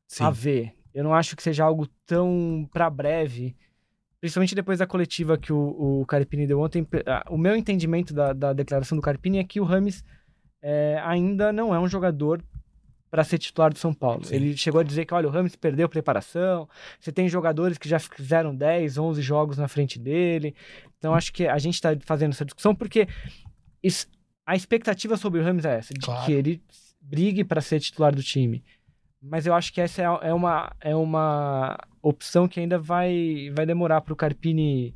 Sim. 0.08 0.24
a 0.24 0.30
ver. 0.30 0.74
Eu 0.94 1.04
não 1.04 1.14
acho 1.14 1.36
que 1.36 1.42
seja 1.42 1.64
algo 1.64 1.88
tão 2.06 2.70
para 2.72 2.88
breve, 2.90 3.56
principalmente 4.22 4.54
depois 4.54 4.78
da 4.78 4.86
coletiva 4.86 5.38
que 5.38 5.52
o, 5.52 6.02
o 6.02 6.06
Carpini 6.06 6.46
deu 6.46 6.60
ontem. 6.60 6.88
O 7.30 7.38
meu 7.38 7.56
entendimento 7.56 8.14
da, 8.14 8.32
da 8.34 8.54
declaração 8.54 8.96
do 8.96 9.02
Carpini 9.02 9.40
é 9.40 9.44
que 9.44 9.60
o 9.60 9.64
Rames 9.64 10.04
é, 10.62 11.02
ainda 11.04 11.52
não 11.52 11.74
é 11.74 11.80
um 11.80 11.88
jogador 11.88 12.44
para 13.14 13.24
ser 13.24 13.38
titular 13.38 13.72
do 13.72 13.78
São 13.78 13.94
Paulo. 13.94 14.26
Sim. 14.26 14.34
Ele 14.34 14.58
chegou 14.58 14.82
a 14.82 14.84
dizer 14.84 15.06
que, 15.06 15.14
olha, 15.14 15.28
o 15.28 15.32
Rames 15.32 15.56
perdeu 15.56 15.88
preparação, 15.88 16.68
você 17.00 17.12
tem 17.12 17.30
jogadores 17.30 17.78
que 17.78 17.88
já 17.88 18.00
fizeram 18.00 18.56
10, 18.56 18.98
11 18.98 19.22
jogos 19.22 19.56
na 19.56 19.68
frente 19.68 20.00
dele. 20.00 20.56
Então 20.98 21.14
acho 21.14 21.32
que 21.32 21.46
a 21.48 21.60
gente 21.60 21.76
está 21.76 21.96
fazendo 22.08 22.32
essa 22.32 22.44
discussão 22.44 22.74
porque 22.74 23.08
isso- 23.84 24.08
a 24.44 24.56
expectativa 24.56 25.16
sobre 25.16 25.40
o 25.40 25.44
Rames 25.44 25.64
é 25.64 25.78
essa, 25.78 25.94
de 25.94 26.00
Claro. 26.00 26.26
que 26.26 26.32
ele 26.32 26.60
brigue 27.00 27.44
para 27.44 27.62
ser 27.62 27.80
titular 27.80 28.16
do 28.16 28.24
time. 28.24 28.64
Mas 29.22 29.46
eu 29.46 29.54
acho 29.54 29.72
que 29.72 29.80
essa 29.80 30.02
é, 30.02 30.30
é 30.30 30.34
uma, 30.34 30.76
é 30.82 30.96
uma 30.96 31.78
opção 32.02 32.48
que 32.48 32.60
ainda 32.60 32.80
vai, 32.80 33.52
vai 33.56 33.68
demorar 33.68 34.02
para 34.02 34.12
o 34.14 34.16
Carpini 34.16 34.96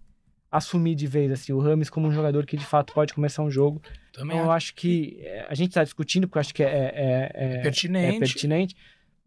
assumir 0.51 0.95
de 0.95 1.07
vez 1.07 1.31
assim, 1.31 1.51
o 1.53 1.60
Rames 1.60 1.89
como 1.89 2.07
um 2.07 2.12
jogador 2.12 2.45
que 2.45 2.55
de 2.57 2.65
fato 2.65 2.93
pode 2.93 3.13
começar 3.13 3.43
um 3.43 3.51
jogo. 3.51 3.81
Também 4.13 4.38
Então 4.38 4.47
eu 4.47 4.51
acho 4.51 4.73
que 4.73 5.19
é, 5.21 5.45
a 5.49 5.53
gente 5.53 5.69
está 5.69 5.83
discutindo, 5.83 6.27
porque 6.27 6.38
eu 6.38 6.41
acho 6.41 6.53
que 6.53 6.63
é, 6.63 6.67
é, 6.67 7.31
é- 7.33 7.62
pertinente. 7.62 8.15
é 8.15 8.19
pertinente, 8.19 8.75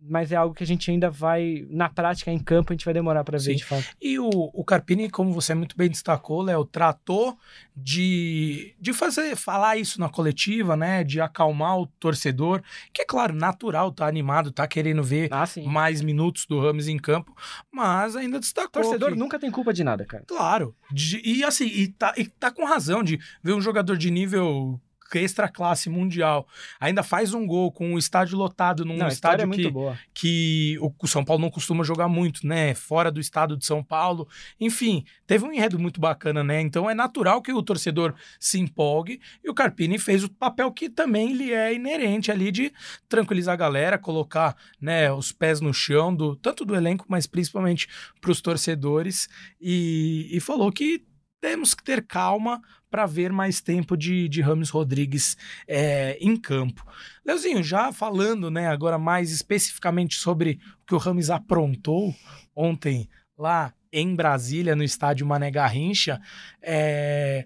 mas 0.02 0.32
é 0.32 0.36
algo 0.36 0.54
que 0.54 0.64
a 0.64 0.66
gente 0.66 0.90
ainda 0.90 1.10
vai, 1.10 1.66
na 1.68 1.88
prática, 1.88 2.30
em 2.30 2.38
campo, 2.38 2.72
a 2.72 2.74
gente 2.74 2.84
vai 2.84 2.94
demorar 2.94 3.22
para 3.24 3.36
ver 3.38 3.44
Sim. 3.44 3.56
de 3.56 3.64
fato. 3.64 3.84
E 4.00 4.18
o, 4.18 4.28
o 4.30 4.64
Carpini, 4.64 5.10
como 5.10 5.32
você 5.32 5.54
muito 5.54 5.76
bem 5.76 5.88
destacou, 5.90 6.40
Léo, 6.42 6.64
tratou 6.64 7.36
de, 7.76 8.74
de 8.80 8.92
fazer 8.92 9.36
falar 9.36 9.76
isso 9.76 9.98
na 10.00 10.08
coletiva, 10.08 10.76
né? 10.76 11.02
De 11.04 11.20
acalmar 11.20 11.78
o 11.78 11.86
torcedor, 11.86 12.62
que 12.92 13.02
é 13.02 13.04
claro, 13.04 13.34
natural, 13.34 13.90
tá 13.92 14.06
animado, 14.06 14.52
tá 14.52 14.66
querendo 14.66 15.02
ver 15.02 15.28
Ah, 15.32 15.44
mais 15.66 16.00
minutos 16.00 16.46
do 16.46 16.60
Rames 16.60 16.88
em 16.88 16.96
campo, 16.98 17.34
mas 17.70 18.16
ainda 18.16 18.36
O 18.36 18.40
destacou. 18.40 18.82
torcedor 18.82 19.12
que- 19.12 19.18
nunca 19.18 19.38
tem 19.38 19.50
culpa 19.50 19.72
de 19.72 19.82
nada, 19.84 20.04
cara. 20.04 20.24
Claro. 20.26 20.74
De- 20.90 21.20
e 21.24 21.42
assim, 21.44 21.66
e 21.66 21.88
tá, 21.88 22.14
e 22.16 22.24
tá 22.26 22.50
com 22.50 22.64
razão 22.64 23.02
de 23.02 23.18
ver 23.42 23.54
um 23.54 23.60
jogador 23.60 23.96
de 23.96 24.10
nível 24.10 24.80
extra 25.18 25.48
classe 25.48 25.90
mundial 25.90 26.46
ainda 26.78 27.02
faz 27.02 27.34
um 27.34 27.46
gol 27.46 27.72
com 27.72 27.94
o 27.94 27.98
estádio 27.98 28.38
lotado 28.38 28.84
num 28.84 28.96
Não, 28.96 29.08
estádio 29.08 29.42
é 29.42 29.46
muito 29.46 29.72
que, 30.12 30.76
que 30.76 30.78
o 30.80 30.90
o 31.02 31.08
São 31.08 31.24
Paulo 31.24 31.42
não 31.42 31.50
costuma 31.50 31.82
jogar 31.82 32.08
muito, 32.08 32.46
né? 32.46 32.74
Fora 32.74 33.10
do 33.10 33.20
estado 33.20 33.56
de 33.56 33.64
São 33.64 33.82
Paulo. 33.82 34.28
Enfim, 34.60 35.04
teve 35.26 35.44
um 35.44 35.52
enredo 35.52 35.78
muito 35.78 36.00
bacana, 36.00 36.44
né? 36.44 36.60
Então 36.60 36.88
é 36.90 36.94
natural 36.94 37.40
que 37.40 37.52
o 37.52 37.62
torcedor 37.62 38.14
se 38.38 38.58
empolgue 38.58 39.20
e 39.42 39.50
o 39.50 39.54
Carpini 39.54 39.98
fez 39.98 40.22
o 40.22 40.28
papel 40.28 40.70
que 40.72 40.88
também 40.88 41.32
lhe 41.32 41.52
é 41.52 41.74
inerente 41.74 42.30
ali 42.30 42.52
de 42.52 42.72
tranquilizar 43.08 43.54
a 43.54 43.56
galera, 43.56 43.98
colocar, 43.98 44.56
né, 44.80 45.10
os 45.12 45.32
pés 45.32 45.60
no 45.60 45.72
chão 45.72 46.14
do 46.14 46.36
tanto 46.36 46.64
do 46.64 46.74
elenco, 46.74 47.06
mas 47.08 47.26
principalmente 47.26 47.88
para 48.20 48.30
os 48.30 48.40
torcedores 48.40 49.28
e, 49.60 50.28
e 50.30 50.40
falou 50.40 50.70
que 50.70 51.04
temos 51.40 51.74
que 51.74 51.82
ter 51.82 52.06
calma 52.06 52.60
para 52.90 53.06
ver 53.06 53.32
mais 53.32 53.60
tempo 53.60 53.96
de, 53.96 54.28
de 54.28 54.40
Rames 54.40 54.68
Rodrigues 54.68 55.36
é, 55.66 56.18
em 56.20 56.36
campo. 56.36 56.84
Leozinho, 57.24 57.62
já 57.62 57.92
falando 57.92 58.50
né, 58.50 58.66
agora 58.66 58.98
mais 58.98 59.30
especificamente 59.30 60.16
sobre 60.16 60.58
o 60.82 60.86
que 60.86 60.94
o 60.94 60.98
Rames 60.98 61.30
aprontou 61.30 62.14
ontem 62.54 63.08
lá 63.38 63.72
em 63.92 64.14
Brasília, 64.14 64.76
no 64.76 64.84
estádio 64.84 65.26
Mané 65.26 65.50
Garrincha, 65.50 66.20
é... 66.62 67.44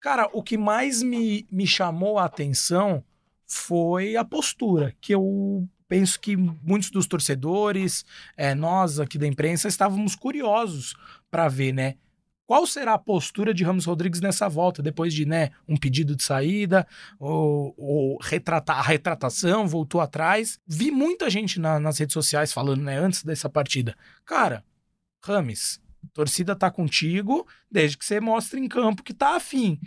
cara, 0.00 0.28
o 0.32 0.42
que 0.42 0.56
mais 0.56 1.02
me, 1.02 1.46
me 1.50 1.66
chamou 1.66 2.18
a 2.18 2.24
atenção 2.24 3.04
foi 3.46 4.16
a 4.16 4.24
postura, 4.24 4.94
que 5.00 5.14
eu 5.14 5.68
penso 5.86 6.20
que 6.20 6.36
muitos 6.36 6.90
dos 6.90 7.06
torcedores, 7.06 8.04
é, 8.36 8.54
nós 8.54 9.00
aqui 9.00 9.18
da 9.18 9.26
imprensa, 9.26 9.68
estávamos 9.68 10.14
curiosos 10.14 10.94
para 11.30 11.48
ver, 11.48 11.72
né? 11.72 11.96
Qual 12.48 12.66
será 12.66 12.94
a 12.94 12.98
postura 12.98 13.52
de 13.52 13.62
Ramos 13.62 13.84
Rodrigues 13.84 14.22
nessa 14.22 14.48
volta, 14.48 14.82
depois 14.82 15.12
de 15.12 15.26
né, 15.26 15.50
um 15.68 15.76
pedido 15.76 16.16
de 16.16 16.24
saída, 16.24 16.86
ou, 17.20 17.74
ou 17.76 18.18
retratar, 18.22 18.78
a 18.78 18.82
retratação, 18.82 19.68
voltou 19.68 20.00
atrás? 20.00 20.58
Vi 20.66 20.90
muita 20.90 21.28
gente 21.28 21.60
na, 21.60 21.78
nas 21.78 21.98
redes 21.98 22.14
sociais 22.14 22.50
falando, 22.50 22.80
né, 22.80 22.98
antes 22.98 23.22
dessa 23.22 23.50
partida. 23.50 23.94
Cara, 24.24 24.64
Rames, 25.22 25.78
torcida 26.12 26.54
tá 26.56 26.70
contigo 26.70 27.46
desde 27.70 27.98
que 27.98 28.04
você 28.04 28.20
mostre 28.20 28.60
em 28.60 28.66
campo 28.68 29.02
que 29.02 29.12
tá 29.12 29.36
afim. 29.36 29.78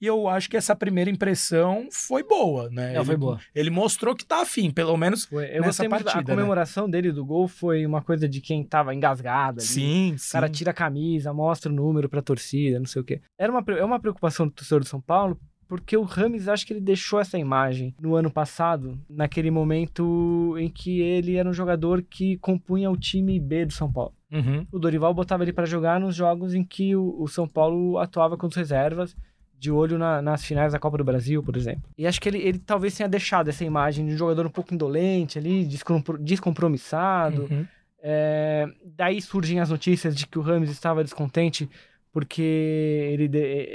E 0.00 0.06
eu 0.06 0.28
acho 0.28 0.48
que 0.50 0.56
essa 0.56 0.76
primeira 0.76 1.10
impressão 1.10 1.88
foi 1.90 2.22
boa, 2.22 2.68
né? 2.70 2.92
Não, 2.92 3.00
ele, 3.00 3.04
foi 3.04 3.16
boa. 3.16 3.40
Ele 3.54 3.70
mostrou 3.70 4.14
que 4.14 4.24
tá 4.24 4.42
afim, 4.42 4.70
pelo 4.70 4.96
menos 4.96 5.24
Foi. 5.24 5.44
Eu 5.56 5.62
nessa 5.62 5.82
muito 5.82 6.04
partida, 6.04 6.18
A 6.18 6.22
né? 6.22 6.24
comemoração 6.24 6.88
dele 6.88 7.12
do 7.12 7.24
gol 7.24 7.48
foi 7.48 7.86
uma 7.86 8.02
coisa 8.02 8.28
de 8.28 8.40
quem 8.40 8.62
tava 8.64 8.94
engasgado 8.94 9.60
ali. 9.60 9.66
Sim, 9.68 10.12
O 10.14 10.18
sim. 10.18 10.32
cara 10.32 10.48
tira 10.48 10.70
a 10.70 10.74
camisa, 10.74 11.32
mostra 11.32 11.70
o 11.72 11.74
número 11.74 12.08
pra 12.08 12.22
torcida, 12.22 12.78
não 12.78 12.86
sei 12.86 13.02
o 13.02 13.04
quê. 13.04 13.20
Era 13.38 13.52
uma, 13.52 13.64
é 13.78 13.84
uma 13.84 13.98
preocupação 14.00 14.46
do 14.46 14.52
torcedor 14.52 14.80
do 14.80 14.86
São 14.88 15.00
Paulo, 15.00 15.38
porque 15.70 15.96
o 15.96 16.02
Rames, 16.02 16.48
acho 16.48 16.66
que 16.66 16.72
ele 16.72 16.80
deixou 16.80 17.20
essa 17.20 17.38
imagem 17.38 17.94
no 18.00 18.16
ano 18.16 18.28
passado, 18.30 18.98
naquele 19.08 19.50
momento 19.52 20.56
em 20.58 20.68
que 20.68 21.00
ele 21.00 21.36
era 21.36 21.48
um 21.48 21.52
jogador 21.52 22.02
que 22.02 22.36
compunha 22.38 22.90
o 22.90 22.96
time 22.96 23.38
B 23.38 23.64
do 23.66 23.72
São 23.72 23.90
Paulo. 23.90 24.12
Uhum. 24.32 24.66
O 24.72 24.78
Dorival 24.80 25.14
botava 25.14 25.44
ele 25.44 25.52
pra 25.52 25.64
jogar 25.64 26.00
nos 26.00 26.16
jogos 26.16 26.54
em 26.54 26.64
que 26.64 26.96
o, 26.96 27.14
o 27.22 27.28
São 27.28 27.46
Paulo 27.46 27.98
atuava 27.98 28.36
com 28.36 28.46
as 28.48 28.54
reservas, 28.56 29.16
de 29.56 29.70
olho 29.70 29.96
na- 29.98 30.20
nas 30.20 30.44
finais 30.44 30.72
da 30.72 30.78
Copa 30.78 30.98
do 30.98 31.04
Brasil, 31.04 31.42
por 31.42 31.56
exemplo. 31.56 31.82
E 31.96 32.06
acho 32.06 32.20
que 32.20 32.28
ele, 32.28 32.38
ele 32.38 32.58
talvez 32.58 32.96
tenha 32.96 33.08
deixado 33.08 33.48
essa 33.48 33.64
imagem 33.64 34.06
de 34.06 34.14
um 34.14 34.16
jogador 34.16 34.44
um 34.46 34.50
pouco 34.50 34.74
indolente 34.74 35.38
ali, 35.38 35.64
descompro- 35.64 36.18
descompromissado. 36.18 37.42
Uhum. 37.50 37.66
É, 38.02 38.66
daí 38.96 39.20
surgem 39.20 39.60
as 39.60 39.68
notícias 39.70 40.16
de 40.16 40.26
que 40.26 40.38
o 40.38 40.42
Rames 40.42 40.70
estava 40.70 41.04
descontente 41.04 41.68
porque 42.12 42.42
ele 42.42 43.30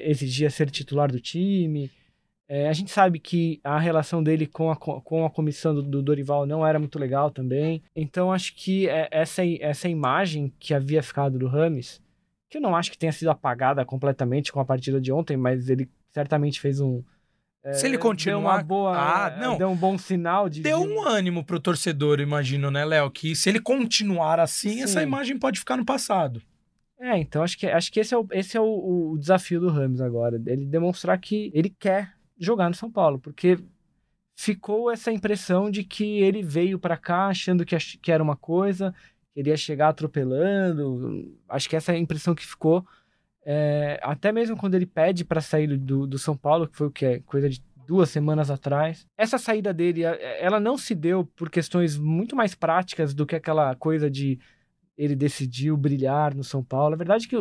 exigia 0.10 0.50
ser 0.50 0.70
titular 0.70 1.12
do 1.12 1.20
time. 1.20 1.90
É, 2.48 2.68
a 2.70 2.74
gente 2.74 2.92
sabe 2.92 3.18
que 3.20 3.60
a 3.64 3.80
relação 3.80 4.22
dele 4.22 4.46
com 4.46 4.70
a, 4.70 4.76
co- 4.76 5.02
com 5.02 5.26
a 5.26 5.30
comissão 5.32 5.74
do, 5.74 5.82
do 5.82 6.04
Dorival 6.04 6.46
não 6.46 6.66
era 6.66 6.78
muito 6.78 7.00
legal 7.00 7.32
também. 7.32 7.82
Então 7.96 8.32
acho 8.32 8.56
que 8.56 8.88
é, 8.88 9.08
essa, 9.12 9.42
essa 9.60 9.90
imagem 9.90 10.54
que 10.60 10.74
havia 10.74 11.02
ficado 11.02 11.40
do 11.40 11.48
Rames, 11.48 12.00
que 12.50 12.58
eu 12.58 12.62
não 12.62 12.76
acho 12.76 12.92
que 12.92 12.98
tenha 12.98 13.12
sido 13.12 13.30
apagada 13.32 13.84
completamente 13.84 14.52
com 14.52 14.60
a 14.60 14.66
partida 14.66 15.02
de 15.02 15.12
ontem, 15.12 15.36
mas 15.36 15.70
ele 15.70 15.90
certamente 16.14 16.60
fez 16.62 16.80
um. 16.80 17.02
é, 17.64 17.74
Se 17.74 17.88
ele 17.88 17.94
deu 17.98 18.02
continuar- 18.02 18.58
uma 18.58 18.64
boa, 18.64 18.96
Ah, 18.96 19.38
não. 19.40 19.58
deu 19.58 19.70
um 19.70 19.76
bom 19.76 19.98
sinal 19.98 20.48
de 20.48 20.62
Deu 20.62 20.82
de- 20.82 20.88
um 20.88 21.02
ânimo 21.02 21.44
pro 21.44 21.60
torcedor, 21.60 22.20
imagino, 22.20 22.70
né, 22.70 22.86
Léo? 22.86 23.10
Que 23.10 23.36
se 23.36 23.50
ele 23.50 23.60
continuar 23.60 24.40
assim, 24.40 24.84
essa 24.84 25.00
Sim. 25.00 25.08
imagem 25.08 25.40
pode 25.40 25.58
ficar 25.58 25.78
no 25.78 25.84
passado. 25.86 26.44
É, 27.00 27.18
então 27.18 27.44
acho 27.44 27.58
que, 27.58 27.68
acho 27.68 27.92
que 27.92 28.00
esse 28.00 28.14
é, 28.14 28.18
o, 28.18 28.26
esse 28.32 28.58
é 28.58 28.62
o, 28.62 29.12
o 29.12 29.18
desafio 29.18 29.60
do 29.60 29.70
Ramos 29.70 30.02
agora. 30.02 30.42
Ele 30.46 30.66
demonstrar 30.66 31.20
que 31.20 31.52
ele 31.54 31.70
quer 31.70 32.14
jogar 32.38 32.70
no 32.70 32.76
São 32.76 32.92
Paulo, 32.92 33.20
porque 33.20 33.58
ficou 34.36 34.92
essa 34.92 35.12
impressão 35.12 35.70
de 35.70 35.84
que 35.84 36.22
ele 36.22 36.42
veio 36.42 36.80
pra 36.80 36.98
cá 36.98 37.28
achando 37.28 37.66
que, 37.66 37.76
que 37.78 38.12
era 38.12 38.24
uma 38.24 38.36
coisa, 38.36 38.94
que 39.34 39.40
ele 39.40 39.50
ia 39.50 39.58
chegar 39.58 39.90
atropelando. 39.90 41.38
Acho 41.48 41.70
que 41.70 41.76
essa 41.76 41.92
é 41.92 41.96
a 41.96 42.00
impressão 42.00 42.36
que 42.36 42.46
ficou. 42.46 42.86
É, 43.46 44.00
até 44.02 44.32
mesmo 44.32 44.58
quando 44.58 44.76
ele 44.76 44.86
pede 44.86 45.24
pra 45.24 45.40
sair 45.40 45.78
do, 45.78 46.08
do 46.08 46.18
São 46.18 46.36
Paulo, 46.36 46.68
que 46.68 46.76
foi 46.76 46.88
o 46.88 46.92
que 46.92 47.06
é 47.06 47.20
coisa 47.20 47.50
de 47.50 47.64
duas 47.86 48.10
semanas 48.10 48.50
atrás. 48.50 49.06
Essa 49.18 49.38
saída 49.38 49.74
dele, 49.74 50.04
ela 50.04 50.60
não 50.60 50.78
se 50.78 50.96
deu 50.96 51.24
por 51.36 51.50
questões 51.50 51.98
muito 51.98 52.36
mais 52.36 52.56
práticas 52.56 53.14
do 53.14 53.26
que 53.26 53.36
aquela 53.36 53.76
coisa 53.76 54.10
de 54.10 54.40
ele 54.98 55.16
decidiu 55.16 55.76
brilhar 55.76 56.34
no 56.34 56.44
São 56.44 56.64
Paulo. 56.64 56.94
A 56.94 56.98
verdade 56.98 57.26
é 57.26 57.30
que 57.30 57.36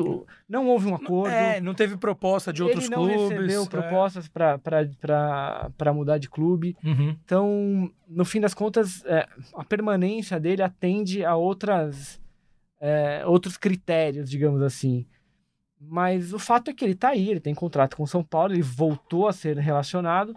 não 0.49 0.67
houve 0.67 0.89
um 0.89 0.95
acordo. 0.95 1.33
É, 1.33 1.61
não 1.61 1.73
teve 1.73 1.97
proposta 1.97 2.53
de 2.53 2.63
outros 2.63 2.87
ele 2.87 2.97
não 2.97 3.07
clubes. 3.07 3.31
recebeu 3.31 3.63
é. 3.63 3.67
propostas 3.67 4.29
para 4.29 5.93
mudar 5.95 6.19
de 6.19 6.29
clube. 6.29 6.77
Uhum. 6.83 7.17
Então, 7.25 7.91
no 8.09 8.25
fim 8.25 8.41
das 8.41 8.55
contas, 8.55 9.05
é, 9.05 9.27
a 9.55 9.65
permanência 9.65 10.41
dele 10.41 10.63
atende 10.63 11.25
a 11.25 11.37
outras, 11.37 12.21
é, 12.81 13.25
outros 13.25 13.57
critérios, 13.57 14.29
digamos 14.29 14.61
assim. 14.61 15.07
Mas 15.81 16.33
o 16.33 16.39
fato 16.41 16.71
é 16.71 16.75
que 16.75 16.85
ele 16.85 16.95
tá 16.95 17.11
aí, 17.11 17.31
ele 17.31 17.41
tem 17.41 17.55
contrato 17.55 17.97
com 17.97 18.03
o 18.03 18.09
São 18.09 18.25
Paulo, 18.25 18.53
ele 18.53 18.63
voltou 18.63 19.29
a 19.29 19.33
ser 19.33 19.57
relacionado. 19.59 20.35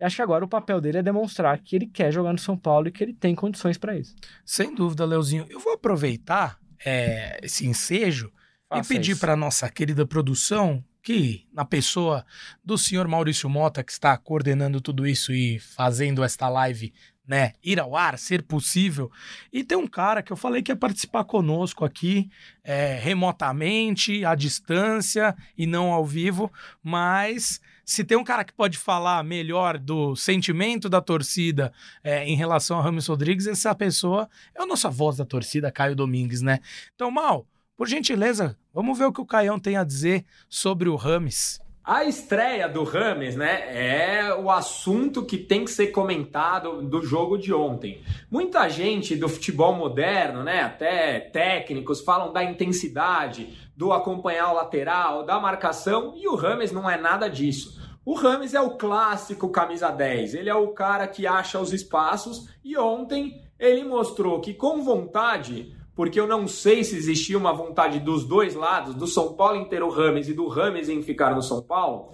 Acho 0.00 0.16
que 0.16 0.22
agora 0.22 0.44
o 0.44 0.48
papel 0.48 0.80
dele 0.80 0.98
é 0.98 1.02
demonstrar 1.02 1.58
que 1.58 1.74
ele 1.74 1.86
quer 1.86 2.12
jogar 2.12 2.32
no 2.32 2.38
São 2.38 2.56
Paulo 2.56 2.88
e 2.88 2.92
que 2.92 3.02
ele 3.02 3.12
tem 3.12 3.34
condições 3.34 3.76
para 3.76 3.98
isso. 3.98 4.14
Sem 4.44 4.74
dúvida, 4.74 5.04
Leozinho. 5.04 5.46
Eu 5.50 5.58
vou 5.58 5.74
aproveitar 5.74 6.59
é, 6.84 7.38
esse 7.42 7.66
ensejo 7.66 8.32
e 8.72 8.76
Faça 8.76 8.88
pedir 8.88 9.12
isso. 9.12 9.20
para 9.20 9.36
nossa 9.36 9.68
querida 9.68 10.06
produção, 10.06 10.84
que 11.02 11.46
na 11.52 11.64
pessoa 11.64 12.24
do 12.64 12.76
senhor 12.76 13.08
Maurício 13.08 13.48
Mota, 13.48 13.82
que 13.82 13.92
está 13.92 14.16
coordenando 14.16 14.80
tudo 14.80 15.06
isso 15.06 15.32
e 15.32 15.58
fazendo 15.58 16.22
esta 16.22 16.48
live, 16.48 16.92
né, 17.26 17.52
ir 17.62 17.78
ao 17.78 17.96
ar, 17.96 18.18
ser 18.18 18.42
possível. 18.42 19.10
E 19.52 19.62
tem 19.62 19.78
um 19.78 19.86
cara 19.86 20.22
que 20.22 20.32
eu 20.32 20.36
falei 20.36 20.62
que 20.62 20.72
ia 20.72 20.76
participar 20.76 21.24
conosco 21.24 21.84
aqui, 21.84 22.28
é, 22.64 22.98
remotamente, 22.98 24.24
à 24.24 24.34
distância 24.34 25.36
e 25.56 25.64
não 25.64 25.92
ao 25.92 26.04
vivo, 26.04 26.52
mas 26.82 27.60
se 27.90 28.04
tem 28.04 28.16
um 28.16 28.22
cara 28.22 28.44
que 28.44 28.52
pode 28.52 28.78
falar 28.78 29.24
melhor 29.24 29.76
do 29.76 30.14
sentimento 30.14 30.88
da 30.88 31.00
torcida 31.00 31.72
é, 32.04 32.24
em 32.24 32.36
relação 32.36 32.78
a 32.78 32.82
Ramos 32.82 33.08
Rodrigues, 33.08 33.48
essa 33.48 33.74
pessoa 33.74 34.28
é 34.54 34.62
a 34.62 34.66
nossa 34.66 34.88
voz 34.88 35.16
da 35.16 35.24
torcida, 35.24 35.72
Caio 35.72 35.96
Domingues, 35.96 36.40
né? 36.40 36.60
Então, 36.94 37.10
Mal, 37.10 37.44
por 37.76 37.88
gentileza, 37.88 38.56
vamos 38.72 38.96
ver 38.96 39.06
o 39.06 39.12
que 39.12 39.20
o 39.20 39.26
Caião 39.26 39.58
tem 39.58 39.76
a 39.76 39.82
dizer 39.82 40.24
sobre 40.48 40.88
o 40.88 40.94
Rames. 40.94 41.58
A 41.82 42.04
estreia 42.04 42.68
do 42.68 42.84
Rames, 42.84 43.34
né, 43.34 43.64
é 43.74 44.34
o 44.34 44.48
assunto 44.48 45.24
que 45.24 45.36
tem 45.36 45.64
que 45.64 45.70
ser 45.72 45.88
comentado 45.88 46.82
do 46.82 47.02
jogo 47.02 47.36
de 47.36 47.52
ontem. 47.52 48.02
Muita 48.30 48.68
gente 48.68 49.16
do 49.16 49.28
futebol 49.28 49.74
moderno, 49.74 50.44
né, 50.44 50.62
até 50.62 51.18
técnicos, 51.18 52.00
falam 52.00 52.32
da 52.32 52.44
intensidade, 52.44 53.58
do 53.76 53.92
acompanhar 53.92 54.52
o 54.52 54.54
lateral, 54.54 55.24
da 55.24 55.40
marcação, 55.40 56.14
e 56.16 56.28
o 56.28 56.36
Rames 56.36 56.70
não 56.70 56.88
é 56.88 56.96
nada 56.96 57.28
disso. 57.28 57.79
O 58.04 58.14
Rames 58.14 58.54
é 58.54 58.60
o 58.60 58.76
clássico 58.76 59.50
camisa 59.50 59.90
10, 59.90 60.34
ele 60.34 60.48
é 60.48 60.54
o 60.54 60.68
cara 60.68 61.06
que 61.06 61.26
acha 61.26 61.60
os 61.60 61.72
espaços, 61.72 62.48
e 62.64 62.76
ontem 62.78 63.42
ele 63.58 63.84
mostrou 63.84 64.40
que 64.40 64.54
com 64.54 64.82
vontade 64.82 65.76
porque 66.00 66.18
eu 66.18 66.26
não 66.26 66.48
sei 66.48 66.82
se 66.82 66.96
existia 66.96 67.36
uma 67.36 67.52
vontade 67.52 68.00
dos 68.00 68.24
dois 68.24 68.54
lados, 68.54 68.94
do 68.94 69.06
São 69.06 69.34
Paulo 69.34 69.56
em 69.56 69.66
ter 69.66 69.82
o 69.82 69.90
Rames 69.90 70.28
e 70.28 70.32
do 70.32 70.48
Rames 70.48 70.88
em 70.88 71.02
ficar 71.02 71.34
no 71.34 71.42
São 71.42 71.60
Paulo, 71.60 72.12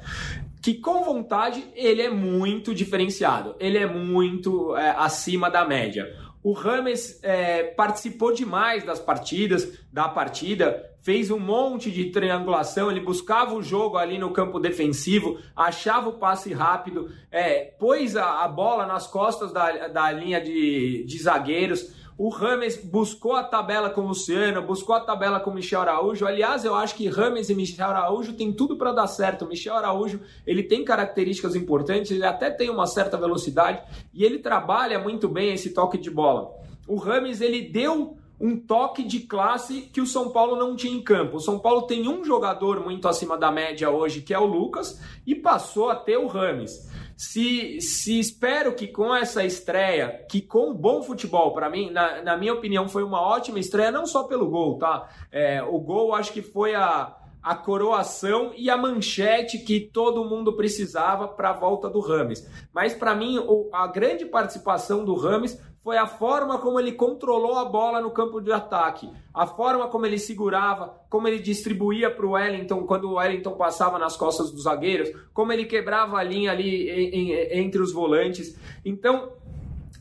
que 0.61 0.75
com 0.75 1.05
vontade 1.05 1.65
ele 1.73 2.03
é 2.03 2.11
muito 2.11 2.75
diferenciado, 2.75 3.55
ele 3.61 3.79
é 3.79 3.87
muito 3.87 4.77
é, 4.77 4.91
acima 4.91 5.49
da 5.49 5.65
média. 5.65 6.05
O 6.47 6.53
Rames 6.53 7.19
é, 7.25 7.65
participou 7.65 8.33
demais 8.33 8.85
das 8.85 9.01
partidas, 9.01 9.81
da 9.93 10.09
partida, 10.09 10.95
fez 11.01 11.29
um 11.29 11.41
monte 11.41 11.91
de 11.91 12.13
triangulação, 12.13 12.89
ele 12.89 13.01
buscava 13.01 13.53
o 13.57 13.61
jogo 13.65 13.97
ali 13.97 14.17
no 14.17 14.31
campo 14.31 14.61
defensivo, 14.61 15.41
achava 15.57 16.09
o 16.09 16.21
passe 16.21 16.53
rápido, 16.53 17.11
é, 17.33 17.65
pôs 17.65 18.17
a, 18.17 18.45
a 18.45 18.47
bola 18.47 18.87
nas 18.87 19.09
costas 19.09 19.51
da, 19.51 19.89
da 19.89 20.13
linha 20.13 20.41
de, 20.41 21.03
de 21.05 21.19
zagueiros. 21.19 21.93
O 22.19 22.31
Rames 22.31 22.83
buscou 22.83 23.37
a 23.37 23.45
tabela 23.45 23.91
com 23.91 24.01
o 24.01 24.09
Luciano, 24.09 24.63
buscou 24.63 24.95
a 24.97 25.01
tabela 25.01 25.39
com 25.39 25.51
o 25.51 25.55
Michel 25.55 25.83
Araújo. 25.83 26.27
Aliás, 26.27 26.65
eu 26.65 26.75
acho 26.75 26.95
que 26.95 27.09
Rames 27.09 27.51
e 27.51 27.55
Michel 27.55 27.89
Araújo 27.89 28.33
tem 28.33 28.51
tudo 28.51 28.77
para 28.77 28.91
dar 28.91 29.07
certo. 29.07 29.45
O 29.45 29.49
Michel 29.49 29.75
Araújo, 29.75 30.21
ele 30.47 30.63
tem 30.63 30.83
características 30.83 31.55
importantes, 31.55 32.11
ele 32.11 32.25
até 32.25 32.51
tem 32.51 32.71
uma 32.71 32.87
certa 32.87 33.19
velocidade 33.19 33.83
e 34.15 34.25
ele 34.25 34.39
trabalha 34.39 34.99
muito 34.99 35.29
bem 35.29 35.53
esse 35.53 35.75
toque 35.75 35.99
de 35.99 36.11
bola. 36.11 36.55
O 36.89 36.97
Rames, 36.97 37.43
ele 37.43 37.61
deu 37.61 38.17
um 38.41 38.57
toque 38.59 39.03
de 39.03 39.21
classe 39.21 39.83
que 39.93 40.01
o 40.01 40.07
São 40.07 40.31
Paulo 40.31 40.57
não 40.57 40.75
tinha 40.75 40.97
em 40.97 41.03
campo. 41.03 41.37
O 41.37 41.41
São 41.41 41.59
Paulo 41.59 41.83
tem 41.83 42.09
um 42.09 42.25
jogador 42.25 42.81
muito 42.81 43.09
acima 43.09 43.37
da 43.37 43.51
média 43.51 43.91
hoje, 43.91 44.23
que 44.23 44.33
é 44.33 44.39
o 44.39 44.47
Lucas, 44.47 44.99
e 45.27 45.35
passou 45.35 45.91
a 45.91 45.97
ter 45.97 46.17
o 46.17 46.27
Rames. 46.27 46.89
Se, 47.17 47.81
se 47.81 48.21
espero 48.21 48.75
que 48.75 48.87
com 48.87 49.15
essa 49.15 49.43
estreia, 49.43 50.27
que 50.31 50.43
com 50.43 50.75
bom 50.75 51.03
futebol, 51.03 51.55
para 51.55 51.71
mim, 51.71 51.91
na, 51.91 52.23
na 52.23 52.37
minha 52.37 52.53
opinião, 52.53 52.89
foi 52.89 53.03
uma 53.03 53.21
ótima 53.21 53.59
estreia, 53.59 53.91
não 53.91 54.05
só 54.05 54.25
pelo 54.25 54.51
gol, 54.51 54.77
tá? 54.77 55.09
É, 55.33 55.63
o 55.63 55.81
gol 55.81 56.15
acho 56.15 56.31
que 56.31 56.43
foi 56.43 56.75
a, 56.75 57.17
a 57.43 57.55
coroação 57.55 58.53
e 58.57 58.69
a 58.69 58.77
manchete 58.77 59.59
que 59.59 59.81
todo 59.81 60.25
mundo 60.25 60.55
precisava 60.55 61.27
para 61.27 61.51
a 61.51 61.53
volta 61.53 61.89
do 61.89 62.01
Rames. 62.01 62.45
Mas 62.71 62.93
para 62.93 63.15
mim, 63.15 63.39
a 63.73 63.87
grande 63.87 64.27
participação 64.27 65.05
do 65.05 65.15
Rames 65.15 65.59
foi 65.87 65.99
a 65.99 66.07
forma 66.09 66.59
como 66.59 66.81
ele 66.81 66.91
controlou 66.91 67.55
a 67.55 67.65
bola 67.65 68.01
no 68.01 68.11
campo 68.11 68.41
de 68.41 68.51
ataque, 68.51 69.09
a 69.33 69.47
forma 69.47 69.87
como 69.87 70.05
ele 70.05 70.19
segurava, 70.19 71.01
como 71.09 71.29
ele 71.29 71.39
distribuía 71.39 72.11
para 72.11 72.27
o 72.27 72.33
Wellington 72.33 72.85
quando 72.85 73.05
o 73.05 73.15
Wellington 73.15 73.53
passava 73.53 73.97
nas 73.97 74.17
costas 74.17 74.51
dos 74.51 74.65
zagueiros, 74.65 75.13
como 75.33 75.53
ele 75.53 75.65
quebrava 75.65 76.19
a 76.19 76.25
linha 76.25 76.51
ali 76.51 76.91
em, 76.91 77.31
em, 77.31 77.59
entre 77.61 77.81
os 77.81 77.93
volantes. 77.93 78.59
Então, 78.85 79.31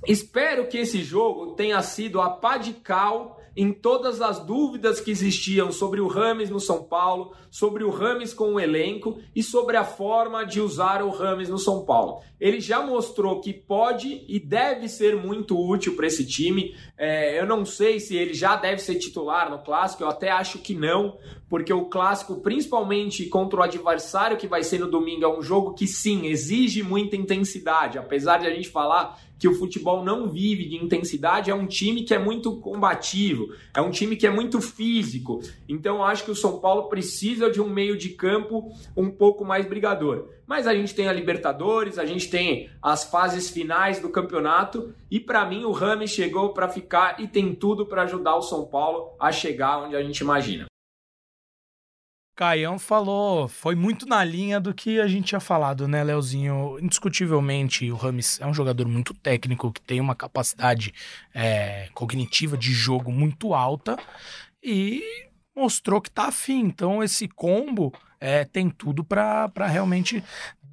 Espero 0.08 0.68
que 0.68 0.78
esse 0.78 1.02
jogo 1.02 1.56
tenha 1.56 1.82
sido 1.82 2.22
a 2.22 2.30
pá 2.30 2.58
de 2.58 2.74
cal 2.74 3.40
em 3.56 3.72
todas 3.72 4.22
as 4.22 4.40
dúvidas 4.40 5.00
que 5.00 5.10
existiam 5.10 5.72
sobre 5.72 6.02
o 6.02 6.08
Rames 6.08 6.50
no 6.50 6.60
São 6.60 6.84
Paulo, 6.84 7.34
sobre 7.50 7.84
o 7.84 7.90
Rames 7.90 8.34
com 8.34 8.56
o 8.56 8.60
elenco 8.60 9.18
e 9.36 9.42
sobre 9.42 9.78
a 9.78 9.86
forma 9.86 10.46
de 10.46 10.60
usar 10.60 11.02
o 11.02 11.10
Rames 11.10 11.48
no 11.48 11.58
São 11.58 11.86
Paulo. 11.86 12.22
Ele 12.40 12.60
já 12.60 12.86
mostrou 12.86 13.40
que 13.40 13.54
pode 13.54 14.26
e 14.28 14.40
deve 14.40 14.90
ser 14.90 15.16
muito 15.16 15.58
útil 15.58 15.96
para 15.96 16.08
esse 16.08 16.26
time. 16.26 16.76
É, 16.98 17.40
eu 17.40 17.46
não 17.46 17.66
sei 17.66 18.00
se 18.00 18.16
ele 18.16 18.34
já 18.34 18.58
deve 18.58 18.82
ser 18.82 18.96
titular 18.96 19.50
no 19.50 19.60
clássico, 19.60 20.04
eu 20.04 20.10
até 20.10 20.30
acho 20.30 20.60
que 20.60 20.74
não, 20.74 21.18
porque 21.50 21.72
o 21.72 21.86
clássico, 21.86 22.42
principalmente 22.42 23.26
contra 23.28 23.60
o 23.62 23.64
adversário 23.64 24.38
que 24.38 24.48
vai 24.48 24.64
ser 24.64 24.80
no 24.80 24.92
domingo, 24.92 25.24
é 25.24 25.38
um 25.38 25.42
jogo 25.42 25.74
que 25.74 25.88
sim 25.88 26.26
exige 26.26 26.84
muita 26.84 27.16
intensidade, 27.16 27.98
apesar 27.98 28.40
de 28.40 28.48
a 28.48 28.54
gente 28.54 28.70
falar 28.70 29.18
que 29.38 29.48
o 29.48 29.54
futebol 29.54 30.04
não 30.04 30.30
vive 30.30 30.68
de 30.68 30.76
intensidade, 30.76 31.52
é 31.52 31.56
um 31.56 31.68
time 31.68 32.04
que 32.04 32.14
é 32.14 32.20
muito 32.20 32.60
combativo, 32.60 33.54
é 33.76 33.82
um 33.82 33.92
time 33.92 34.16
que 34.16 34.26
é 34.26 34.30
muito 34.30 34.62
físico. 34.62 35.42
Então 35.68 36.04
acho 36.04 36.24
que 36.24 36.32
o 36.32 36.36
São 36.36 36.60
Paulo 36.60 36.90
precisa 36.90 37.50
de 37.50 37.62
um 37.62 37.70
meio 37.70 37.98
de 37.98 38.10
campo 38.10 38.72
um 38.96 39.10
pouco 39.10 39.44
mais 39.44 39.66
brigador. 39.66 40.30
Mas 40.48 40.68
a 40.68 40.76
gente 40.76 40.94
tem 40.94 41.08
a 41.08 41.14
Libertadores, 41.14 41.98
a 41.98 42.06
gente 42.06 42.30
tem 42.30 42.70
as 42.82 43.04
fases 43.04 43.50
finais 43.50 44.00
do 44.00 44.10
campeonato 44.10 44.94
e 45.10 45.20
para 45.20 45.46
mim 45.46 45.64
o 45.66 45.72
Rami 45.72 46.08
chegou 46.08 46.54
para 46.54 46.70
ficar 46.70 47.20
e 47.20 47.28
tem 47.28 47.54
tudo 47.54 47.86
para 47.86 48.04
ajudar 48.04 48.36
o 48.36 48.42
São 48.42 48.66
Paulo 48.66 49.16
a 49.20 49.32
chegar 49.32 49.84
onde 49.84 49.96
a 49.96 50.04
gente 50.04 50.20
imagina. 50.20 50.68
Caião 52.36 52.78
falou, 52.78 53.48
foi 53.48 53.76
muito 53.76 54.06
na 54.06 54.22
linha 54.24 54.60
do 54.60 54.74
que 54.74 55.00
a 55.00 55.08
gente 55.08 55.28
tinha 55.28 55.40
falado, 55.40 55.88
né, 55.88 56.04
Leozinho? 56.04 56.78
Indiscutivelmente, 56.82 57.90
o 57.90 57.96
Rames 57.96 58.42
é 58.42 58.46
um 58.46 58.54
jogador 58.54 58.88
muito 58.88 59.14
técnico, 59.14 59.72
que 59.72 59.80
tem 59.82 60.02
uma 60.02 60.14
capacidade 60.14 60.94
é, 61.34 61.88
cognitiva 61.94 62.58
de 62.58 62.74
jogo 62.74 63.10
muito 63.10 63.54
alta 63.54 63.98
e 64.62 65.02
mostrou 65.56 66.02
que 66.02 66.12
tá 66.12 66.26
afim. 66.26 66.60
Então, 66.66 67.02
esse 67.02 67.26
combo 67.28 67.94
é, 68.20 68.44
tem 68.44 68.70
tudo 68.70 69.04
para 69.04 69.50
realmente 69.68 70.22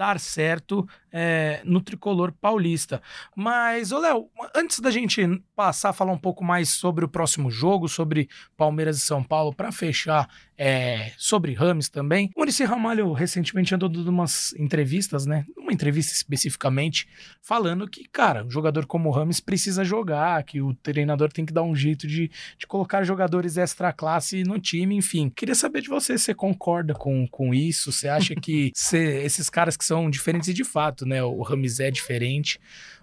dar 0.03 0.19
certo 0.19 0.85
é, 1.13 1.61
no 1.65 1.81
tricolor 1.81 2.33
paulista. 2.33 3.01
Mas, 3.37 3.93
ô 3.93 3.99
Léo, 4.01 4.29
antes 4.53 4.81
da 4.81 4.91
gente 4.91 5.23
passar 5.55 5.91
a 5.91 5.93
falar 5.93 6.11
um 6.11 6.19
pouco 6.19 6.43
mais 6.43 6.71
sobre 6.71 7.05
o 7.05 7.09
próximo 7.09 7.53
jogo, 7.53 7.89
sobre 7.89 8.29
Palmeiras 8.57 8.97
e 8.97 9.01
São 9.01 9.23
Paulo, 9.23 9.55
para 9.55 9.71
fechar 9.71 10.29
é, 10.59 11.13
sobre 11.17 11.55
Rames 11.55 11.89
também, 11.89 12.31
o 12.35 12.41
Maurício 12.41 12.67
Ramalho 12.67 13.13
recentemente 13.13 13.75
andou 13.75 13.89
dando 13.89 14.09
umas 14.09 14.53
entrevistas, 14.55 15.25
né? 15.25 15.45
Uma 15.57 15.73
entrevista 15.73 16.13
especificamente, 16.13 17.07
falando 17.41 17.89
que, 17.89 18.05
cara, 18.09 18.45
um 18.45 18.51
jogador 18.51 18.87
como 18.87 19.09
o 19.09 19.13
Rames 19.13 19.39
precisa 19.39 19.85
jogar, 19.85 20.43
que 20.43 20.61
o 20.61 20.75
treinador 20.75 21.33
tem 21.33 21.45
que 21.45 21.53
dar 21.53 21.63
um 21.63 21.77
jeito 21.77 22.07
de, 22.07 22.31
de 22.59 22.67
colocar 22.67 23.05
jogadores 23.05 23.57
extra 23.57 23.93
classe 23.93 24.43
no 24.43 24.59
time, 24.59 24.97
enfim. 24.97 25.31
Queria 25.31 25.55
saber 25.55 25.83
de 25.83 25.89
você, 25.89 26.19
você 26.19 26.35
concorda 26.35 26.95
com, 26.95 27.27
com 27.29 27.55
isso? 27.55 27.93
Você 27.93 28.09
acha 28.09 28.35
que 28.35 28.71
cê, 28.75 29.23
esses 29.25 29.51
caras 29.51 29.77
que 29.77 29.85
são 29.85 29.92
diferentes 30.11 30.49
e 30.49 30.55
de 30.55 30.65
fato, 30.65 31.07
né? 31.07 31.23
O 31.23 31.43
Rames 31.43 31.81
é 31.81 31.91
diferente, 31.91 32.59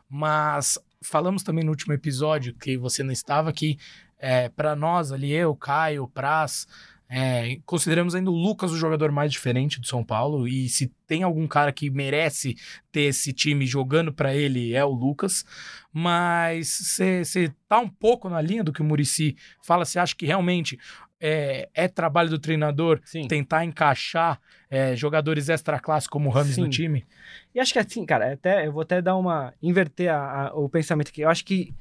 mas 0.10 0.78
falamos 1.02 1.44
também 1.44 1.64
no 1.64 1.72
último 1.72 1.94
episódio 1.94 2.54
que 2.54 2.78
você 2.78 3.04
não 3.04 3.12
estava 3.12 3.54
que 3.54 3.78
é, 4.18 4.50
para 4.50 4.76
nós 4.76 5.12
ali, 5.12 5.32
eu, 5.32 5.56
Caio, 5.56 6.08
Praz, 6.08 6.68
é, 7.12 7.58
consideramos 7.66 8.14
ainda 8.14 8.30
o 8.30 8.36
Lucas 8.36 8.72
o 8.72 8.78
jogador 8.78 9.12
mais 9.12 9.32
diferente 9.32 9.80
do 9.80 9.88
São 9.88 10.04
Paulo 10.04 10.48
e 10.48 10.70
se 10.70 10.94
tem 11.08 11.24
algum 11.24 11.48
cara 11.48 11.72
que 11.72 11.90
merece 11.90 12.56
ter 12.92 13.02
esse 13.02 13.34
time 13.34 13.66
jogando 13.66 14.14
para 14.14 14.36
ele 14.36 14.76
é 14.76 14.86
o 14.86 14.92
Lucas, 14.92 15.44
mas 15.92 16.68
você 16.68 17.52
tá 17.68 17.80
um 17.80 17.90
pouco 17.90 18.30
na 18.30 18.40
linha 18.40 18.64
do 18.64 18.72
que 18.72 18.82
o 18.82 18.86
Murici 18.86 19.36
fala, 19.64 19.86
você 19.86 19.98
acha 19.98 20.16
que 20.16 20.28
realmente 20.28 20.78
é, 21.20 21.70
é 21.74 21.88
trabalho 21.88 22.30
do 22.30 22.40
treinador 22.40 23.02
Sim. 23.04 23.28
tentar 23.28 23.66
encaixar 23.66 24.40
é, 24.70 24.96
jogadores 24.96 25.50
extra 25.50 25.80
classe 25.80 26.08
como 26.08 26.30
o 26.30 26.32
Rames 26.32 26.56
Sim. 26.56 26.62
no 26.62 26.70
time? 26.70 27.06
E 27.54 27.60
acho 27.60 27.74
que 27.74 27.80
assim, 27.80 28.06
cara, 28.06 28.34
até, 28.34 28.66
eu 28.66 28.72
vou 28.72 28.82
até 28.82 29.02
dar 29.02 29.16
uma. 29.16 29.54
inverter 29.62 30.14
a, 30.14 30.48
a, 30.48 30.54
o 30.54 30.70
pensamento 30.70 31.10
aqui. 31.10 31.22
Eu 31.22 31.30
acho 31.30 31.44
que, 31.44 31.74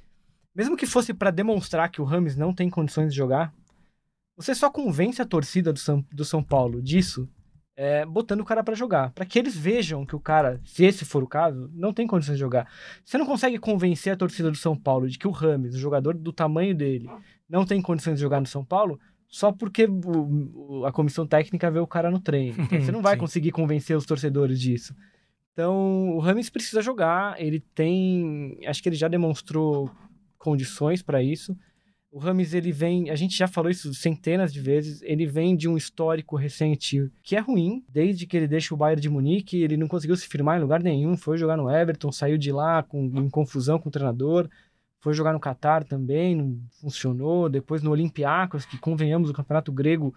mesmo 0.55 0.77
que 0.77 0.87
fosse 0.87 1.15
para 1.15 1.31
demonstrar 1.31 1.91
que 1.91 2.01
o 2.01 2.05
Rames 2.05 2.37
não 2.37 2.53
tem 2.53 2.69
condições 2.69 3.11
de 3.11 3.17
jogar, 3.17 3.53
você 4.37 4.55
só 4.55 4.71
convence 4.71 5.21
a 5.21 5.27
torcida 5.27 5.73
do 5.73 5.79
São, 5.79 6.05
do 6.13 6.25
São 6.25 6.43
Paulo 6.43 6.83
disso 6.83 7.29
é, 7.79 8.05
botando 8.05 8.41
o 8.41 8.45
cara 8.45 8.65
para 8.65 8.75
jogar. 8.75 9.13
para 9.13 9.25
que 9.25 9.39
eles 9.39 9.57
vejam 9.57 10.05
que 10.05 10.17
o 10.17 10.21
cara, 10.21 10.61
se 10.65 10.85
esse 10.85 11.05
for 11.05 11.23
o 11.23 11.29
caso, 11.29 11.71
não 11.73 11.93
tem 11.93 12.09
condições 12.09 12.35
de 12.35 12.41
jogar. 12.41 12.69
Você 13.05 13.17
não 13.17 13.25
consegue 13.25 13.57
convencer 13.57 14.13
a 14.13 14.17
torcida 14.17 14.51
do 14.51 14.57
São 14.57 14.77
Paulo 14.77 15.09
de 15.09 15.17
que 15.17 15.29
o 15.29 15.31
Rames, 15.31 15.77
o 15.77 15.79
jogador 15.79 16.15
do 16.15 16.33
tamanho 16.33 16.75
dele, 16.75 17.09
não 17.49 17.65
tem 17.65 17.81
condições 17.81 18.15
de 18.15 18.21
jogar 18.21 18.41
no 18.41 18.49
São 18.49 18.65
Paulo 18.65 18.99
só 19.29 19.53
porque 19.53 19.87
o, 19.87 20.85
a 20.87 20.93
comissão 20.93 21.27
técnica 21.27 21.71
vê 21.71 21.79
o 21.79 21.87
cara 21.87 22.11
no 22.11 22.19
treino. 22.19 22.57
Então, 22.65 22.81
você 22.81 22.93
não 22.93 23.03
vai 23.03 23.17
conseguir 23.17 23.53
convencer 23.53 23.97
os 23.97 24.07
torcedores 24.07 24.59
disso. 24.59 24.95
Então, 25.53 26.11
o 26.11 26.19
Rames 26.19 26.49
precisa 26.49 26.81
jogar, 26.81 27.41
ele 27.41 27.61
tem, 27.75 28.59
acho 28.67 28.83
que 28.83 28.89
ele 28.89 28.97
já 28.97 29.09
demonstrou 29.09 29.91
condições 30.39 31.03
para 31.03 31.23
isso. 31.23 31.57
O 32.11 32.19
Rames, 32.19 32.55
ele 32.55 32.73
vem, 32.73 33.11
a 33.11 33.15
gente 33.17 33.37
já 33.37 33.47
falou 33.47 33.71
isso 33.71 33.93
centenas 33.93 34.53
de 34.53 34.61
vezes, 34.61 35.03
ele 35.03 35.27
vem 35.27 35.55
de 35.55 35.69
um 35.69 35.77
histórico 35.77 36.37
recente 36.37 37.11
que 37.23 37.37
é 37.37 37.41
ruim, 37.41 37.85
desde 37.89 38.27
que 38.27 38.37
ele 38.37 38.49
deixa 38.49 38.73
o 38.73 38.79
Bayern 38.79 39.03
de 39.03 39.11
Munique, 39.11 39.61
ele 39.61 39.77
não 39.77 39.87
conseguiu 39.89 40.17
se 40.17 40.27
firmar 40.27 40.59
em 40.59 40.63
lugar 40.63 40.83
nenhum, 40.83 41.17
foi 41.19 41.37
jogar 41.37 41.57
no 41.57 41.71
Everton, 41.71 42.11
saiu 42.11 42.39
de 42.39 42.51
lá 42.51 42.83
com, 42.83 43.05
em 43.05 43.29
confusão 43.29 43.79
com 43.79 43.91
o 43.91 43.93
treinador, 43.93 44.49
foi 45.01 45.15
jogar 45.15 45.33
no 45.33 45.41
Catar 45.41 45.85
também, 45.85 46.35
não 46.35 46.59
funcionou. 46.81 47.49
Depois 47.49 47.83
no 47.83 47.91
Olympiacos, 47.91 48.65
que 48.65 48.79
convenhamos, 48.79 49.31
o 49.31 49.35
campeonato 49.35 49.73
grego 49.73 50.15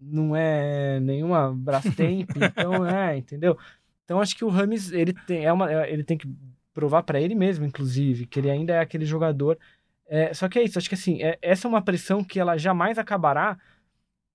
não 0.00 0.36
é 0.36 1.00
nenhuma 1.00 1.52
Brastemp, 1.54 2.30
então 2.36 2.86
é, 2.86 3.16
entendeu? 3.16 3.58
Então 4.04 4.20
acho 4.20 4.36
que 4.36 4.44
o 4.44 4.48
Rames, 4.48 4.92
ele 4.92 5.12
tem, 5.12 5.44
é 5.44 5.52
uma, 5.52 5.70
é, 5.70 5.92
ele 5.92 6.04
tem 6.04 6.16
que 6.16 6.28
provar 6.72 7.02
para 7.02 7.20
ele 7.20 7.34
mesmo, 7.34 7.64
inclusive, 7.64 8.26
que 8.26 8.38
ele 8.38 8.50
ainda 8.50 8.74
é 8.74 8.80
aquele 8.80 9.04
jogador. 9.04 9.58
É, 10.06 10.32
só 10.32 10.48
que 10.48 10.58
é 10.58 10.62
isso, 10.62 10.78
acho 10.78 10.88
que 10.88 10.94
assim, 10.94 11.22
é, 11.22 11.38
essa 11.42 11.66
é 11.66 11.68
uma 11.68 11.82
pressão 11.82 12.22
que 12.24 12.38
ela 12.40 12.56
jamais 12.56 12.98
acabará 12.98 13.58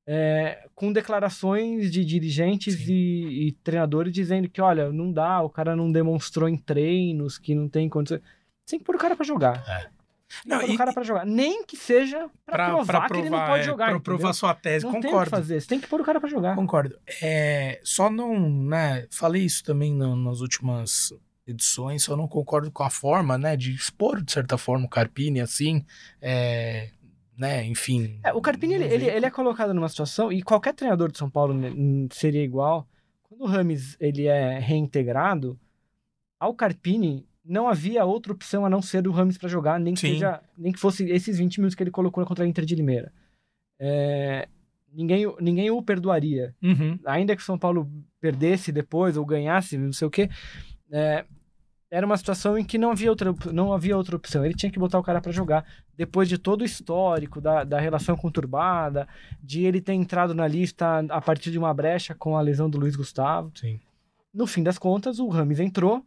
é, 0.05 0.67
com 0.75 0.91
declarações 0.91 1.91
de 1.91 2.03
dirigentes 2.03 2.87
e, 2.87 3.47
e, 3.47 3.51
treinadores 3.63 4.13
dizendo 4.13 4.49
que, 4.49 4.61
olha, 4.61 4.91
não 4.91 5.11
dá, 5.11 5.41
o 5.41 5.49
cara 5.49 5.75
não 5.75 5.91
demonstrou 5.91 6.49
em 6.49 6.57
treinos, 6.57 7.37
que 7.37 7.55
não 7.55 7.69
tem 7.69 7.87
condições 7.87 8.21
tem 8.65 8.79
que 8.79 8.85
pôr 8.85 8.95
o 8.95 8.99
cara 8.99 9.15
pra 9.15 9.25
jogar. 9.25 9.63
É. 9.67 9.89
Não, 10.45 10.59
pôr 10.59 10.69
e, 10.69 10.73
o 10.73 10.77
cara 10.77 10.93
pra 10.93 11.03
jogar. 11.03 11.25
Nem 11.25 11.63
que 11.63 11.77
seja 11.77 12.29
pra, 12.45 12.55
pra 12.55 12.65
provar, 12.67 12.85
provar 12.85 13.09
que 13.09 13.17
ele 13.17 13.29
não 13.29 13.45
pode 13.45 13.61
é, 13.61 13.63
jogar. 13.63 13.89
Pra 13.89 13.99
provar 13.99 14.33
sua 14.33 14.53
tese, 14.53 14.85
não 14.85 14.93
concordo. 14.93 15.11
Tem 15.11 15.23
que 15.23 15.29
fazer, 15.29 15.61
você 15.61 15.67
tem 15.67 15.79
que 15.79 15.87
pôr 15.87 16.01
o 16.01 16.03
cara 16.03 16.19
pra 16.19 16.29
jogar. 16.29 16.55
Concordo. 16.55 16.97
É, 17.21 17.79
só 17.83 18.09
não, 18.09 18.49
né, 18.49 19.07
falei 19.11 19.43
isso 19.43 19.63
também 19.63 19.93
no, 19.93 20.15
nas 20.15 20.41
últimas 20.41 21.13
edições, 21.45 22.03
só 22.03 22.15
não 22.15 22.27
concordo 22.27 22.71
com 22.71 22.83
a 22.83 22.89
forma, 22.89 23.37
né, 23.37 23.55
de 23.55 23.73
expor, 23.73 24.21
de 24.21 24.31
certa 24.31 24.57
forma, 24.57 24.85
o 24.85 24.89
Carpini, 24.89 25.41
assim, 25.41 25.85
é, 26.21 26.89
né, 27.37 27.65
enfim. 27.65 28.19
É, 28.23 28.33
o 28.33 28.41
Carpini, 28.41 28.75
ele, 28.75 28.85
ele, 28.85 29.05
ele, 29.09 29.25
é 29.25 29.29
colocado 29.29 29.73
numa 29.73 29.89
situação, 29.89 30.31
e 30.31 30.41
qualquer 30.41 30.73
treinador 30.73 31.11
de 31.11 31.17
São 31.17 31.29
Paulo 31.29 31.53
né, 31.53 31.69
seria 32.11 32.43
igual, 32.43 32.87
quando 33.23 33.41
o 33.41 33.47
Rames, 33.47 33.97
ele 33.99 34.25
é 34.27 34.57
reintegrado, 34.57 35.59
ao 36.39 36.53
Carpini, 36.53 37.25
não 37.45 37.67
havia 37.67 38.05
outra 38.05 38.31
opção 38.31 38.65
a 38.65 38.69
não 38.69 38.81
ser 38.81 39.07
o 39.07 39.11
Rames 39.11 39.37
para 39.37 39.49
jogar, 39.49 39.79
nem 39.79 39.93
que, 39.93 39.99
seja, 39.99 40.41
nem 40.57 40.71
que 40.71 40.79
fosse 40.79 41.09
esses 41.09 41.37
20 41.37 41.57
minutos 41.57 41.75
que 41.75 41.83
ele 41.83 41.91
colocou 41.91 42.25
contra 42.25 42.45
a 42.45 42.47
Inter 42.47 42.65
de 42.65 42.75
Limeira. 42.75 43.11
É, 43.79 44.47
ninguém, 44.93 45.25
ninguém 45.41 45.69
o 45.69 45.81
perdoaria. 45.81 46.55
Uhum. 46.61 46.97
Ainda 47.05 47.35
que 47.35 47.41
o 47.41 47.45
São 47.45 47.57
Paulo 47.57 47.89
perdesse 48.21 48.71
depois 48.71 49.17
ou 49.17 49.25
ganhasse, 49.25 49.77
não 49.77 49.91
sei 49.91 50.07
o 50.07 50.11
quê, 50.11 50.29
é, 50.91 51.25
era 51.93 52.05
uma 52.05 52.17
situação 52.17 52.57
em 52.57 52.63
que 52.63 52.77
não 52.77 52.91
havia 52.91 53.09
outra, 53.09 53.35
não 53.51 53.73
havia 53.73 53.95
outra 53.95 54.15
opção. 54.15 54.43
Ele 54.43 54.55
tinha 54.55 54.71
que 54.71 54.79
botar 54.79 54.97
o 54.97 55.03
cara 55.03 55.21
para 55.21 55.31
jogar. 55.31 55.63
Depois 55.95 56.27
de 56.27 56.37
todo 56.37 56.61
o 56.61 56.65
histórico 56.65 57.39
da, 57.39 57.63
da 57.63 57.79
relação 57.79 58.15
conturbada, 58.15 59.07
de 59.43 59.63
ele 59.63 59.79
ter 59.79 59.93
entrado 59.93 60.33
na 60.33 60.47
lista 60.47 61.05
a 61.09 61.21
partir 61.21 61.51
de 61.51 61.59
uma 61.59 61.71
brecha 61.71 62.15
com 62.15 62.35
a 62.35 62.41
lesão 62.41 62.67
do 62.67 62.79
Luiz 62.79 62.95
Gustavo. 62.95 63.51
Sim. 63.53 63.79
No 64.33 64.47
fim 64.47 64.63
das 64.63 64.79
contas, 64.79 65.19
o 65.19 65.27
Rames 65.27 65.59
entrou, 65.59 66.03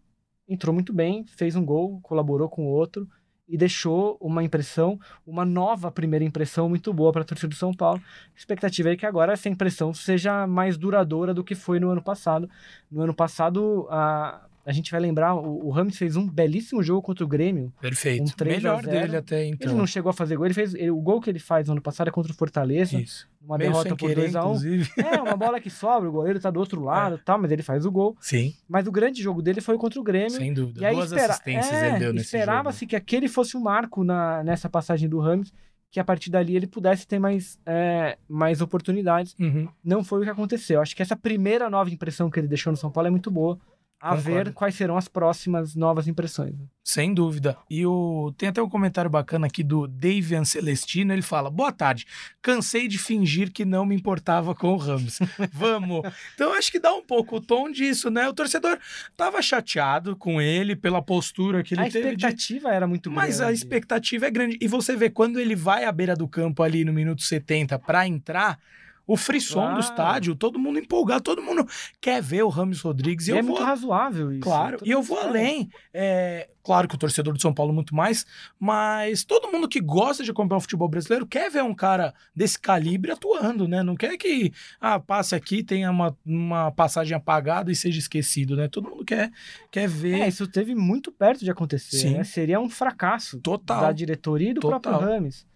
entrou 0.49 0.75
muito 0.75 0.93
bem, 0.93 1.25
fez 1.25 1.57
um 1.57 1.65
gol, 1.65 2.01
colaborou 2.03 2.49
com 2.49 2.67
o 2.67 2.71
outro 2.71 3.09
e 3.49 3.57
deixou 3.57 4.17
uma 4.21 4.43
impressão, 4.43 4.99
uma 5.27 5.45
nova 5.45 5.91
primeira 5.91 6.25
impressão 6.25 6.69
muito 6.69 6.93
boa 6.93 7.13
para 7.13 7.23
a 7.23 7.25
torcida 7.25 7.49
do 7.49 7.55
São 7.55 7.73
Paulo. 7.73 8.03
A 8.35 8.39
expectativa 8.39 8.91
é 8.91 8.97
que 8.97 9.07
agora 9.07 9.33
essa 9.33 9.49
impressão 9.49 9.95
seja 9.95 10.47
mais 10.47 10.77
duradoura 10.77 11.33
do 11.33 11.45
que 11.45 11.55
foi 11.55 11.79
no 11.79 11.91
ano 11.91 12.03
passado. 12.03 12.51
No 12.91 13.03
ano 13.03 13.15
passado, 13.15 13.87
a, 13.89 14.47
a 14.67 14.73
gente 14.73 14.91
vai 14.91 15.01
lembrar, 15.01 15.35
o, 15.35 15.67
o 15.67 15.71
Ramos 15.71 15.97
fez 15.97 16.17
um 16.17 16.29
belíssimo 16.29 16.83
jogo 16.83 17.01
contra 17.01 17.25
o 17.25 17.29
Grêmio. 17.29 17.73
Perfeito. 17.81 18.23
Um 18.23 18.27
3 18.27 18.57
a 18.57 18.59
Melhor 18.59 18.83
0. 18.85 18.91
dele 19.01 19.17
até 19.17 19.47
então. 19.47 19.71
Ele 19.71 19.79
não 19.79 19.87
chegou 19.87 20.11
a 20.11 20.13
fazer 20.13 20.37
gol, 20.37 20.45
ele 20.47 20.55
fez 20.55 20.75
ele- 20.75 20.91
o 20.91 21.01
gol 21.01 21.21
que 21.21 21.31
ele 21.31 21.39
faz 21.39 21.69
no 21.69 21.73
ano 21.75 21.81
passado 21.81 22.09
é 22.09 22.11
contra 22.11 22.33
o 22.33 22.35
Fortaleza, 22.35 22.99
Isso. 22.99 23.29
uma 23.41 23.57
Meio 23.57 23.71
derrota 23.71 23.91
por 23.97 24.09
querer, 24.09 24.23
2 24.23 24.35
a 24.37 24.41
1 24.45 24.47
inclusive. 24.47 24.91
É, 24.99 25.23
uma 25.23 25.37
bola 25.37 25.61
que 25.61 25.71
sobra, 25.71 26.09
o 26.09 26.13
goleiro 26.13 26.41
tá 26.41 26.51
do 26.51 26.59
outro 26.59 26.83
lado, 26.83 27.17
tá, 27.25 27.39
mas 27.39 27.51
ele 27.53 27.63
faz 27.63 27.87
o 27.87 27.91
gol. 27.93 28.17
Sim, 28.21 28.53
Mas 28.69 28.87
o 28.89 28.93
grande 28.93 29.23
jogo 29.23 29.41
dele 29.41 29.61
foi 29.61 29.79
contra 29.79 30.01
o 30.01 30.03
Grêmio. 30.03 30.31
sem 30.31 30.53
dúvida. 30.53 30.81
E 30.81 30.85
aí 30.85 30.95
Duas 30.97 31.13
espera- 31.13 31.33
assistências 31.33 31.73
é, 31.73 31.89
ele 31.91 31.99
deu 32.01 32.13
nesse 32.13 32.33
jogo. 32.33 32.37
Esperava-se 32.43 32.87
que 32.87 32.97
aquele 32.97 33.29
fosse 33.29 33.57
o 33.57 33.61
marco 33.61 34.03
na, 34.03 34.43
nessa 34.43 34.69
passagem 34.69 35.09
do 35.09 35.21
Ramos, 35.21 35.53
que 35.93 36.01
a 36.01 36.05
partir 36.05 36.29
dali 36.31 36.57
ele 36.57 36.67
pudesse 36.67 37.07
ter 37.07 37.19
mais, 37.21 37.59
é, 37.65 38.19
mais 38.29 38.61
oportunidades. 38.61 39.35
Uhum. 39.39 39.69
Não 39.83 40.03
foi 40.05 40.21
o 40.21 40.25
que 40.25 40.31
aconteceu. 40.31 40.81
Acho 40.83 40.95
que 40.95 41.01
essa 41.01 41.17
primeira 41.17 41.71
nova 41.71 41.89
impressão 41.89 42.29
que 42.29 42.41
ele 42.41 42.49
deixou 42.49 42.73
no 42.73 42.77
São 42.77 42.91
Paulo 42.91 43.07
é 43.07 43.11
muito 43.11 43.31
boa. 43.31 43.57
A 43.99 44.11
Concordo. 44.11 44.31
ver 44.31 44.53
quais 44.53 44.75
serão 44.75 44.97
as 44.97 45.09
próximas 45.09 45.75
novas 45.75 46.07
impressões. 46.07 46.55
Sem 46.85 47.15
dúvida. 47.15 47.57
E 47.69 47.85
o... 47.87 48.33
tem 48.37 48.51
até 48.51 48.63
um 48.63 48.69
comentário 48.69 49.11
bacana 49.11 49.47
aqui 49.47 49.65
do 49.65 49.87
Davian 49.89 50.45
Celestino. 50.45 51.13
Ele 51.13 51.23
fala: 51.23 51.51
Boa 51.51 51.73
tarde. 51.73 52.07
Cansei 52.43 52.87
de 52.89 52.99
fingir 52.99 53.51
que 53.51 53.65
não 53.65 53.87
me 53.87 53.95
importava 53.97 54.55
com 54.55 54.75
o 54.75 54.77
Ramos. 54.77 55.19
Vamos. 55.51 56.03
Então 56.35 56.53
acho 56.53 56.71
que 56.71 56.79
dá 56.79 56.93
um 56.95 57.03
pouco 57.03 57.37
o 57.37 57.41
tom 57.41 57.71
disso, 57.71 58.11
né? 58.11 58.29
O 58.29 58.35
torcedor 58.35 58.79
tava 59.17 59.41
chateado 59.41 60.15
com 60.15 60.41
ele 60.43 60.77
pela 60.77 61.01
postura 61.03 61.63
que 61.65 61.75
ele 61.75 61.81
a 61.81 61.85
teve. 61.85 62.01
de- 62.01 62.07
expectativa 62.17 62.69
era 62.69 62.87
muito 62.87 63.11
Mas 63.11 63.41
a 63.41 63.45
grande. 63.47 63.59
expectativa 63.59 64.27
é 64.27 64.31
grande. 64.31 64.59
E 64.61 64.69
você 64.69 64.95
vê, 64.95 65.09
quando 65.11 65.41
ele 65.41 65.57
vai 65.57 65.85
à 65.85 65.91
beira 65.91 66.15
do 66.15 66.29
campo 66.29 66.63
ali 66.63 66.85
no 66.85 66.93
minuto 66.93 67.23
70 67.23 67.79
pra 67.79 68.07
entrar, 68.07 68.59
o 69.07 69.17
frisson 69.17 69.61
Claro. 69.61 69.75
do 69.75 69.81
estádio, 69.81 70.35
todo 70.35 70.59
mundo 70.59 70.79
empolgado, 70.79 71.23
todo 71.23 71.43
mundo 71.43 71.67
quer 72.01 72.21
ver 72.21 72.43
o 72.43 72.49
Ramos 72.49 72.81
Rodrigues. 72.81 73.29
E, 73.29 73.31
E 73.31 73.35
eu 73.35 73.39
é 73.39 73.43
vou 73.43 73.53
muito 73.53 73.65
razoável 73.65 74.33
isso. 74.33 74.41
Claro, 74.41 74.79
e 74.85 74.91
eu 74.91 75.01
vou 75.03 75.19
além. 75.19 75.71
É, 75.95 76.49
claro 76.65 76.89
que 76.89 76.95
o 76.97 76.99
torcedor 76.99 77.33
do 77.33 77.41
São 77.41 77.55
Paulo 77.55 77.73
muito 77.73 77.95
mais, 77.95 78.27
mas 78.59 79.23
todo 79.25 79.51
mundo 79.53 79.69
que 79.69 79.81
gosta 79.81 80.25
de 80.25 80.31
acompanhar 80.31 80.59
o 80.59 80.61
futebol 80.61 80.89
brasileiro 80.89 81.25
quer 81.27 81.51
ver 81.51 81.63
um 81.63 81.75
cara 81.75 82.13
desse 82.35 82.59
calibre 82.59 83.13
atuando, 83.13 83.69
né? 83.69 83.83
Não 83.83 83.95
quer 83.95 84.17
que 84.17 84.53
ah, 84.81 84.99
passe 84.99 85.35
aqui, 85.35 85.63
tenha 85.63 85.91
uma, 85.91 86.17
uma 86.27 86.73
passagem 86.73 87.17
apagada 87.17 87.71
e 87.71 87.77
seja 87.77 87.99
esquecido, 88.01 88.57
né? 88.57 88.67
Todo 88.69 88.91
mundo 88.91 89.05
quer, 89.05 89.31
quer 89.71 89.89
ver. 89.89 90.21
É, 90.23 90.29
isso 90.29 90.45
esteve 90.45 90.75
muito 90.75 91.13
perto 91.13 91.45
de 91.45 91.51
acontecer. 91.51 91.99
Sim. 91.99 92.15
né? 92.15 92.25
Seria 92.25 92.59
um 92.59 92.69
fracasso 92.69 93.41
Total. 93.41 93.83
da 93.83 93.93
diretoria 93.93 94.51
e 94.51 94.55
do 94.55 94.61
Total. 94.61 94.81
próprio 94.81 95.09
Rames. 95.09 95.47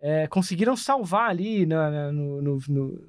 É, 0.00 0.26
conseguiram 0.28 0.76
salvar 0.76 1.28
ali 1.30 1.66
na- 1.66 1.90
na- 1.90 2.12
no, 2.12 2.40
no, 2.42 2.58
no, 2.68 3.08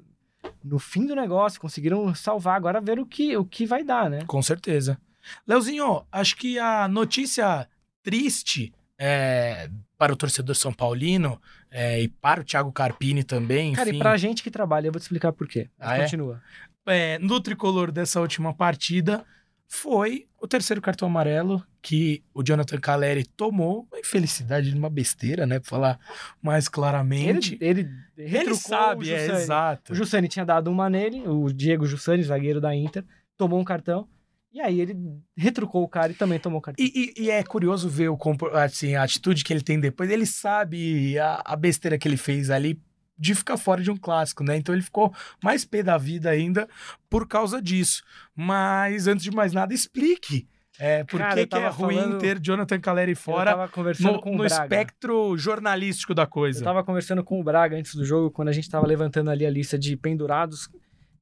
no 0.64 0.78
fim 0.78 1.06
do 1.06 1.14
negócio, 1.14 1.60
conseguiram 1.60 2.12
salvar. 2.14 2.56
Agora 2.56 2.80
ver 2.80 2.98
o 2.98 3.06
que, 3.06 3.36
o 3.36 3.44
que 3.44 3.64
vai 3.66 3.84
dar, 3.84 4.10
né? 4.10 4.24
Com 4.26 4.42
certeza. 4.42 4.98
Leozinho, 5.46 6.04
acho 6.10 6.36
que 6.36 6.58
a 6.58 6.88
notícia 6.88 7.68
triste 8.02 8.72
é, 8.98 9.70
para 9.96 10.12
o 10.12 10.16
torcedor 10.16 10.54
São 10.56 10.72
Paulino 10.72 11.40
é, 11.70 12.00
e 12.02 12.08
para 12.08 12.40
o 12.40 12.44
Thiago 12.44 12.72
Carpini 12.72 13.22
também, 13.22 13.72
Cara, 13.74 13.88
enfim, 13.88 13.98
e 13.98 14.00
pra 14.00 14.16
gente 14.16 14.42
que 14.42 14.50
trabalha, 14.50 14.88
eu 14.88 14.92
vou 14.92 14.98
te 14.98 15.04
explicar 15.04 15.32
por 15.32 15.46
quê. 15.46 15.68
Mas 15.78 15.88
Ah, 15.88 15.96
é? 15.96 16.02
continua. 16.02 16.42
é, 16.86 17.18
no 17.18 17.40
tricolor 17.40 17.92
dessa 17.92 18.20
última 18.20 18.52
partida 18.52 19.24
foi 19.68 20.26
o 20.40 20.48
terceiro 20.48 20.80
cartão 20.80 21.06
amarelo 21.08 21.62
que 21.82 22.22
o 22.34 22.42
Jonathan 22.42 22.78
Caleri 22.78 23.24
tomou. 23.24 23.86
Uma 23.92 24.00
infelicidade, 24.00 24.74
uma 24.74 24.88
besteira, 24.90 25.46
né? 25.46 25.58
Pra 25.60 25.68
falar 25.68 25.98
mais 26.42 26.68
claramente. 26.68 27.56
Ele, 27.60 27.80
ele, 27.80 27.90
Ele 28.16 28.28
retrucou 28.28 28.56
sabe, 28.60 29.12
é 29.12 29.26
exato. 29.42 29.92
O 29.92 29.94
Jussani 29.94 30.28
tinha 30.28 30.44
dado 30.44 30.70
uma 30.70 30.88
nele, 30.90 31.22
o 31.28 31.52
Diego 31.52 31.86
Jussani, 31.86 32.22
zagueiro 32.22 32.60
da 32.60 32.74
Inter, 32.74 33.04
tomou 33.36 33.60
um 33.60 33.64
cartão. 33.64 34.08
E 34.52 34.60
aí 34.60 34.80
ele 34.80 34.96
retrucou 35.36 35.84
o 35.84 35.88
cara 35.88 36.10
e 36.10 36.14
também 36.14 36.38
tomou 36.40 36.58
o 36.58 36.62
cartão. 36.62 36.84
E, 36.84 37.12
e- 37.16 37.22
e 37.24 37.30
é 37.30 37.40
curioso 37.44 37.88
ver 37.88 38.08
o, 38.08 38.18
assim, 38.54 38.96
a 38.96 39.04
atitude 39.04 39.44
que 39.44 39.52
ele 39.52 39.62
tem 39.62 39.78
depois. 39.78 40.10
Ele 40.10 40.26
sabe 40.26 41.16
a, 41.18 41.40
a 41.44 41.54
besteira 41.54 41.96
que 41.96 42.08
ele 42.08 42.16
fez 42.16 42.50
ali 42.50 42.80
de 43.20 43.34
ficar 43.34 43.58
fora 43.58 43.82
de 43.82 43.90
um 43.90 43.96
clássico, 43.96 44.42
né? 44.42 44.56
Então 44.56 44.74
ele 44.74 44.82
ficou 44.82 45.14
mais 45.44 45.64
pé 45.66 45.82
da 45.82 45.98
vida 45.98 46.30
ainda 46.30 46.66
por 47.10 47.28
causa 47.28 47.60
disso. 47.60 48.02
Mas, 48.34 49.06
antes 49.06 49.22
de 49.22 49.30
mais 49.30 49.52
nada, 49.52 49.74
explique. 49.74 50.48
É, 50.78 51.04
por 51.04 51.18
Cara, 51.20 51.46
que, 51.46 51.54
é 51.54 51.68
ruim 51.68 51.96
falando- 51.96 52.18
ter 52.18 52.40
Jonathan 52.40 52.80
Caleri 52.80 53.14
fora 53.14 53.54
no, 54.00 54.18
com 54.18 54.32
o 54.34 54.38
no 54.38 54.46
espectro 54.46 55.36
jornalístico 55.36 56.14
da 56.14 56.26
coisa. 56.26 56.60
Eu 56.60 56.64
tava 56.64 56.82
conversando 56.82 57.22
com 57.22 57.38
o 57.38 57.44
Braga 57.44 57.76
antes 57.76 57.94
do 57.94 58.02
jogo, 58.02 58.30
quando 58.30 58.48
a 58.48 58.52
gente 58.52 58.70
tava 58.70 58.86
levantando 58.86 59.28
ali 59.30 59.44
a 59.44 59.50
lista 59.50 59.78
de 59.78 59.94
pendurados. 59.94 60.70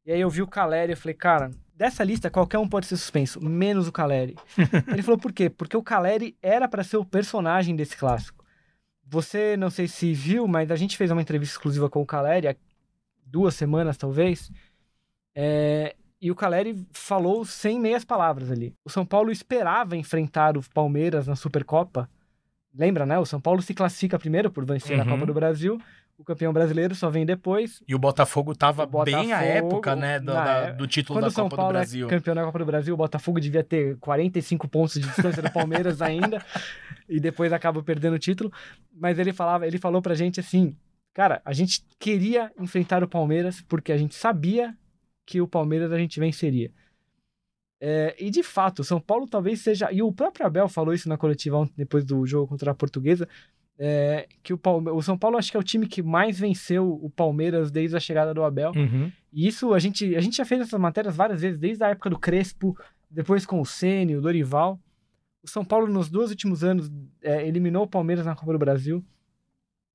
E 0.07 0.13
aí 0.13 0.21
eu 0.21 0.31
vi 0.31 0.43
o 0.43 0.47
Caleri, 0.47 0.93
eu 0.93 0.97
falei, 0.97 1.15
cara, 1.15 1.51
dessa 1.75 2.05
lista 2.05 2.31
qualquer 2.31 2.59
um 2.59 2.69
pode 2.69 2.87
ser 2.87 2.97
suspenso, 2.97 3.43
menos 3.45 3.89
o 3.89 3.93
Caleri. 3.93 4.37
Ele 4.93 5.03
falou, 5.03 5.19
por 5.19 5.33
quê? 5.33 5.51
Porque 5.51 5.77
o 5.77 5.83
Caleri 5.83 6.37
era 6.41 6.69
pra 6.69 6.85
ser 6.85 6.97
o 6.99 7.05
personagem 7.05 7.75
desse 7.75 7.97
clássico. 7.97 8.38
Você, 9.11 9.57
não 9.57 9.71
sei 9.71 9.89
se 9.89 10.13
viu, 10.13 10.47
mas 10.47 10.71
a 10.71 10.77
gente 10.77 10.97
fez 10.97 11.11
uma 11.11 11.23
entrevista 11.23 11.55
exclusiva 11.55 11.89
com 11.89 12.03
o 12.03 12.07
Caleri 12.07 12.49
há 12.49 12.57
duas 13.25 13.55
semanas, 13.55 13.97
talvez. 13.97 14.51
É, 15.35 15.95
E 16.21 16.31
o 16.33 16.35
Caleri 16.35 16.85
falou 16.93 17.45
sem 17.45 17.79
meias 17.79 18.05
palavras 18.05 18.51
ali. 18.51 18.75
O 18.85 18.91
São 18.91 19.07
Paulo 19.07 19.31
esperava 19.31 19.97
enfrentar 19.97 20.57
o 20.59 20.63
Palmeiras 20.75 21.29
na 21.29 21.37
Supercopa. 21.37 22.11
Lembra, 22.77 23.07
né? 23.07 23.17
O 23.21 23.25
São 23.25 23.41
Paulo 23.41 23.63
se 23.63 23.73
classifica 23.73 24.19
primeiro 24.19 24.51
por 24.51 24.65
vencer 24.65 24.99
a 24.99 25.05
Uhum. 25.05 25.11
Copa 25.11 25.27
do 25.27 25.33
Brasil. 25.35 25.81
O 26.19 26.25
campeão 26.25 26.53
brasileiro 26.53 26.93
só 26.97 27.09
vem 27.09 27.25
depois. 27.25 27.81
E 27.87 27.95
o 27.95 27.99
Botafogo 28.01 28.53
tava 28.53 28.83
O 28.83 28.87
Botafogo, 28.89 29.23
bem 29.23 29.33
à 29.33 29.43
época, 29.43 29.95
né, 29.95 30.19
do, 30.19 30.35
na 30.35 30.45
da- 30.45 30.53
é- 30.67 30.73
do 30.73 30.89
título 30.89 31.17
Quando 31.17 31.23
da 31.23 31.29
o 31.29 31.31
São 31.31 31.45
Copa 31.45 31.55
Paulo 31.57 31.73
do 31.73 31.77
Brasil. 31.77 32.07
é 32.09 32.11
campeão 32.11 32.35
da 32.35 32.43
Copa 32.45 32.59
do 32.59 32.67
Brasil, 32.67 32.95
o 32.95 32.97
Botafogo 32.97 33.39
devia 33.41 33.63
ter 33.63 33.97
45 33.99 34.67
pontos 34.67 34.95
de 34.95 35.07
distância 35.07 35.41
do 35.41 35.53
Palmeiras 35.53 36.03
ainda. 36.03 36.45
e 37.09 37.19
depois 37.21 37.53
acaba 37.53 37.83
perdendo 37.83 38.15
o 38.15 38.19
título. 38.19 38.53
Mas 38.93 39.19
ele 39.19 39.33
falava, 39.33 39.67
ele 39.67 39.79
falou 39.79 40.03
pra 40.03 40.15
gente 40.15 40.41
assim: 40.41 40.77
Cara, 41.15 41.43
a 41.45 41.53
gente 41.53 41.85
queria 41.99 42.53
enfrentar 42.59 43.03
o 43.03 43.09
Palmeiras 43.09 43.61
porque 43.63 43.91
a 43.93 43.97
gente 43.97 44.15
sabia 44.15 44.77
que 45.27 45.41
o 45.41 45.49
Palmeiras 45.49 45.91
a 45.93 45.99
gente 45.99 46.21
venceria. 46.21 46.71
É, 47.81 48.17
e 48.19 48.31
de 48.31 48.43
fato, 48.43 48.81
o 48.81 48.85
São 48.85 49.01
Paulo 49.01 49.27
talvez 49.27 49.61
seja. 49.61 49.91
E 49.93 50.03
o 50.03 50.13
próprio 50.13 50.47
Abel 50.47 50.69
falou 50.69 50.95
isso 50.95 51.09
na 51.09 51.17
coletiva 51.17 51.57
ontem, 51.57 51.75
depois 51.77 52.05
do 52.05 52.25
jogo 52.27 52.49
contra 52.49 52.71
a 52.71 52.75
Portuguesa. 52.75 53.29
é, 53.79 54.27
que 54.43 54.53
o, 54.53 54.59
Palme... 54.59 54.91
o 54.91 55.01
São 55.01 55.17
Paulo 55.17 55.39
acho 55.39 55.51
que 55.51 55.57
é 55.57 55.61
o 55.61 55.65
time 55.65 55.87
que 55.87 56.03
mais 56.03 56.39
venceu 56.39 56.89
o 56.89 57.09
Palmeiras 57.09 57.71
desde 57.71 57.97
a 57.97 58.01
chegada 58.01 58.35
do 58.35 58.43
Abel. 58.43 58.73
Uhum. 58.75 59.11
E 59.33 59.47
isso 59.47 59.73
a 59.73 59.79
gente, 59.79 60.17
a 60.17 60.21
gente 60.21 60.37
já 60.37 60.45
fez 60.45 60.61
essas 60.61 60.81
matérias 60.81 61.15
várias 61.15 61.41
vezes, 61.41 61.59
desde 61.59 61.85
a 61.85 61.89
época 61.89 62.11
do 62.11 62.19
Crespo, 62.19 62.77
depois 63.09 63.47
com 63.47 63.61
o 63.61 63.67
Ceni, 63.67 64.17
o 64.17 64.21
Dorival. 64.21 64.81
O 65.49 65.53
São 65.53 65.65
Paulo, 65.65 65.87
nos 65.89 66.09
dois 66.09 66.31
últimos 66.31 66.63
anos, 66.63 66.91
é, 67.23 67.47
eliminou 67.47 67.85
o 67.85 67.89
Palmeiras 67.89 68.27
na 68.27 68.35
Copa 68.37 68.53
do 68.53 68.59
Brasil. 68.59 69.05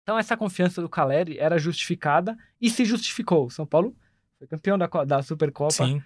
Então, 0.01 0.17
essa 0.17 0.35
confiança 0.35 0.81
do 0.81 0.89
Caleri 0.89 1.37
era 1.37 1.57
justificada 1.57 2.37
e 2.59 2.69
se 2.69 2.83
justificou. 2.83 3.45
O 3.45 3.49
São 3.49 3.65
Paulo 3.65 3.95
foi 4.37 4.47
campeão 4.47 4.77
da, 4.77 4.87
da 5.05 5.21
Supercopa. 5.21 5.71
Sim. 5.85 6.01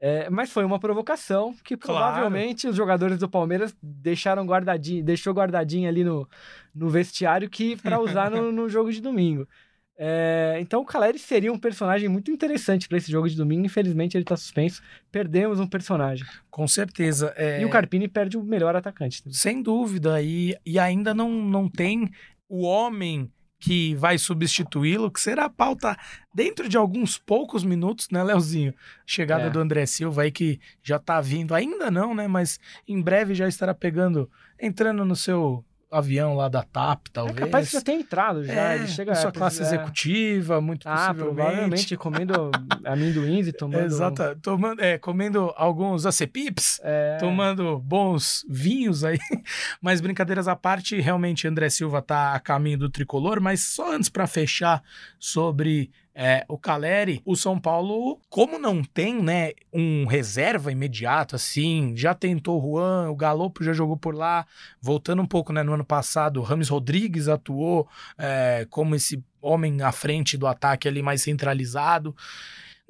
É, 0.00 0.28
mas 0.30 0.50
foi 0.50 0.64
uma 0.64 0.78
provocação 0.78 1.54
que 1.64 1.76
Claro. 1.76 2.04
provavelmente 2.04 2.66
os 2.68 2.76
jogadores 2.76 3.18
do 3.18 3.28
Palmeiras 3.28 3.74
deixaram 3.82 4.44
guardadinho, 4.44 5.02
deixou 5.04 5.32
guardadinho 5.32 5.88
ali 5.88 6.04
no, 6.04 6.28
no 6.74 6.88
vestiário 6.88 7.48
que 7.48 7.76
para 7.76 7.98
usar 8.00 8.30
no, 8.30 8.52
no 8.52 8.68
jogo 8.68 8.92
de 8.92 9.00
domingo. 9.00 9.48
É, 9.96 10.58
então 10.60 10.80
o 10.80 10.84
Caleri 10.84 11.18
seria 11.18 11.52
um 11.52 11.58
personagem 11.58 12.08
muito 12.08 12.30
interessante 12.30 12.88
para 12.88 12.98
esse 12.98 13.10
jogo 13.10 13.28
de 13.28 13.36
domingo. 13.36 13.64
Infelizmente 13.66 14.16
ele 14.16 14.24
tá 14.24 14.36
suspenso. 14.36 14.82
Perdemos 15.10 15.60
um 15.60 15.66
personagem. 15.66 16.26
Com 16.50 16.66
certeza. 16.66 17.32
É... 17.36 17.60
E 17.60 17.64
o 17.64 17.70
Carpini 17.70 18.08
perde 18.08 18.36
o 18.36 18.42
melhor 18.42 18.74
atacante. 18.74 19.22
Sem 19.30 19.62
dúvida. 19.62 20.20
E, 20.20 20.56
e 20.66 20.78
ainda 20.78 21.14
não, 21.14 21.30
não 21.30 21.68
tem 21.68 22.10
o 22.48 22.62
homem 22.62 23.30
que 23.60 23.94
vai 23.94 24.18
substituí-lo, 24.18 25.10
que 25.10 25.18
será 25.18 25.46
a 25.46 25.50
pauta 25.50 25.96
dentro 26.34 26.68
de 26.68 26.76
alguns 26.76 27.16
poucos 27.16 27.64
minutos, 27.64 28.10
né, 28.10 28.22
Leozinho? 28.22 28.74
Chegada 29.06 29.44
É. 29.44 29.50
do 29.50 29.58
André 29.58 29.86
Silva 29.86 30.22
aí 30.22 30.30
que 30.30 30.60
já 30.82 30.98
tá 30.98 31.18
vindo, 31.18 31.54
ainda 31.54 31.90
não, 31.90 32.14
né, 32.14 32.28
mas 32.28 32.60
em 32.86 33.00
breve 33.00 33.34
já 33.34 33.48
estará 33.48 33.72
pegando, 33.72 34.30
entrando 34.60 35.02
no 35.02 35.16
seu 35.16 35.64
avião 35.94 36.34
lá 36.34 36.48
da 36.48 36.62
TAP, 36.62 37.06
É 37.06 37.10
talvez. 37.12 37.38
capaz 37.38 37.66
que 37.68 37.72
já 37.74 37.80
tenha 37.80 38.00
entrado 38.00 38.44
já. 38.44 38.52
É, 38.72 38.76
ele 38.76 38.86
chega 38.88 39.14
sua 39.14 39.30
é, 39.30 39.32
classe 39.32 39.60
é. 39.60 39.64
executiva, 39.64 40.60
muito 40.60 40.88
Ah, 40.88 40.92
possivelmente. 41.08 41.34
provavelmente 41.34 41.96
comendo 41.96 42.50
amendoins 42.84 43.46
e 43.48 43.52
tomando. 43.52 43.84
Exato, 43.84 44.36
tomando, 44.42 44.80
é, 44.82 44.98
comendo 44.98 45.52
alguns 45.56 46.06
acepips, 46.06 46.80
É, 46.82 47.16
tomando 47.18 47.78
bons 47.78 48.44
vinhos 48.48 49.04
aí. 49.04 49.18
Mas 49.80 50.00
brincadeiras 50.00 50.48
à 50.48 50.56
parte, 50.56 51.00
realmente 51.00 51.46
André 51.48 51.68
Silva 51.70 52.02
tá 52.02 52.34
a 52.34 52.40
caminho 52.40 52.78
do 52.78 52.90
tricolor, 52.90 53.40
mas 53.40 53.60
só 53.60 53.92
antes 53.94 54.08
para 54.08 54.26
fechar 54.26 54.82
sobre 55.18 55.90
é, 56.14 56.44
o 56.48 56.56
Caleri, 56.56 57.20
o 57.24 57.34
São 57.34 57.58
Paulo, 57.58 58.20
como 58.28 58.58
não 58.58 58.84
tem, 58.84 59.20
né, 59.20 59.52
um 59.72 60.06
reserva 60.06 60.70
imediato 60.70 61.34
assim, 61.34 61.92
já 61.96 62.14
tentou 62.14 62.62
o 62.62 62.78
Juan, 62.78 63.10
o 63.10 63.16
Galopo 63.16 63.64
já 63.64 63.72
jogou 63.72 63.96
por 63.96 64.14
lá, 64.14 64.46
voltando 64.80 65.22
um 65.22 65.26
pouco, 65.26 65.52
né, 65.52 65.62
no 65.62 65.74
ano 65.74 65.84
passado, 65.84 66.38
o 66.38 66.42
Rames 66.42 66.68
Rodrigues 66.68 67.26
atuou 67.26 67.88
é, 68.16 68.66
como 68.70 68.94
esse 68.94 69.22
homem 69.42 69.82
à 69.82 69.90
frente 69.90 70.36
do 70.36 70.46
ataque 70.46 70.88
ali 70.88 71.02
mais 71.02 71.22
centralizado. 71.22 72.14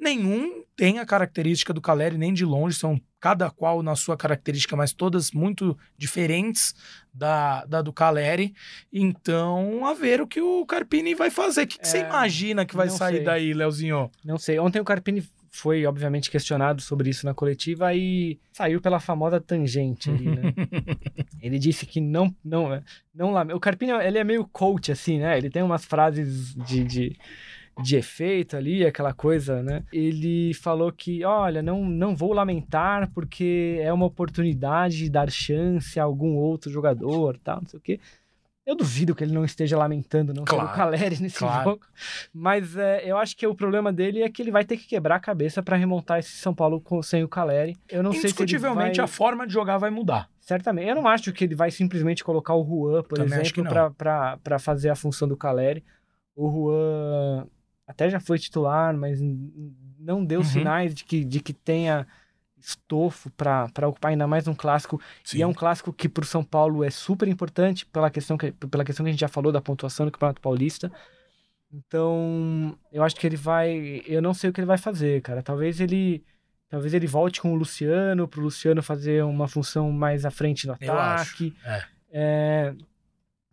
Nenhum 0.05 0.63
tem 0.75 0.99
a 0.99 1.05
característica 1.05 1.73
do 1.73 1.81
Caleri, 1.81 2.15
nem 2.17 2.31
de 2.31 2.45
longe, 2.45 2.77
são 2.77 3.01
cada 3.19 3.49
qual 3.49 3.81
na 3.81 3.95
sua 3.95 4.15
característica, 4.15 4.75
mas 4.75 4.93
todas 4.93 5.31
muito 5.31 5.75
diferentes 5.97 6.75
da, 7.11 7.65
da 7.65 7.81
do 7.81 7.91
Caleri. 7.91 8.53
Então, 8.93 9.83
a 9.85 9.93
ver 9.95 10.21
o 10.21 10.27
que 10.27 10.39
o 10.39 10.63
Carpini 10.65 11.15
vai 11.15 11.31
fazer. 11.31 11.63
O 11.63 11.67
que, 11.67 11.79
que 11.79 11.87
você 11.87 11.97
É, 11.97 12.07
imagina 12.07 12.65
que 12.65 12.75
vai 12.75 12.87
não 12.87 12.95
sair 12.95 13.15
sei. 13.15 13.23
daí, 13.23 13.53
Leozinho? 13.53 14.11
Não 14.23 14.37
sei. 14.37 14.59
Ontem 14.59 14.79
o 14.79 14.85
Carpini 14.85 15.23
foi, 15.49 15.85
obviamente, 15.85 16.29
questionado 16.29 16.81
sobre 16.81 17.09
isso 17.09 17.25
na 17.25 17.33
coletiva 17.33 17.93
e 17.95 18.37
saiu 18.53 18.79
pela 18.81 18.99
famosa 18.99 19.39
tangente 19.39 20.09
ali, 20.11 20.25
né? 20.25 20.53
ele 21.41 21.57
disse 21.57 21.85
que 21.85 21.99
não, 22.01 22.35
não, 22.43 22.81
não 23.13 23.31
lame- 23.31 23.53
O 23.53 23.59
Carpini, 23.59 23.91
ele 23.93 24.17
é 24.17 24.23
meio 24.23 24.45
coach, 24.45 24.91
assim, 24.91 25.17
né? 25.19 25.37
Ele 25.37 25.49
tem 25.49 25.63
umas 25.63 25.85
frases 25.85 26.53
de, 26.55 26.83
de, 26.83 27.17
de 27.81 27.97
efeito 27.97 28.55
ali, 28.55 28.85
aquela 28.85 29.13
coisa, 29.13 29.61
né? 29.61 29.83
Ele 29.91 30.53
falou 30.53 30.91
que, 30.91 31.23
olha, 31.25 31.61
não, 31.61 31.83
não 31.83 32.15
vou 32.15 32.33
lamentar 32.33 33.11
porque 33.11 33.79
é 33.81 33.91
uma 33.91 34.05
oportunidade 34.05 34.97
de 34.97 35.09
dar 35.09 35.29
chance 35.29 35.99
a 35.99 36.03
algum 36.03 36.35
outro 36.35 36.71
jogador, 36.71 37.37
tal, 37.37 37.61
não 37.61 37.67
sei 37.67 37.77
o 37.77 37.81
quê. 37.81 37.99
Eu 38.65 38.75
duvido 38.75 39.13
que 39.13 39.23
ele 39.23 39.33
não 39.33 39.45
esteja 39.45 39.77
lamentando 39.77 40.33
não 40.33 40.43
Claro, 40.43 40.69
o 40.69 40.73
Caleri 40.73 41.21
nesse 41.21 41.37
claro. 41.37 41.71
jogo. 41.71 41.85
Mas 42.33 42.75
é, 42.75 43.03
eu 43.05 43.15
acho 43.15 43.37
que 43.37 43.45
o 43.45 43.53
problema 43.53 43.93
dele 43.93 44.23
é 44.23 44.29
que 44.29 44.41
ele 44.41 44.49
vai 44.49 44.65
ter 44.65 44.75
que 44.75 44.87
quebrar 44.87 45.17
a 45.17 45.19
cabeça 45.19 45.61
para 45.61 45.77
remontar 45.77 46.17
esse 46.17 46.31
São 46.31 46.53
Paulo 46.53 46.81
com, 46.81 46.99
sem 47.03 47.23
o 47.23 47.27
Caleri. 47.27 47.77
Eu 47.87 48.01
não 48.01 48.11
sei 48.11 48.21
se 48.21 48.27
Indiscutivelmente, 48.27 48.97
vai... 48.97 49.03
a 49.03 49.07
forma 49.07 49.45
de 49.45 49.53
jogar 49.53 49.77
vai 49.77 49.91
mudar. 49.91 50.27
Certamente. 50.39 50.89
Eu 50.89 50.95
não 50.95 51.07
acho 51.07 51.31
que 51.31 51.43
ele 51.43 51.53
vai 51.53 51.69
simplesmente 51.69 52.23
colocar 52.23 52.55
o 52.55 52.65
Juan, 52.65 53.03
por 53.03 53.19
Também 53.19 53.39
exemplo, 53.39 53.65
para 53.95 54.59
fazer 54.59 54.89
a 54.89 54.95
função 54.95 55.27
do 55.27 55.37
Caleri. 55.37 55.83
O 56.35 56.49
Juan 56.49 57.47
até 57.87 58.09
já 58.09 58.19
foi 58.19 58.37
titular, 58.39 58.95
mas 58.95 59.19
não 59.99 60.23
deu 60.25 60.39
Uhum. 60.39 60.45
sinais 60.45 60.93
de 60.93 61.03
que, 61.03 61.23
de 61.23 61.39
que 61.39 61.53
tenha 61.53 62.05
estofo 62.57 63.29
para 63.31 63.87
ocupar 63.87 64.11
ainda 64.11 64.25
mais 64.25 64.47
um 64.47 64.55
clássico. 64.55 64.99
E 65.33 65.41
é 65.41 65.45
um 65.47 65.53
clássico 65.53 65.93
que 65.93 66.09
para 66.09 66.23
o 66.23 66.25
São 66.27 66.43
Paulo 66.43 66.83
é 66.83 66.89
super 66.89 67.27
importante 67.27 67.85
pela 67.85 68.09
questão, 68.09 68.37
que, 68.37 68.51
pela 68.51 68.83
questão 68.83 69.03
que 69.03 69.09
a 69.09 69.11
gente 69.11 69.19
já 69.21 69.27
falou 69.27 69.51
da 69.51 69.61
pontuação 69.61 70.05
do 70.05 70.11
Campeonato 70.11 70.41
Paulista. 70.41 70.91
Então, 71.71 72.77
eu 72.91 73.03
acho 73.03 73.15
que 73.15 73.27
ele 73.27 73.35
vai. 73.35 74.01
Eu 74.07 74.21
não 74.21 74.33
sei 74.33 74.49
o 74.49 74.53
que 74.53 74.59
ele 74.61 74.67
vai 74.67 74.77
fazer, 74.77 75.21
cara. 75.21 75.41
Talvez 75.43 75.79
ele. 75.79 76.23
Talvez 76.69 76.93
ele 76.93 77.05
volte 77.07 77.41
com 77.41 77.53
o 77.53 77.55
Luciano, 77.55 78.27
pro 78.27 78.41
Luciano 78.41 78.81
fazer 78.81 79.23
uma 79.23 79.47
função 79.47 79.91
mais 79.91 80.25
à 80.25 80.31
frente 80.31 80.65
no 80.65 80.75
Eu 80.81 80.93
acho, 80.93 81.31
ataque. 81.33 81.55
é. 81.65 81.83
É, 82.17 82.73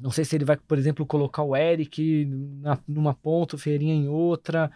não 0.03 0.11
sei 0.11 0.25
se 0.25 0.35
ele 0.37 0.45
vai, 0.45 0.57
por 0.57 0.77
exemplo, 0.77 1.07
colocar 1.07 1.43
o 1.43 1.55
Eric 1.57 2.27
na- 2.61 2.79
numa 2.89 3.15
ponta, 3.15 3.57
o 3.57 3.59
Ferreirinha 3.59 3.95
em 3.95 4.09
outra. 4.09 4.71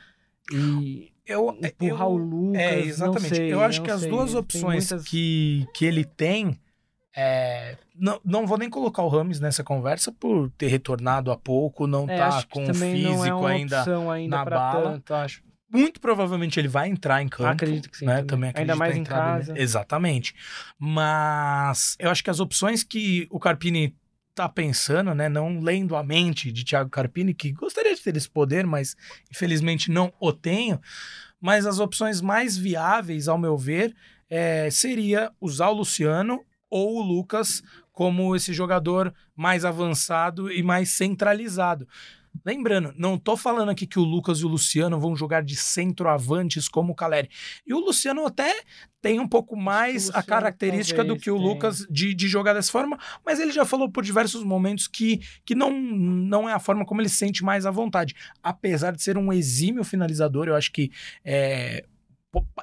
E 0.52 1.12
Eu, 1.26 1.58
empurrar 1.62 2.06
eu- 2.06 2.12
o 2.12 2.16
Lucas. 2.16 2.60
É, 2.62 2.80
exatamente. 2.80 3.34
sei, 3.34 3.52
eu 3.52 3.60
acho 3.60 3.82
que 3.82 3.90
as 3.90 4.00
sei. 4.02 4.10
duas 4.10 4.34
opções 4.34 4.90
muitas- 4.92 5.08
que, 5.08 5.66
que 5.74 5.84
ele 5.84 6.04
tem. 6.04 6.58
é, 7.18 7.76
não, 7.98 8.20
não 8.24 8.46
vou 8.46 8.58
nem 8.58 8.68
colocar 8.68 9.02
o 9.02 9.08
Rames 9.08 9.40
nessa 9.40 9.64
conversa 9.64 10.12
por 10.12 10.50
ter 10.50 10.66
retornado 10.68 11.32
há 11.32 11.36
pouco, 11.36 11.86
não 11.86 12.04
É, 12.08 12.16
tá 12.18 12.42
com 12.50 12.60
o 12.66 12.70
é 12.70 12.74
físico 12.74 13.38
uma 13.38 13.48
ainda. 13.48 13.82
ainda 14.12 14.36
na 14.36 14.44
bala. 14.44 14.92
tanto, 14.92 15.14
acho. 15.14 15.42
Muito 15.72 15.98
provavelmente 16.00 16.60
ele 16.60 16.68
vai 16.68 16.88
entrar 16.88 17.22
em 17.22 17.28
campo. 17.28 17.48
Acredito 17.50 17.90
que 17.90 17.96
sim. 17.96 18.04
né? 18.06 18.22
também. 18.22 18.52
Também 18.52 18.60
Ainda 18.62 18.76
mais 18.76 18.94
em 18.96 19.02
casa. 19.02 19.52
dele. 19.52 19.64
Exatamente. 19.64 20.34
Mas 20.78 21.96
eu 21.98 22.10
acho 22.10 22.22
que 22.22 22.30
as 22.30 22.38
opções 22.38 22.82
que 22.84 23.26
o 23.30 23.40
Carpini 23.40 23.94
tá 24.36 24.48
pensando, 24.50 25.14
né, 25.14 25.30
não 25.30 25.60
lendo 25.60 25.96
a 25.96 26.04
mente 26.04 26.52
de 26.52 26.62
Thiago 26.62 26.90
Carpini, 26.90 27.32
que 27.32 27.52
gostaria 27.52 27.94
de 27.94 28.02
ter 28.02 28.14
esse 28.16 28.28
poder, 28.28 28.66
mas 28.66 28.94
infelizmente 29.30 29.90
não 29.90 30.12
o 30.20 30.30
tenho, 30.30 30.78
mas 31.40 31.64
as 31.64 31.78
opções 31.78 32.20
mais 32.20 32.56
viáveis, 32.56 33.28
ao 33.28 33.38
meu 33.38 33.56
ver, 33.56 33.96
é, 34.28 34.68
seria 34.70 35.32
usar 35.40 35.70
o 35.70 35.74
Luciano 35.74 36.44
ou 36.68 36.98
o 36.98 37.02
Lucas 37.02 37.62
como 37.92 38.36
esse 38.36 38.52
jogador 38.52 39.14
mais 39.34 39.64
avançado 39.64 40.52
e 40.52 40.62
mais 40.62 40.90
centralizado. 40.90 41.88
Lembrando, 42.44 42.92
não 42.96 43.18
tô 43.18 43.36
falando 43.36 43.70
aqui 43.70 43.86
que 43.86 43.98
o 43.98 44.04
Lucas 44.04 44.38
e 44.38 44.44
o 44.44 44.48
Luciano 44.48 44.98
vão 44.98 45.16
jogar 45.16 45.42
de 45.42 45.56
centroavantes 45.56 46.68
como 46.68 46.92
o 46.92 46.94
Caleri. 46.94 47.30
E 47.66 47.72
o 47.72 47.78
Luciano 47.78 48.26
até 48.26 48.62
tem 49.00 49.20
um 49.20 49.28
pouco 49.28 49.56
mais 49.56 50.10
a 50.10 50.22
característica 50.22 51.04
do 51.04 51.16
que 51.16 51.30
o 51.30 51.36
tenha. 51.36 51.48
Lucas 51.48 51.86
de, 51.88 52.14
de 52.14 52.28
jogar 52.28 52.54
dessa 52.54 52.72
forma, 52.72 52.98
mas 53.24 53.38
ele 53.38 53.52
já 53.52 53.64
falou 53.64 53.88
por 53.90 54.02
diversos 54.02 54.42
momentos 54.42 54.88
que, 54.88 55.20
que 55.44 55.54
não, 55.54 55.70
não 55.70 56.48
é 56.48 56.52
a 56.52 56.58
forma 56.58 56.84
como 56.84 57.00
ele 57.00 57.08
se 57.08 57.16
sente 57.16 57.44
mais 57.44 57.66
à 57.66 57.70
vontade. 57.70 58.14
Apesar 58.42 58.92
de 58.92 59.02
ser 59.02 59.16
um 59.16 59.32
exímio 59.32 59.84
finalizador, 59.84 60.48
eu 60.48 60.56
acho 60.56 60.72
que 60.72 60.90
é, 61.24 61.84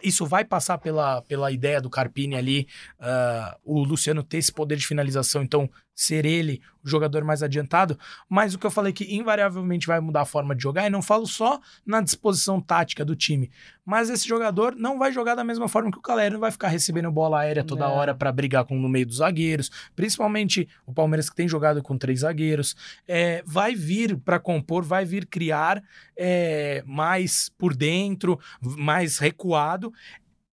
isso 0.01 0.25
vai 0.25 0.43
passar 0.43 0.77
pela, 0.77 1.21
pela 1.21 1.51
ideia 1.51 1.79
do 1.81 1.89
Carpini 1.89 2.35
ali, 2.35 2.67
ah, 2.99 3.57
o 3.63 3.83
Luciano 3.83 4.23
ter 4.23 4.37
esse 4.37 4.51
poder 4.51 4.75
de 4.77 4.85
finalização, 4.85 5.41
então 5.41 5.69
ser 5.95 6.25
ele 6.25 6.61
o 6.83 6.89
jogador 6.89 7.23
mais 7.23 7.41
adiantado, 7.41 7.97
mas 8.27 8.53
o 8.53 8.59
que 8.59 8.65
eu 8.65 8.71
falei 8.71 8.91
que 8.91 9.15
invariavelmente 9.15 9.87
vai 9.87 9.99
mudar 9.99 10.21
a 10.21 10.25
forma 10.25 10.55
de 10.55 10.61
jogar, 10.61 10.85
e 10.85 10.89
não 10.89 11.01
falo 11.01 11.25
só 11.25 11.59
na 11.85 12.01
disposição 12.01 12.59
tática 12.59 13.05
do 13.05 13.15
time, 13.15 13.49
mas 13.85 14.09
esse 14.09 14.27
jogador 14.27 14.75
não 14.75 14.99
vai 14.99 15.11
jogar 15.13 15.35
da 15.35 15.43
mesma 15.43 15.67
forma 15.69 15.91
que 15.91 15.97
o 15.97 16.01
Caleri, 16.01 16.33
não 16.33 16.41
vai 16.41 16.51
ficar 16.51 16.67
recebendo 16.67 17.11
bola 17.11 17.39
aérea 17.39 17.63
toda 17.63 17.85
É. 17.85 17.87
hora 17.87 18.13
para 18.15 18.31
brigar 18.31 18.65
com 18.65 18.77
no 18.77 18.89
meio 18.89 19.05
dos 19.05 19.17
zagueiros, 19.17 19.69
principalmente 19.95 20.67
o 20.85 20.93
Palmeiras 20.93 21.29
que 21.29 21.35
tem 21.35 21.47
jogado 21.47 21.81
com 21.81 21.97
três 21.97 22.21
zagueiros, 22.21 22.75
é, 23.07 23.41
vai 23.45 23.75
vir 23.75 24.17
para 24.17 24.39
compor, 24.39 24.83
vai 24.83 25.05
vir 25.05 25.25
criar 25.25 25.81
é, 26.17 26.83
mais 26.85 27.49
por 27.57 27.75
dentro, 27.75 28.39
mais 28.61 29.19
recuado, 29.19 29.93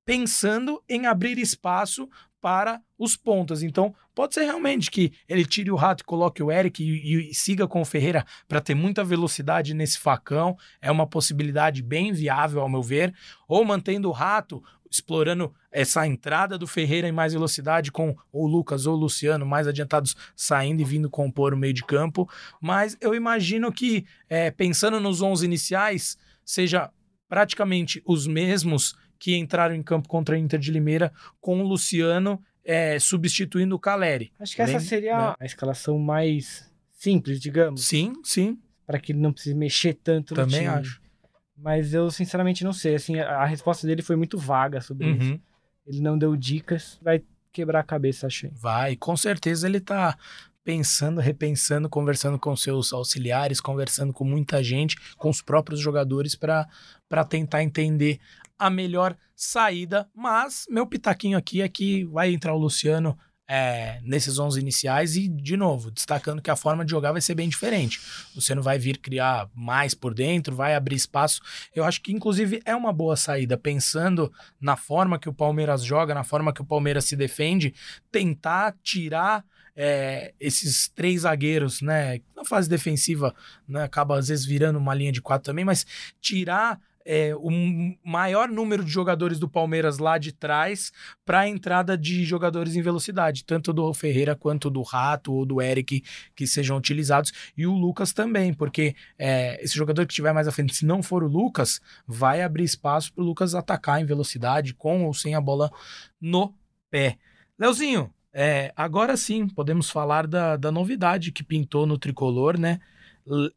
pensando 0.05 0.83
em 0.89 1.07
abrir 1.07 1.39
espaço 1.39 2.09
para 2.41 2.81
os 2.99 3.17
pontas. 3.17 3.63
Então, 3.63 3.95
pode 4.15 4.35
ser 4.35 4.45
realmente 4.45 4.91
que 4.91 5.13
ele 5.29 5.45
tire 5.45 5.71
o 5.71 5.77
rato 5.77 6.03
e 6.03 6.05
coloque 6.05 6.43
o 6.43 6.51
Eric 6.51 6.83
e, 6.83 7.31
e 7.31 7.35
siga 7.35 7.67
com 7.67 7.81
o 7.81 7.85
Ferreira 7.85 8.25
para 8.49 8.61
ter 8.61 8.75
muita 8.75 9.05
velocidade 9.05 9.75
nesse 9.75 9.99
facão. 9.99 10.57
É 10.81 10.91
uma 10.91 11.07
possibilidade 11.07 11.83
bem 11.83 12.13
viável, 12.13 12.61
ao 12.61 12.69
meu 12.69 12.83
ver. 12.83 13.15
Ou 13.49 13.65
mantendo 13.65 14.09
o 14.09 14.13
rato, 14.13 14.63
explorando 14.91 15.55
essa 15.71 16.07
entrada 16.07 16.59
do 16.59 16.67
Ferreira 16.67 17.09
em 17.09 17.13
mais 17.13 17.33
velocidade 17.33 17.93
com 17.93 18.17
o 18.33 18.47
Lucas 18.47 18.87
ou 18.87 18.95
o 18.95 18.99
Luciano 18.99 19.47
mais 19.47 19.69
adiantados 19.69 20.17
saindo 20.35 20.81
e 20.83 20.85
vindo 20.85 21.09
compor 21.09 21.55
o 21.55 21.57
meio 21.57 21.73
de 21.73 21.85
campo. 21.85 22.29
Mas 22.61 22.97
eu 23.01 23.15
imagino 23.15 23.73
que, 23.73 24.05
é, 24.29 24.51
pensando 24.51 24.99
nos 24.99 25.23
11 25.23 25.45
iniciais, 25.45 26.19
seja 26.45 26.91
praticamente 27.29 28.03
os 28.05 28.27
mesmos 28.27 28.97
que 29.21 29.37
entraram 29.37 29.75
em 29.77 29.83
campo 29.83 30.09
contra 30.09 30.35
a 30.35 30.39
Inter 30.39 30.59
de 30.59 30.73
Limeira 30.73 31.13
com 31.41 31.61
o 31.61 31.63
Luciano 31.69 32.43
é, 32.65 32.99
substituindo 32.99 33.77
o 33.77 33.79
Caleri. 33.79 34.33
Acho 34.41 34.57
que 34.57 34.63
essa 34.63 34.73
Lem- 34.73 34.81
seria 34.81 35.17
né? 35.31 35.35
a 35.39 35.45
escalação 35.45 35.99
mais 35.99 36.69
simples, 36.93 37.39
digamos, 37.41 37.87
Sim, 37.87 38.15
sim, 38.25 38.59
para 38.87 38.99
que 38.99 39.13
ele 39.13 39.21
não 39.21 39.33
precise 39.33 39.55
mexer 39.55 39.95
tanto 39.95 40.35
no 40.35 40.41
também 40.43 40.61
time. 40.63 40.67
acho. 40.75 41.01
Mas 41.57 41.93
eu 41.95 42.11
sinceramente 42.11 42.65
não 42.65 42.73
sei, 42.73 42.95
assim, 42.95 43.19
a, 43.21 43.43
a 43.43 43.45
resposta 43.45 43.87
dele 43.87 44.03
foi 44.03 44.17
muito 44.17 44.39
vaga 44.39 44.81
sobre 44.81 45.11
isso. 45.13 45.33
Uhum. 45.33 45.41
Ele 45.87 46.01
não 46.01 46.17
deu 46.17 46.35
dicas, 46.37 46.99
vai 47.03 47.23
quebrar 47.53 47.81
a 47.81 47.85
cabeça, 47.85 48.27
achei. 48.27 48.51
Vai, 48.55 48.97
com 48.97 49.17
certeza 49.17 49.67
ele 49.69 49.81
tá 49.81 50.17
pensando, 50.71 51.21
repensando, 51.21 51.89
conversando 51.89 52.39
com 52.39 52.55
seus 52.55 52.93
auxiliares, 52.93 53.61
conversando 53.61 54.13
com 54.13 54.25
muita 54.25 54.63
gente, 54.63 54.97
com 55.17 55.29
os 55.29 55.43
próprios 55.43 55.81
jogadores 55.81 56.37
para 56.37 57.25
tentar 57.29 57.65
entender 57.65 58.21
a 58.57 58.71
melhor 58.71 59.17
saída. 59.35 60.09
Mas 60.15 60.67
meu 60.71 60.87
pitaquinho 60.87 61.37
aqui 61.37 61.61
é 61.61 61.69
que 61.69 62.05
vai 62.05 62.33
entrar 62.33 62.55
o 62.55 62.59
Luciano 62.59 63.19
é, 63.49 63.99
nesses 64.05 64.39
11 64.39 64.61
iniciais 64.61 65.17
e, 65.17 65.27
de 65.29 65.57
novo, 65.57 65.91
destacando 65.91 66.41
que 66.41 66.53
a 66.53 66.55
forma 66.55 66.85
de 66.85 66.93
jogar 66.93 67.11
vai 67.11 67.21
ser 67.21 67.35
bem 67.35 67.49
diferente. 67.49 67.99
O 68.31 68.37
Luciano 68.37 68.63
vai 68.63 68.79
vir 68.79 68.99
criar 68.99 69.51
mais 69.53 69.93
por 69.93 70.15
dentro, 70.15 70.55
vai 70.55 70.77
abrir 70.77 70.95
espaço. 70.95 71.41
Eu 71.75 71.83
acho 71.83 72.01
que, 72.01 72.13
inclusive, 72.13 72.63
é 72.65 72.77
uma 72.77 72.93
boa 72.93 73.17
saída, 73.17 73.59
pensando 73.59 74.33
na 74.61 74.77
forma 74.77 75.19
que 75.19 75.29
o 75.29 75.35
Palmeiras 75.35 75.83
joga, 75.83 76.15
na 76.15 76.23
forma 76.23 76.53
que 76.53 76.63
o 76.63 76.65
Palmeiras 76.65 77.07
se 77.07 77.17
defende, 77.17 77.75
tentar 78.13 78.77
tirar 78.85 79.45
é, 79.77 80.35
esses 80.41 80.89
três 80.89 81.23
zagueiros, 81.23 81.81
né? 81.81 82.21
Na 82.37 82.45
fase 82.45 82.69
defensiva, 82.69 83.35
né, 83.69 83.83
acaba 83.83 84.19
às 84.19 84.29
vezes 84.29 84.45
virando 84.45 84.79
uma 84.79 84.95
linha 84.95 85.13
de 85.13 85.23
quatro 85.23 85.47
também, 85.47 85.65
mas 85.65 85.87
tirar 86.21 86.81
é, 87.05 87.35
o 87.35 87.51
maior 88.05 88.49
número 88.49 88.85
de 88.85 88.91
jogadores 88.91 89.39
do 89.39 89.49
Palmeiras 89.49 89.99
lá 89.99 90.19
de 90.19 90.33
trás 90.33 90.93
para 91.25 91.41
a 91.41 91.49
entrada 91.49 91.97
de 91.97 92.25
jogadores 92.25 92.77
em 92.77 92.83
velocidade, 92.83 93.45
tanto 93.45 93.73
do 93.73 93.93
Ferreira 93.95 94.37
quanto 94.37 94.71
do 94.71 94.83
Rato 94.83 95.33
ou 95.33 95.47
do 95.47 95.61
Eric 95.61 96.05
que 96.37 96.47
sejam 96.47 96.77
utilizados, 96.77 97.33
e 97.57 97.67
o 97.67 97.73
Lucas 97.73 98.13
também, 98.13 98.53
porque 98.53 98.95
é, 99.19 99.63
esse 99.63 99.75
jogador 99.75 100.07
que 100.07 100.13
estiver 100.13 100.33
mais 100.33 100.47
à 100.47 100.53
frente, 100.53 100.75
se 100.75 100.85
não 100.85 101.03
for 101.03 101.25
o 101.25 101.29
Lucas, 101.29 101.81
vai 102.07 102.43
abrir 102.43 102.65
espaço 102.65 103.13
para 103.13 103.23
o 103.23 103.27
Lucas 103.27 103.55
atacar 103.55 104.01
em 104.01 104.05
velocidade, 104.05 104.75
com 104.75 105.05
ou 105.05 105.15
sem 105.15 105.35
a 105.35 105.41
bola 105.41 105.71
no 106.21 106.55
pé. 106.91 107.17
Leozinho, 107.59 108.13
é, 108.33 108.73
agora 108.77 109.17
sim, 109.17 109.49
podemos 109.49 109.91
falar 109.91 110.27
da, 110.27 110.57
da 110.57 110.71
novidade 110.71 111.33
que 111.33 111.43
pintou 111.43 111.87
no 111.87 111.99
tricolor, 111.99 112.59
né? 112.59 112.81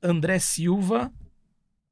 André 0.01 0.39
Silva 0.39 1.11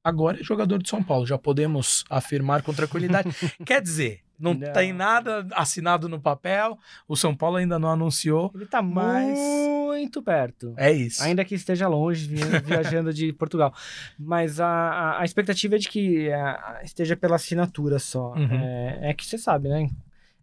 agora 0.04 0.40
é 0.40 0.44
jogador 0.44 0.82
de 0.82 0.90
São 0.90 1.02
Paulo. 1.04 1.26
Já 1.26 1.38
podemos 1.38 2.04
afirmar 2.10 2.62
com 2.64 2.74
tranquilidade. 2.74 3.30
Quer 3.66 3.82
dizer, 3.82 4.22
não, 4.40 4.54
Não. 4.56 4.74
tem 4.74 4.92
nada 4.92 5.48
assinado 5.54 6.10
no 6.10 6.20
papel. 6.20 6.78
O 7.08 7.16
São 7.16 7.36
Paulo 7.36 7.58
ainda 7.58 7.78
não 7.78 7.90
anunciou. 7.90 8.52
Ele 8.56 8.66
tá 8.66 8.82
Mas- 8.82 9.38
muito 9.38 10.22
perto. 10.24 10.74
É 10.78 10.92
isso. 10.92 11.24
Ainda 11.24 11.46
que 11.46 11.54
esteja 11.54 11.88
longe, 11.88 12.28
vi- 12.28 12.42
viajando 12.66 13.14
de 13.14 13.32
Portugal. 13.34 13.74
Mas 14.18 14.60
a, 14.60 14.68
a, 14.68 15.22
a 15.22 15.26
expectativa 15.26 15.76
é 15.76 15.80
de 15.80 15.88
que 15.88 16.30
é, 16.30 16.82
esteja 16.84 17.16
pela 17.16 17.36
assinatura 17.36 18.00
só. 18.00 18.34
Uhum. 18.34 18.60
É, 18.64 19.10
é 19.12 19.14
que 19.14 19.26
você 19.26 19.38
sabe, 19.38 19.70
né? 19.70 19.88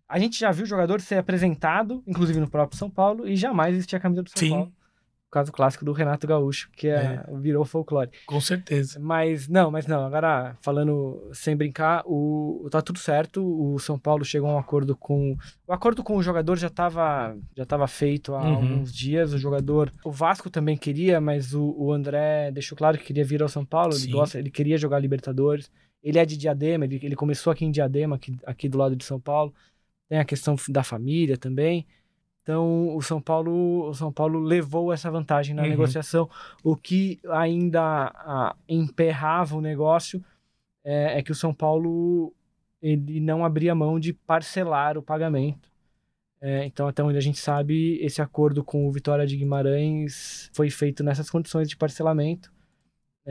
A 0.09 0.19
gente 0.19 0.39
já 0.41 0.51
viu 0.51 0.65
o 0.65 0.69
jogador 0.69 1.01
ser 1.01 1.17
apresentado, 1.17 2.03
inclusive 2.07 2.41
no 2.41 2.49
próprio 2.49 2.79
São 2.79 2.89
Paulo, 2.91 3.27
e 3.29 3.37
jamais 3.37 3.75
existia 3.75 3.99
a 3.99 4.01
camisa 4.01 4.23
do 4.23 4.31
São 4.31 4.39
Sim. 4.41 4.51
Paulo. 4.51 4.73
O 5.27 5.31
caso 5.31 5.53
clássico 5.53 5.85
do 5.85 5.93
Renato 5.93 6.27
Gaúcho, 6.27 6.71
que 6.75 6.89
é, 6.89 7.23
virou 7.35 7.63
folclore. 7.63 8.11
Com 8.25 8.41
certeza. 8.41 8.99
Mas 8.99 9.47
não, 9.47 9.71
mas 9.71 9.87
não. 9.87 10.07
Agora, 10.07 10.57
falando 10.63 11.29
sem 11.35 11.55
brincar, 11.55 12.03
o, 12.07 12.67
tá 12.71 12.81
tudo 12.81 12.99
certo. 12.99 13.45
O 13.45 13.79
São 13.79 13.99
Paulo 13.99 14.25
chegou 14.25 14.49
a 14.49 14.55
um 14.55 14.59
acordo 14.59 14.97
com. 14.97 15.37
O 15.67 15.73
acordo 15.75 16.03
com 16.03 16.17
o 16.17 16.23
jogador 16.23 16.57
já 16.57 16.69
estava 16.69 17.37
já 17.55 17.67
tava 17.67 17.87
feito 17.87 18.35
há 18.35 18.41
Uhum. 18.43 18.55
alguns 18.55 18.91
dias. 18.91 19.35
O 19.35 19.39
jogador. 19.39 19.93
O 20.03 20.11
Vasco 20.11 20.49
também 20.49 20.79
queria, 20.79 21.21
mas 21.21 21.53
o, 21.53 21.75
o 21.77 21.93
André 21.93 22.51
deixou 22.51 22.79
claro 22.79 22.97
que 22.97 23.05
queria 23.05 23.23
vir 23.27 23.43
ao 23.43 23.51
São 23.51 23.67
Paulo. 23.67 23.93
Ele 23.93 24.01
Sim. 24.01 24.11
gosta, 24.13 24.39
ele 24.39 24.51
queria 24.51 24.79
jogar 24.79 24.99
Libertadores. 24.99 25.71
Ele 26.03 26.19
é 26.19 26.25
de 26.25 26.39
Diadema, 26.39 26.87
ele, 26.87 26.99
ele 27.03 27.17
começou 27.17 27.53
aqui 27.53 27.67
em 27.67 27.71
Diadema, 27.71 28.17
aqui, 28.17 28.35
aqui 28.47 28.67
do 28.67 28.79
lado 28.79 28.97
de 28.97 29.05
São 29.05 29.21
Paulo. 29.21 29.53
Tem 30.09 30.19
a 30.19 30.25
questão 30.25 30.57
da 30.69 30.83
família 30.83 31.37
também. 31.37 31.87
Então, 32.43 32.97
o 32.97 33.03
São 33.03 33.21
Paulo, 33.21 33.89
o 33.91 33.95
São 33.95 34.11
Paulo 34.11 34.39
levou 34.39 34.91
essa 34.93 35.11
vantagem 35.11 35.55
na 35.55 35.63
Uhum. 35.63 35.69
negociação. 35.69 36.31
O 36.65 36.75
que 36.75 37.21
ainda 37.29 37.83
ah, 38.15 38.57
emperrava 38.67 39.55
o 39.57 39.61
negócio 39.61 40.25
é, 40.83 41.19
é 41.19 41.23
que 41.23 41.31
o 41.31 41.35
São 41.35 41.53
Paulo 41.53 42.33
ele 42.81 43.21
não 43.21 43.45
abria 43.45 43.75
mão 43.75 44.01
de 44.01 44.13
parcelar 44.15 44.97
o 44.97 45.03
pagamento. 45.03 45.69
É, 46.41 46.65
então, 46.65 46.87
até 46.87 47.03
onde 47.03 47.19
a 47.19 47.21
gente 47.21 47.39
sabe, 47.39 47.99
esse 48.01 48.23
acordo 48.23 48.63
com 48.65 48.87
o 48.89 48.93
Vitória 48.93 49.27
de 49.27 49.37
Guimarães 49.37 50.49
foi 50.55 50.71
feito 50.71 51.03
nessas 51.03 51.29
condições 51.29 51.69
de 51.69 51.77
parcelamento. 51.77 52.51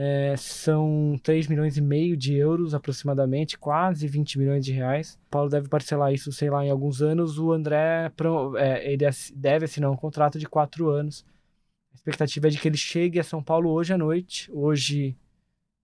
É, 0.00 0.36
são 0.36 1.18
3 1.24 1.48
milhões 1.48 1.76
e 1.76 1.80
meio 1.80 2.16
de 2.16 2.32
euros 2.32 2.72
aproximadamente, 2.72 3.58
quase 3.58 4.06
20 4.06 4.38
milhões 4.38 4.64
de 4.64 4.70
reais. 4.70 5.18
O 5.26 5.28
Paulo 5.28 5.50
deve 5.50 5.68
parcelar 5.68 6.12
isso, 6.12 6.30
sei 6.30 6.48
lá, 6.48 6.64
em 6.64 6.70
alguns 6.70 7.02
anos. 7.02 7.36
O 7.36 7.50
André 7.50 8.08
é, 8.58 8.92
ele 8.92 9.04
deve 9.34 9.64
assinar 9.64 9.90
um 9.90 9.96
contrato 9.96 10.38
de 10.38 10.46
quatro 10.46 10.88
anos. 10.88 11.26
A 11.92 11.96
expectativa 11.96 12.46
é 12.46 12.50
de 12.50 12.60
que 12.60 12.68
ele 12.68 12.76
chegue 12.76 13.18
a 13.18 13.24
São 13.24 13.42
Paulo 13.42 13.70
hoje 13.70 13.92
à 13.92 13.98
noite. 13.98 14.48
Hoje, 14.52 15.16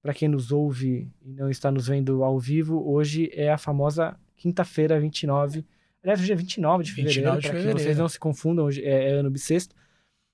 para 0.01 0.15
quem 0.15 0.29
nos 0.29 0.53
ouve 0.53 1.11
e 1.21 1.33
não 1.33 1.51
está 1.51 1.73
nos 1.73 1.89
vendo 1.89 2.23
ao 2.23 2.39
vivo, 2.39 2.89
hoje 2.89 3.29
é 3.33 3.51
a 3.51 3.59
famosa 3.59 4.17
quinta-feira, 4.37 5.01
29. 5.01 5.65
Aliás, 6.05 6.21
hoje 6.21 6.33
é 6.33 6.37
29 6.37 6.85
de 6.85 6.93
29 6.93 7.43
fevereiro, 7.43 7.67
para 7.67 7.79
que 7.79 7.83
vocês 7.83 7.99
não 7.99 8.09
se 8.09 8.21
confundam, 8.21 8.67
hoje 8.67 8.81
é, 8.85 9.09
é 9.09 9.13
ano 9.15 9.29
bissexto. 9.29 9.75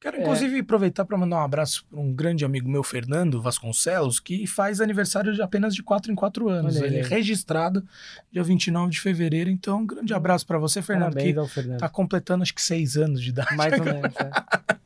Quero, 0.00 0.16
É. 0.16 0.20
inclusive, 0.22 0.60
aproveitar 0.60 1.04
para 1.04 1.18
mandar 1.18 1.36
um 1.36 1.44
abraço 1.44 1.84
para 1.84 2.00
um 2.00 2.10
grande 2.12 2.42
amigo 2.44 2.66
meu, 2.70 2.82
Fernando 2.82 3.40
Vasconcelos, 3.42 4.18
que 4.18 4.46
faz 4.46 4.80
aniversário 4.80 5.34
de 5.34 5.42
apenas 5.42 5.74
de 5.74 5.82
4 5.82 6.10
em 6.10 6.14
4 6.14 6.48
anos. 6.48 6.76
Ele 6.76 6.98
é 7.00 7.02
registrado 7.02 7.84
dia 8.32 8.42
29 8.42 8.90
de 8.92 8.98
fevereiro. 9.00 9.50
Então, 9.50 9.80
um 9.80 9.86
grande 9.86 10.14
abraço 10.14 10.46
para 10.46 10.58
você, 10.58 10.80
Fernando, 10.80 11.12
Parabéns 11.12 11.36
que 11.48 11.54
Fernando. 11.54 11.78
tá 11.80 11.88
completando 11.90 12.42
acho 12.42 12.54
que 12.54 12.62
6 12.62 12.96
anos 12.96 13.20
de 13.22 13.28
idade. 13.28 13.54
Mais 13.56 13.74
ou 13.78 13.84
menos, 13.84 14.14
é. 14.16 14.30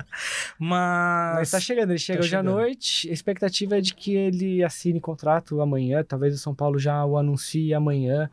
Mas. 0.58 1.34
Mas 1.38 1.50
tá 1.50 1.60
chegando, 1.60 1.90
ele 1.90 1.98
chega 1.98 2.18
Tá 2.20 2.24
hoje 2.24 2.34
à 2.36 2.38
chegando. 2.40 2.54
noite. 2.56 3.08
A 3.08 3.12
expectativa 3.12 3.78
é 3.78 3.80
de 3.80 3.94
que 3.94 4.14
ele 4.14 4.62
assine 4.62 5.00
contrato 5.00 5.60
amanhã. 5.60 6.02
Talvez 6.04 6.34
o 6.34 6.38
São 6.38 6.54
Paulo 6.54 6.78
já 6.78 7.04
o 7.04 7.16
anuncie 7.18 7.74
amanhã, 7.74 8.30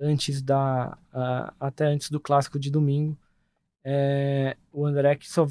antes 0.00 0.42
da. 0.42 0.96
ah, 1.12 1.52
até 1.60 1.86
antes 1.86 2.10
do 2.10 2.20
clássico 2.20 2.58
de 2.58 2.70
domingo. 2.70 3.16
É, 3.84 4.56
o 4.72 4.86
André, 4.86 5.16
que 5.16 5.28
só. 5.30 5.46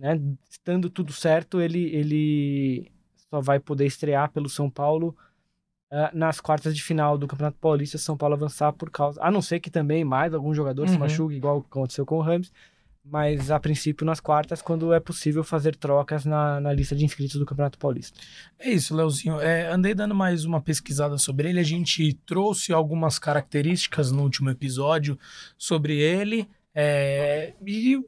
Né, 0.00 0.18
estando 0.48 0.88
tudo 0.88 1.12
certo, 1.12 1.60
ele, 1.60 1.94
ele 1.94 2.90
só 3.28 3.38
vai 3.38 3.60
poder 3.60 3.84
estrear 3.84 4.32
pelo 4.32 4.48
São 4.48 4.70
Paulo 4.70 5.14
ah, 5.90 6.10
nas 6.14 6.40
quartas 6.40 6.74
de 6.74 6.82
final 6.82 7.18
do 7.18 7.28
Campeonato 7.28 7.58
Paulista. 7.58 7.98
se 7.98 8.04
São 8.04 8.16
Paulo 8.16 8.34
avançar 8.34 8.72
por 8.72 8.90
causa. 8.90 9.22
A 9.22 9.30
não 9.30 9.42
ser 9.42 9.60
que 9.60 9.70
também 9.70 10.02
mais 10.02 10.32
algum 10.32 10.54
jogador 10.54 10.88
se 10.88 10.94
Uhum. 10.94 11.00
machuque, 11.00 11.34
igual 11.34 11.58
aconteceu 11.58 12.06
com 12.06 12.16
o 12.16 12.22
Rams 12.22 12.50
mas 13.04 13.50
a 13.50 13.58
princípio 13.58 14.04
nas 14.04 14.20
quartas, 14.20 14.60
quando 14.60 14.92
é 14.92 15.00
possível 15.00 15.42
fazer 15.42 15.74
trocas 15.74 16.24
na, 16.24 16.60
na 16.60 16.72
lista 16.72 16.94
de 16.94 17.04
inscritos 17.04 17.38
do 17.38 17.46
Campeonato 17.46 17.78
Paulista. 17.78 18.18
É 18.58 18.70
isso, 18.70 18.94
Leozinho. 18.94 19.40
É, 19.40 19.68
andei 19.72 19.94
dando 19.94 20.14
mais 20.14 20.44
uma 20.44 20.60
pesquisada 20.60 21.16
sobre 21.16 21.48
ele. 21.48 21.58
A 21.60 21.64
gente 21.64 22.12
trouxe 22.26 22.72
algumas 22.72 23.18
características 23.18 24.12
no 24.12 24.22
último 24.22 24.50
episódio 24.50 25.18
sobre 25.56 25.98
ele. 25.98 26.48
é, 26.74 27.54
e 27.66 27.98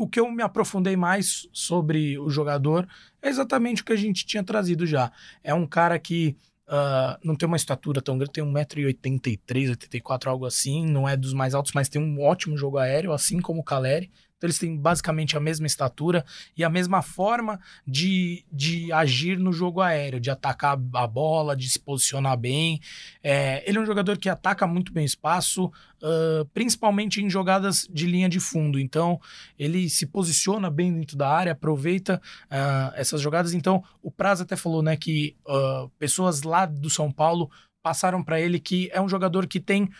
o 0.00 0.08
que 0.08 0.18
eu 0.18 0.30
me 0.30 0.42
aprofundei 0.42 0.96
mais 0.96 1.46
sobre 1.52 2.18
o 2.18 2.30
jogador 2.30 2.88
é 3.20 3.28
exatamente 3.28 3.82
o 3.82 3.84
que 3.84 3.92
a 3.92 3.96
gente 3.96 4.24
tinha 4.24 4.42
trazido 4.42 4.86
já. 4.86 5.12
É 5.44 5.52
um 5.52 5.66
cara 5.66 5.98
que 5.98 6.34
ah, 6.66 7.18
não 7.22 7.36
tem 7.36 7.46
uma 7.46 7.56
estatura 7.56 8.00
tão 8.00 8.16
grande, 8.16 8.32
tem 8.32 8.44
1,83m, 8.44 9.70
84 9.70 10.30
algo 10.30 10.46
assim. 10.46 10.86
Não 10.86 11.06
é 11.06 11.16
dos 11.16 11.34
mais 11.34 11.54
altos, 11.54 11.72
mas 11.74 11.88
tem 11.88 12.00
um 12.00 12.22
ótimo 12.22 12.56
jogo 12.56 12.78
aéreo, 12.78 13.12
assim 13.12 13.40
como 13.40 13.60
o 13.60 13.64
Caleri. 13.64 14.10
Então 14.40 14.48
eles 14.48 14.58
têm 14.58 14.74
basicamente 14.74 15.36
a 15.36 15.40
mesma 15.40 15.66
estatura 15.66 16.24
e 16.56 16.64
a 16.64 16.70
mesma 16.70 17.02
forma 17.02 17.60
de, 17.86 18.42
de 18.50 18.90
agir 18.90 19.38
no 19.38 19.52
jogo 19.52 19.82
aéreo, 19.82 20.18
de 20.18 20.30
atacar 20.30 20.80
a 20.94 21.06
bola, 21.06 21.54
de 21.54 21.68
se 21.68 21.78
posicionar 21.78 22.38
bem. 22.38 22.80
É, 23.22 23.62
ele 23.68 23.76
é 23.76 23.80
um 23.82 23.84
jogador 23.84 24.16
que 24.16 24.30
ataca 24.30 24.66
muito 24.66 24.94
bem 24.94 25.04
o 25.04 25.06
espaço, 25.06 25.70
ah, 26.02 26.46
principalmente 26.54 27.20
em 27.20 27.28
jogadas 27.28 27.86
de 27.90 28.06
linha 28.06 28.30
de 28.30 28.40
fundo. 28.40 28.80
Então, 28.80 29.20
ele 29.58 29.90
se 29.90 30.06
posiciona 30.06 30.70
bem 30.70 30.90
dentro 30.90 31.18
da 31.18 31.28
área, 31.28 31.52
aproveita 31.52 32.18
ah, 32.50 32.94
essas 32.96 33.20
jogadas. 33.20 33.52
Então, 33.52 33.84
o 34.02 34.10
Praz 34.10 34.40
até 34.40 34.56
falou 34.56 34.82
né, 34.82 34.96
que 34.96 35.36
ah, 35.46 35.86
pessoas 35.98 36.44
lá 36.44 36.64
do 36.64 36.88
São 36.88 37.12
Paulo 37.12 37.50
passaram 37.82 38.22
para 38.22 38.40
ele 38.40 38.58
que 38.58 38.90
é 38.92 39.00
um 39.00 39.08
jogador 39.08 39.46
que 39.46 39.60
tem 39.60 39.90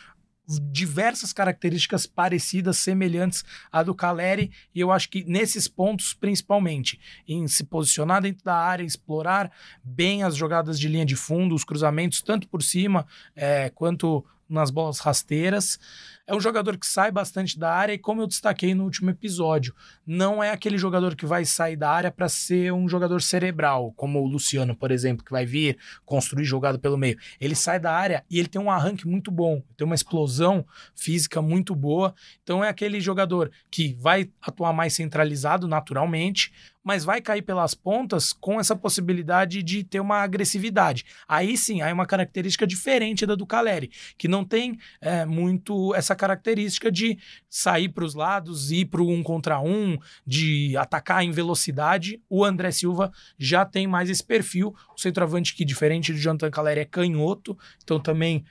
diversas 0.59 1.33
características 1.33 2.07
parecidas, 2.07 2.79
semelhantes 2.79 3.45
à 3.71 3.83
do 3.83 3.95
Caleri, 3.95 4.51
e 4.75 4.81
eu 4.81 4.91
acho 4.91 5.09
que 5.09 5.25
nesses 5.25 5.69
pontos, 5.69 6.15
principalmente, 6.15 6.99
em 7.29 7.47
se 7.47 7.65
posicionar 7.65 8.23
dentro 8.23 8.45
da 8.45 8.57
área, 8.57 8.83
explorar 8.85 9.53
bem 9.85 10.23
as 10.23 10.35
jogadas 10.35 10.79
de 10.79 10.89
linha 10.89 11.07
de 11.07 11.17
fundo, 11.17 11.55
os 11.55 11.65
cruzamentos, 11.65 12.23
tanto 12.23 12.49
por 12.49 12.63
cima 12.63 13.07
é, 13.37 13.71
quanto 13.71 14.25
nas 14.49 14.71
bolas 14.71 14.99
rasteiras. 14.99 15.79
É 16.27 16.35
um 16.35 16.41
jogador 16.41 16.77
que 16.79 16.87
sai 16.87 17.11
bastante 17.11 17.59
da 17.59 17.73
área 17.73 17.93
e, 17.93 17.99
como 17.99 18.23
eu 18.23 18.27
destaquei 18.27 18.75
no 18.75 18.85
último 18.85 19.11
episódio, 19.11 19.75
não 20.07 20.43
é 20.43 20.51
aquele 20.51 20.79
jogador 20.79 21.17
que 21.17 21.27
vai 21.27 21.45
sair 21.45 21.77
da 21.77 21.91
área 21.91 22.11
para 22.11 22.29
ser 22.29 22.73
um 22.73 22.89
jogador 22.89 23.21
cerebral, 23.21 23.93
como 23.97 24.21
o 24.21 24.27
Luciano, 24.27 24.77
por 24.77 24.91
exemplo, 24.91 25.25
que 25.25 25.33
vai 25.33 25.45
vir 25.45 25.79
construir 26.05 26.45
jogada 26.45 26.79
pelo 26.79 26.97
meio. 26.97 27.19
Ele 27.41 27.55
sai 27.55 27.81
da 27.81 27.93
área 27.93 28.25
e 28.31 28.39
ele 28.39 28.49
tem 28.49 28.61
um 28.61 28.71
arranque 28.71 29.07
muito 29.07 29.31
bom, 29.31 29.63
tem 29.77 29.85
uma 29.85 29.95
explosão 29.95 30.65
física 30.95 31.43
muito 31.43 31.75
boa. 31.75 32.15
Então 32.43 32.65
é 32.65 32.69
aquele 32.69 33.01
jogador 33.01 33.51
que 33.71 33.95
vai 33.95 34.31
atuar 34.41 34.73
mais 34.73 34.95
centralizado 34.95 35.67
naturalmente, 35.67 36.53
mas 36.83 37.05
vai 37.05 37.21
cair 37.21 37.43
pelas 37.43 37.75
pontas 37.75 38.33
com 38.33 38.59
essa 38.59 38.75
possibilidade 38.75 39.63
de 39.63 39.85
ter 39.85 40.01
uma 40.01 40.23
agressividade. 40.23 41.05
Aí 41.29 41.57
sim, 41.57 41.83
aí 41.83 41.91
é 41.91 41.95
uma 41.95 42.07
característica 42.07 42.67
diferente 42.67 43.27
da 43.27 43.35
do 43.35 43.47
Caleri, 43.47 43.91
que 44.17 44.29
não 44.29 44.45
tem 44.45 44.79
é, 45.01 45.25
muito 45.25 45.95
essa 45.95 46.17
característica 46.21 46.93
de 46.93 47.19
sair 47.49 47.89
para 47.89 48.05
os 48.05 48.15
lados, 48.15 48.71
ir 48.71 48.85
para 48.85 49.01
o 49.01 49.11
um 49.11 49.23
contra 49.23 49.59
um, 49.59 49.97
de 50.27 50.77
atacar 50.77 51.25
em 51.25 51.31
velocidade. 51.31 52.21
O 52.29 52.45
André 52.45 52.71
Silva 52.71 53.11
já 53.39 53.65
tem 53.65 53.87
mais 53.87 54.11
esse 54.11 54.23
perfil. 54.23 54.75
O 54.95 55.01
centroavante 55.01 55.55
que, 55.55 55.65
diferente 55.65 56.13
do 56.13 56.19
Jonathan 56.19 56.51
Caleri, 56.51 56.81
é 56.81 56.85
canhoto, 56.85 57.57
então 57.83 57.99
também 57.99 58.45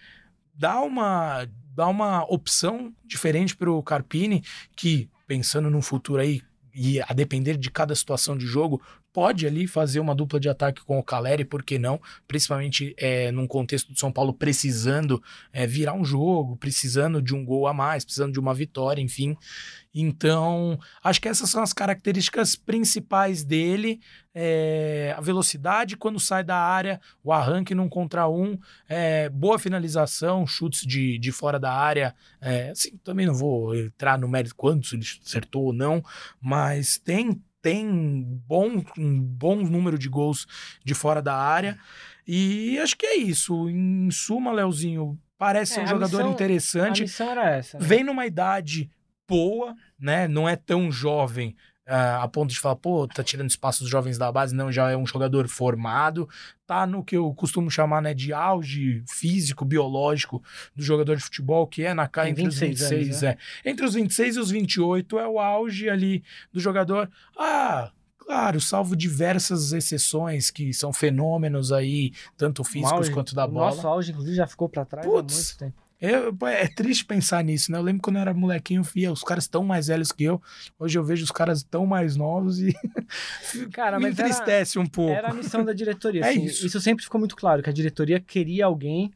dá 0.56 0.82
uma, 0.82 1.48
dá 1.76 1.88
uma 1.88 2.24
opção 2.24 2.92
diferente 3.06 3.56
para 3.56 3.72
o 3.72 3.84
Carpini, 3.84 4.44
que 4.76 5.08
pensando 5.28 5.70
no 5.70 5.82
futuro 5.82 6.22
aí, 6.22 6.42
e 6.74 7.00
a 7.02 7.14
depender 7.14 7.56
de 7.56 7.70
cada 7.70 7.94
situação 7.94 8.36
de 8.36 8.48
jogo, 8.48 8.82
pode 9.12 9.46
ali 9.48 9.68
fazer 9.68 10.00
uma 10.00 10.16
dupla 10.16 10.40
de 10.40 10.50
ataque 10.50 10.84
com 10.84 11.00
o 11.00 11.04
Caleri, 11.04 11.44
por 11.44 11.64
que 11.64 11.80
não? 11.80 12.00
Principalmente 12.28 12.94
é, 12.98 13.32
num 13.32 13.48
contexto 13.48 13.92
do 13.92 14.00
São 14.00 14.12
Paulo 14.12 14.34
precisando 14.34 15.22
é, 15.52 15.66
virar 15.66 15.94
um 15.94 16.06
jogo, 16.06 16.58
precisando 16.58 17.22
de 17.22 17.36
um 17.36 17.44
gol 17.44 17.68
a 17.68 17.74
mais, 17.74 18.06
precisando 18.06 18.34
de 18.34 18.40
uma 18.40 18.54
vitória, 18.54 19.02
enfim. 19.02 19.36
Então, 19.94 20.80
acho 21.04 21.20
que 21.20 21.28
essas 21.28 21.50
são 21.50 21.64
as 21.64 21.74
características 21.74 22.56
principais 22.56 23.44
dele. 23.44 24.00
é, 24.34 25.14
a 25.18 25.22
velocidade 25.22 25.98
quando 25.98 26.20
sai 26.20 26.44
da 26.44 26.56
área, 26.56 27.02
o 27.24 27.34
arranque 27.34 27.74
num 27.74 27.90
contra 27.90 28.30
um, 28.30 28.58
é, 28.88 29.28
boa 29.30 29.58
finalização, 29.58 30.46
chutes 30.46 30.86
de, 30.86 31.18
de 31.18 31.32
fora 31.32 31.60
da 31.60 31.74
área. 31.74 32.16
É, 32.40 32.70
assim, 32.70 32.96
também 33.04 33.26
não 33.26 33.34
vou 33.34 33.76
entrar 33.76 34.18
no 34.20 34.28
mérito 34.28 34.56
quantos 34.56 34.94
ele 34.94 35.04
acertou 35.26 35.66
ou 35.66 35.74
não, 35.74 36.04
mas 36.40 36.98
tem 36.98 37.42
tem 37.62 38.42
bom, 38.48 38.82
um 38.98 39.20
bom 39.22 39.56
número 39.58 39.98
de 39.98 40.08
gols 40.10 40.46
de 40.84 40.94
fora 40.94 41.22
da 41.22 41.36
área. 41.36 41.78
E 42.28 42.78
acho 42.80 42.96
que 42.98 43.06
é 43.06 43.16
isso. 43.18 43.68
Em 43.70 44.10
suma, 44.12 44.52
Leozinho, 44.52 45.20
parece 45.38 45.74
É, 45.74 45.76
ser 45.76 45.82
um 45.82 45.84
a 45.84 45.88
jogador 45.88 46.18
missão- 46.18 46.30
A 46.30 46.34
interessante. 46.34 47.02
missão 47.02 47.30
era 47.32 47.50
essa. 47.50 47.80
né? 47.80 47.86
Vem 47.86 48.04
numa 48.04 48.26
idade 48.26 48.90
boa, 49.28 49.76
né? 50.00 50.28
Não 50.28 50.48
é 50.48 50.56
tão 50.56 50.92
jovem 50.92 51.56
a 51.92 52.28
ponto 52.28 52.52
de 52.52 52.60
falar, 52.60 52.76
pô, 52.76 53.08
tá 53.08 53.24
tirando 53.24 53.50
espaço 53.50 53.82
dos 53.82 53.90
jovens 53.90 54.18
da 54.18 54.32
base, 54.32 54.54
não, 54.56 54.72
já 54.72 54.92
é 54.92 54.96
um 54.98 55.06
jogador 55.06 55.48
formado, 55.48 56.28
tá 56.68 56.86
no 56.86 57.04
que 57.04 57.18
eu 57.18 57.34
costumo 57.34 57.70
chamar, 57.72 58.02
né, 58.02 58.14
de 58.14 58.32
auge 58.32 59.04
físico, 59.08 59.66
biológico 59.66 60.42
do 60.76 60.84
jogador 60.84 61.16
de 61.16 61.24
futebol, 61.24 61.66
que 61.68 61.84
é 61.84 61.94
na 61.94 62.08
Tem 62.08 62.32
entre 62.32 62.48
os 62.48 62.60
26 62.60 62.90
26, 62.90 63.08
anos, 63.10 63.24
é. 63.24 63.38
Entre 63.70 63.86
os 63.86 63.94
26 63.96 64.36
e 64.36 64.40
os 64.40 64.52
28 64.52 65.18
é 65.20 65.28
o 65.28 65.40
auge 65.40 65.90
ali 65.90 66.24
do 66.54 66.60
jogador. 66.60 67.10
Ah, 67.38 67.92
claro, 68.18 68.62
salvo 68.62 68.96
diversas 68.96 69.74
exceções 69.74 70.52
que 70.52 70.72
são 70.74 70.94
fenômenos 70.94 71.72
aí, 71.72 72.12
tanto 72.38 72.64
físicos 72.64 72.92
auge- 72.92 73.12
quanto 73.12 73.34
da 73.34 73.46
o 73.46 73.48
bola. 73.50 73.68
Nosso 73.76 73.88
auge, 73.88 74.12
inclusive, 74.12 74.36
já 74.36 74.46
ficou 74.46 74.70
pra 74.70 74.86
trás 74.86 75.06
há 75.08 75.10
Putz. 75.10 75.34
muito 75.36 75.58
tempo. 75.58 75.89
Eu- 76.02 76.36
é 76.48 76.68
triste 76.68 77.04
pensar 77.06 77.44
nisso, 77.44 77.72
né? 77.72 77.78
Eu 77.78 77.82
lembro 77.82 78.02
quando 78.02 78.16
eu 78.16 78.22
era 78.22 78.34
molequinho, 78.34 78.82
via 78.84 79.12
os 79.12 79.22
caras 79.22 79.48
tão 79.48 79.64
mais 79.64 79.88
velhos 79.88 80.12
que 80.12 80.24
eu. 80.24 80.42
Hoje 80.78 80.98
eu 80.98 81.04
vejo 81.04 81.24
os 81.26 81.32
caras 81.32 81.62
tão 81.62 81.86
mais 81.86 82.16
novos 82.16 82.60
e 82.62 82.74
Cara, 83.74 83.98
me 84.00 84.04
mas 84.04 84.18
era- 84.20 84.30
entristece 84.30 84.80
um 84.80 84.86
pouco. 84.86 85.12
Era 85.14 85.30
a 85.32 85.34
missão 85.34 85.64
da 85.66 85.74
diretoria. 85.74 86.22
É 86.26 86.30
assim, 86.30 86.46
isso. 86.46 86.80
sempre 86.80 87.04
ficou 87.04 87.20
muito 87.20 87.36
claro, 87.36 87.62
que 87.62 87.70
a 87.70 87.74
diretoria 87.74 88.20
queria 88.20 88.66
alguém 88.66 89.12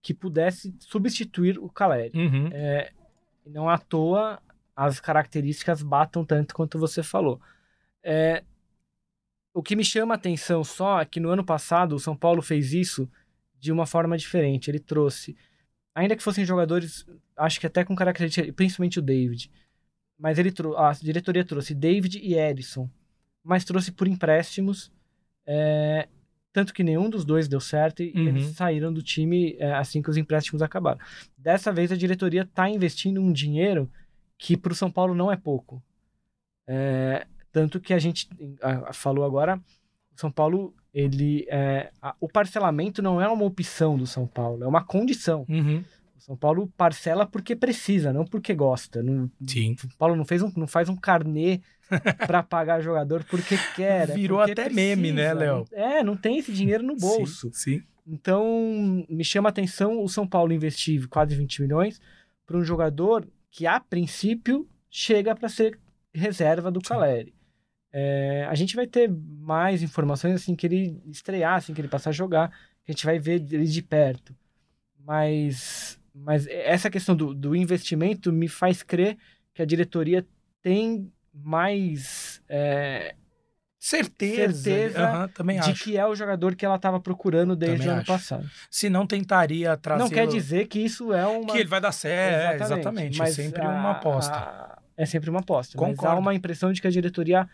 que 0.00 0.14
pudesse 0.14 0.74
substituir 0.80 1.58
o 1.58 1.68
Caleri. 1.68 2.12
Uhum. 2.18 2.48
É, 2.52 2.92
não 3.46 3.68
à 3.68 3.78
toa 3.78 4.40
as 4.74 5.00
características 5.00 5.82
batam 5.82 6.24
tanto 6.24 6.54
quanto 6.54 6.78
você 6.78 7.02
falou. 7.02 7.40
É, 8.02 8.42
o 9.54 9.62
que 9.62 9.76
me 9.76 9.84
chama 9.84 10.14
a 10.14 10.16
atenção 10.16 10.64
só 10.64 11.00
é 11.00 11.04
que 11.04 11.20
no 11.20 11.28
ano 11.28 11.44
passado 11.44 11.94
o 11.94 12.00
São 12.00 12.16
Paulo 12.16 12.40
fez 12.42 12.72
isso 12.72 13.08
de 13.60 13.70
uma 13.70 13.86
forma 13.86 14.16
diferente. 14.16 14.70
Ele 14.70 14.80
trouxe, 14.80 15.36
ainda 15.94 16.16
que 16.16 16.22
fossem 16.22 16.44
jogadores, 16.44 17.06
acho 17.36 17.60
que 17.60 17.66
até 17.66 17.84
com 17.84 17.94
características, 17.94 18.54
principalmente 18.54 18.98
o 18.98 19.02
David, 19.02 19.50
mas 20.18 20.38
ele 20.38 20.50
trou- 20.52 20.76
a 20.76 20.92
diretoria 20.92 21.44
trouxe 21.44 21.74
David 21.74 22.18
e 22.18 22.34
Edson, 22.34 22.88
mas 23.42 23.64
trouxe 23.64 23.90
por 23.92 24.06
empréstimos. 24.06 24.90
é, 25.44 26.06
tanto 26.52 26.72
que 26.72 26.84
nenhum 26.84 27.10
dos 27.10 27.24
dois 27.24 27.48
deu 27.48 27.58
certo 27.60 28.00
e 28.00 28.12
Uhum. 28.14 28.28
eles 28.28 28.46
saíram 28.54 28.92
do 28.92 29.02
time 29.02 29.56
é, 29.58 29.72
assim 29.74 30.00
que 30.00 30.08
os 30.08 30.16
empréstimos 30.16 30.62
acabaram. 30.62 31.00
Dessa 31.36 31.72
vez 31.72 31.90
a 31.90 31.96
diretoria 31.96 32.42
está 32.42 32.68
investindo 32.70 33.20
um 33.20 33.32
dinheiro 33.32 33.90
que 34.38 34.56
para 34.56 34.72
o 34.72 34.76
São 34.76 34.88
Paulo 34.90 35.14
não 35.16 35.32
é 35.32 35.36
pouco. 35.36 35.82
É, 36.66 37.26
tanto 37.50 37.80
que 37.80 37.92
a 37.92 37.98
gente 37.98 38.28
a- 38.62 38.90
a- 38.90 38.92
falou 38.92 39.24
agora, 39.24 39.56
o 39.56 40.20
São 40.20 40.30
Paulo, 40.30 40.72
ele, 40.94 41.46
é, 41.48 41.90
a- 42.00 42.14
o 42.20 42.28
parcelamento 42.28 43.00
não 43.02 43.20
é 43.20 43.28
uma 43.28 43.44
opção 43.44 43.96
do 43.96 44.06
São 44.06 44.26
Paulo, 44.26 44.62
é 44.64 44.66
uma 44.66 44.84
condição. 44.84 45.46
Uhum. 45.48 45.82
O 46.16 46.20
São 46.20 46.36
Paulo 46.36 46.72
parcela 46.76 47.26
porque 47.26 47.56
precisa, 47.56 48.12
não 48.12 48.24
porque 48.24 48.54
gosta. 48.54 49.02
Não, 49.02 49.28
Sim. 49.46 49.72
o 49.74 49.80
São 49.80 49.90
Paulo 49.98 50.14
não, 50.16 50.24
fez 50.24 50.42
um, 50.42 50.52
não 50.56 50.66
faz 50.68 50.88
um 50.88 50.96
carnê 50.96 51.60
para 52.26 52.42
pagar 52.42 52.80
jogador 52.80 53.24
porque 53.24 53.56
quer. 53.74 54.08
é 54.10 54.14
Virou 54.14 54.38
porque 54.38 54.52
até 54.52 54.70
meme, 54.70 55.10
né, 55.12 55.34
Léo? 55.34 55.64
É, 55.72 56.02
não 56.04 56.16
tem 56.16 56.38
esse 56.38 56.52
dinheiro 56.52 56.82
no 56.84 56.94
bolso. 56.96 57.50
Sim. 57.52 57.78
sim. 57.78 57.82
Então, 58.06 59.04
me 59.08 59.24
chama 59.24 59.48
a 59.48 59.50
atenção 59.50 60.02
o 60.02 60.08
São 60.08 60.26
Paulo 60.26 60.52
investir 60.52 61.08
quase 61.08 61.34
20 61.36 61.62
milhões 61.62 62.00
para 62.46 62.56
um 62.56 62.64
jogador 62.64 63.26
que, 63.50 63.66
a 63.66 63.78
princípio, 63.80 64.68
chega 64.90 65.34
para 65.34 65.48
ser 65.48 65.78
reserva 66.14 66.70
do. 66.70 66.80
Caleri. 66.80 67.32
É, 67.92 68.46
a 68.48 68.54
gente 68.54 68.74
vai 68.74 68.86
ter 68.86 69.10
mais 69.10 69.82
informações 69.82 70.34
assim 70.34 70.54
que 70.56 70.66
ele 70.66 71.02
estrear, 71.10 71.56
assim 71.56 71.74
que 71.74 71.80
ele 71.80 71.88
passar 71.88 72.10
a 72.10 72.12
jogar, 72.12 72.50
a 72.88 72.90
gente 72.90 73.04
vai 73.04 73.18
ver 73.18 73.34
ele 73.52 73.64
de 73.66 73.82
perto. 73.82 74.34
Mas, 75.04 75.98
mas 76.14 76.46
essa 76.46 76.88
questão 76.90 77.14
do, 77.14 77.34
do 77.34 77.54
investimento 77.56 78.32
me 78.32 78.48
faz 78.48 78.82
crer 78.82 79.16
que 79.54 79.60
a 79.62 79.66
diretoria 79.66 80.26
tem 80.62 81.12
mais 81.34 82.40
é, 82.48 83.14
Certeza. 83.78 84.62
Certeza 84.62 85.02
Aham, 85.08 85.28
também 85.28 85.58
de 85.58 85.70
acho. 85.72 85.82
que 85.84 85.96
é 85.96 86.06
o 86.06 86.14
jogador 86.14 86.54
que 86.54 86.64
ela 86.64 86.76
estava 86.76 87.00
procurando 87.00 87.56
desde 87.56 87.78
Também 87.78 87.88
o 87.88 87.90
ano 87.94 88.00
acho. 88.02 88.06
passado. 88.12 88.48
Se 88.70 88.88
não 88.88 89.04
tentaria 89.08 89.76
trazer. 89.76 90.04
Não 90.04 90.08
quer 90.08 90.28
dizer 90.28 90.68
que 90.68 90.78
isso 90.78 91.12
é 91.12 91.26
uma. 91.26 91.52
que 91.52 91.58
ele 91.58 91.68
vai 91.68 91.80
dar 91.80 91.90
certo. 91.90 92.62
É, 92.62 92.64
exatamente. 92.64 93.16
É 93.16 93.18
mas 93.24 93.34
sempre 93.34 93.60
a- 93.60 93.68
uma 93.68 93.90
aposta. 93.90 94.32
a- 94.36 94.78
é 94.96 95.04
sempre 95.04 95.28
uma 95.30 95.40
aposta. 95.40 95.76
Mas 95.76 95.96
Concordo. 95.96 96.16
há 96.16 96.18
uma 96.20 96.32
impressão 96.32 96.72
de 96.72 96.80
que 96.80 96.86
a 96.86 96.90
diretoria 96.92 97.48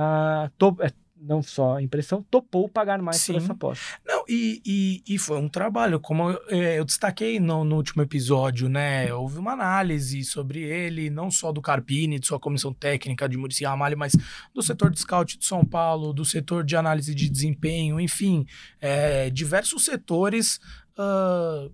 ah, 0.00 0.50
to- 0.56 0.76
é, 0.80 0.92
não 1.20 1.42
só 1.42 1.76
a 1.78 1.82
impressão, 1.82 2.22
topou 2.30 2.68
pagar 2.68 3.02
mais 3.02 3.16
Sim. 3.16 3.32
por 3.32 3.42
essa 3.42 3.52
aposta. 3.52 3.84
Não, 4.06 4.24
e, 4.28 4.62
e, 4.64 5.14
e 5.14 5.18
foi 5.18 5.36
um 5.36 5.48
trabalho, 5.48 5.98
como 5.98 6.30
eu, 6.30 6.40
eh, 6.48 6.78
eu 6.78 6.84
destaquei 6.84 7.40
no, 7.40 7.64
no 7.64 7.74
último 7.74 8.02
episódio, 8.02 8.68
né? 8.68 9.12
Houve 9.12 9.38
uma 9.38 9.52
análise 9.52 10.22
sobre 10.22 10.60
ele, 10.60 11.10
não 11.10 11.28
só 11.28 11.50
do 11.50 11.60
Carpini, 11.60 12.20
de 12.20 12.26
sua 12.28 12.38
comissão 12.38 12.72
técnica 12.72 13.28
de 13.28 13.36
Muricy 13.36 13.64
Ramalho, 13.64 13.98
mas 13.98 14.12
do 14.54 14.62
setor 14.62 14.90
de 14.90 15.00
scout 15.00 15.36
de 15.36 15.44
São 15.44 15.64
Paulo, 15.64 16.12
do 16.12 16.24
setor 16.24 16.62
de 16.62 16.76
análise 16.76 17.12
de 17.12 17.28
desempenho, 17.28 17.98
enfim, 17.98 18.46
eh, 18.80 19.28
diversos 19.30 19.84
setores 19.84 20.60
ah, 20.96 21.68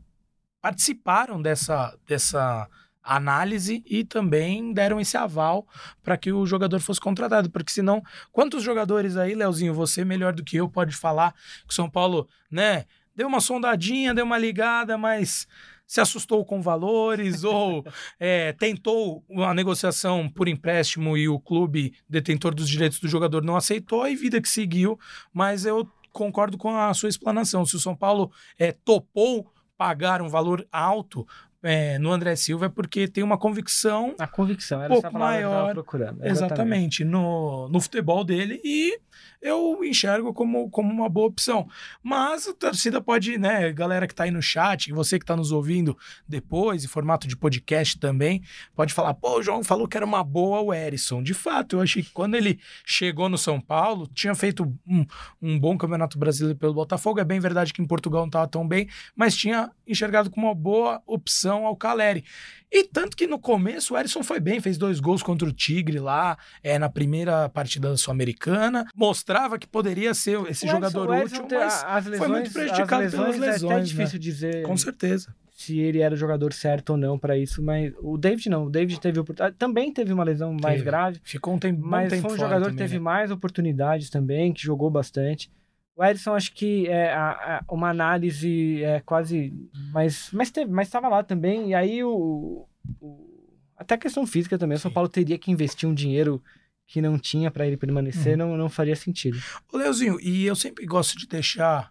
participaram 0.63 1.43
dessa, 1.43 1.95
dessa 2.07 2.67
análise 3.05 3.83
e 3.87 4.03
também 4.03 4.73
deram 4.73 4.99
esse 4.99 5.17
aval 5.17 5.67
para 6.03 6.17
que 6.17 6.33
o 6.33 6.47
jogador 6.47 6.81
fosse 6.81 7.01
contratado, 7.01 7.51
porque 7.51 7.71
senão, 7.71 8.03
quantos 8.33 8.63
jogadores 8.63 9.17
aí, 9.17 9.35
Leozinho, 9.35 9.75
você 9.75 10.05
melhor 10.05 10.33
do 10.33 10.43
que 10.43 10.57
eu 10.57 10.69
pode 10.69 10.97
falar 10.97 11.33
que 11.67 11.71
o 11.71 11.75
São 11.75 11.89
Paulo, 11.89 12.27
né, 12.51 12.87
deu 13.15 13.29
uma 13.29 13.41
sondadinha, 13.41 14.15
deu 14.15 14.25
uma 14.25 14.39
ligada, 14.39 14.97
mas 14.97 15.47
se 15.87 16.01
assustou 16.01 16.45
com 16.45 16.63
valores 16.63 17.45
ou 17.45 17.85
é, 18.19 18.53
tentou 18.55 19.23
uma 19.29 19.53
negociação 19.53 20.29
por 20.29 20.49
empréstimo 20.49 21.17
e 21.17 21.29
o 21.29 21.39
clube 21.39 21.95
detentor 22.09 22.55
dos 22.55 22.69
direitos 22.69 22.99
do 22.99 23.09
jogador 23.09 23.45
não 23.45 23.57
aceitou 23.57 24.09
e 24.09 24.17
vida 24.17 24.41
que 24.41 24.49
seguiu, 24.49 24.99
mas 25.33 25.67
eu 25.67 25.87
concordo 26.11 26.57
com 26.57 26.75
a 26.75 26.95
sua 26.95 27.09
explanação. 27.09 27.67
Se 27.67 27.77
o 27.77 27.81
São 27.81 27.95
Paulo 27.95 28.33
é, 28.59 28.73
topou 28.73 29.53
pagar 29.77 30.23
um 30.23 30.29
valor 30.29 30.67
alto 30.71 31.27
é, 31.65 31.99
no 31.99 32.13
André 32.13 32.37
Silva 32.37 32.67
é 32.67 32.69
porque 32.69 33.09
tem 33.09 33.25
uma 33.25 33.39
convicção 33.39 34.15
A 34.19 34.27
convicção 34.27 34.81
era 34.81 34.91
Pouco 34.93 35.07
essa 35.07 35.11
palavra 35.11 35.39
que 35.39 35.45
eu 35.45 35.51
maior. 35.51 35.73
procurando. 35.73 36.25
Exatamente, 36.25 37.05
no, 37.05 37.69
no 37.71 37.81
futebol 37.81 38.23
dele 38.23 38.61
e 38.63 39.01
eu 39.41 39.85
enxergo 39.85 40.33
como, 40.33 40.71
como 40.71 40.91
uma 40.93 41.09
boa 41.09 41.27
opção. 41.29 41.69
Mas 42.03 42.49
a 42.49 42.55
torcida 42.55 43.01
pode, 43.01 43.39
né, 43.39 43.73
galera 43.73 44.07
que 44.07 44.15
tá 44.15 44.25
aí 44.25 44.31
no 44.31 44.43
chat, 44.43 44.91
você 44.93 45.19
que 45.19 45.25
tá 45.25 45.37
nos 45.37 45.53
ouvindo 45.53 45.97
depois, 46.27 46.85
em 46.85 46.89
formato 46.89 47.29
de 47.29 47.37
podcast 47.37 47.99
também, 47.99 48.43
pode 48.75 48.93
falar, 48.95 49.15
pô, 49.15 49.39
o 49.39 49.43
João 49.43 49.63
falou 49.63 49.87
que 49.87 49.97
era 49.97 50.07
uma 50.07 50.25
boa 50.25 50.61
o 50.61 50.73
Erisson. 50.73 51.23
De 51.23 51.35
fato, 51.35 51.77
eu 51.77 51.81
achei 51.83 52.03
que 52.03 52.11
quando 52.11 52.35
ele 52.35 52.59
chegou 52.85 53.29
no 53.29 53.39
São 53.39 53.61
Paulo, 53.61 54.07
tinha 54.15 54.35
feito 54.35 54.65
um, 54.87 55.05
um 55.41 55.59
bom 55.59 55.77
campeonato 55.77 56.19
brasileiro 56.19 56.59
pelo 56.59 56.75
Botafogo. 56.75 57.21
É 57.21 57.25
bem 57.25 57.39
verdade 57.39 57.73
que 57.73 57.83
em 57.83 57.87
Portugal 57.87 58.23
não 58.23 58.31
tava 58.31 58.49
tão 58.49 58.67
bem, 58.67 58.89
mas 59.15 59.37
tinha 59.37 59.71
enxergado 59.87 60.31
como 60.31 60.47
uma 60.47 60.55
boa 60.55 61.03
opção 61.07 61.54
ao 61.67 61.77
Caleri. 61.77 62.25
E 62.73 62.83
tanto 62.85 63.17
que 63.17 63.27
no 63.27 63.39
começo 63.39 63.95
o 63.95 63.99
Erisson 63.99 64.23
foi 64.23 64.41
bem, 64.41 64.61
fez 64.61 64.77
dois 64.77 64.99
gols 64.99 65.23
contra 65.23 65.47
o 65.49 65.53
Tigre 65.53 65.99
lá, 66.01 66.37
é, 66.63 66.79
na 66.79 66.89
primeira 66.89 67.49
partida 67.49 67.89
da 67.91 67.97
Sul-Americana. 67.97 68.85
Mostrava 68.97 69.59
que 69.59 69.67
poderia 69.67 70.13
ser 70.15 70.41
esse 70.51 70.67
O 70.67 70.71
jogador 70.71 71.15
Edson 71.19 71.45
útil, 71.45 71.59
mas 71.59 71.85
as 71.87 72.07
lesões, 72.07 72.31
muito 72.31 72.53
prejudicado 72.53 73.05
as 73.05 73.13
pelas 73.13 73.27
lesões, 73.29 73.37
É 73.37 73.51
lesões, 73.53 73.65
até 73.73 73.81
né? 73.81 73.87
difícil 73.87 74.19
dizer 74.19 74.63
com 74.63 74.77
certeza. 74.77 75.33
se 75.53 75.79
ele 75.79 76.01
era 76.01 76.15
o 76.15 76.17
jogador 76.17 76.53
certo 76.53 76.91
ou 76.91 76.97
não 76.97 77.17
para 77.17 77.39
isso, 77.39 77.63
mas 77.63 77.93
o 78.03 78.19
David 78.19 78.49
não. 78.51 78.65
O 78.65 78.71
David 78.71 78.99
teve 79.01 79.21
oportunidade. 79.21 79.57
Também 79.57 79.93
teve 79.93 80.13
uma 80.13 80.25
lesão 80.25 80.51
mais 80.53 80.75
Teve. 80.79 80.85
grave, 80.85 81.21
Ficou 81.23 81.55
um 81.55 81.59
tempo, 81.61 81.81
mas 81.81 82.11
tempo 82.11 82.23
foi 82.23 82.33
um 82.33 82.41
jogador 82.41 82.65
que 82.65 82.71
também, 82.73 82.87
teve 82.87 82.95
né? 82.95 83.01
mais 83.01 83.31
oportunidades 83.31 84.11
também, 84.11 84.53
que 84.53 84.63
jogou 84.63 84.91
bastante. 84.91 85.49
O 85.97 86.05
Edson, 86.05 86.35
acho 86.35 86.53
que 86.53 86.87
é 86.89 87.13
a- 87.13 87.31
a- 87.59 87.65
uma 87.73 87.91
análise 87.91 88.83
é 88.83 89.01
quase. 89.01 89.53
Mas 89.93 90.31
mas 90.33 90.51
teve, 90.51 90.71
mas 90.71 90.89
estava 90.89 91.09
lá 91.09 91.23
também. 91.23 91.69
E 91.71 91.75
aí 91.75 92.03
o, 92.03 92.67
o- 93.01 93.59
até 93.77 93.95
a 93.95 93.99
questão 93.99 94.27
física 94.27 94.59
também. 94.59 94.77
O 94.77 94.81
São. 94.81 94.91
Paulo 94.91 95.09
teria 95.09 95.39
que 95.39 95.51
investir 95.53 95.89
um 95.89 95.95
dinheiro 95.95 96.43
que 96.87 97.01
não 97.01 97.19
tinha 97.19 97.51
para 97.51 97.67
ele 97.67 97.77
permanecer, 97.77 98.33
Uhum. 98.39 98.51
não, 98.51 98.57
não 98.57 98.69
faria 98.69 98.95
sentido. 98.97 99.39
Ô, 99.73 99.77
Leozinho, 99.79 100.19
e 100.21 100.45
eu 100.45 100.55
sempre 100.57 100.85
gosto 100.85 101.17
de 101.17 101.27
deixar 101.27 101.91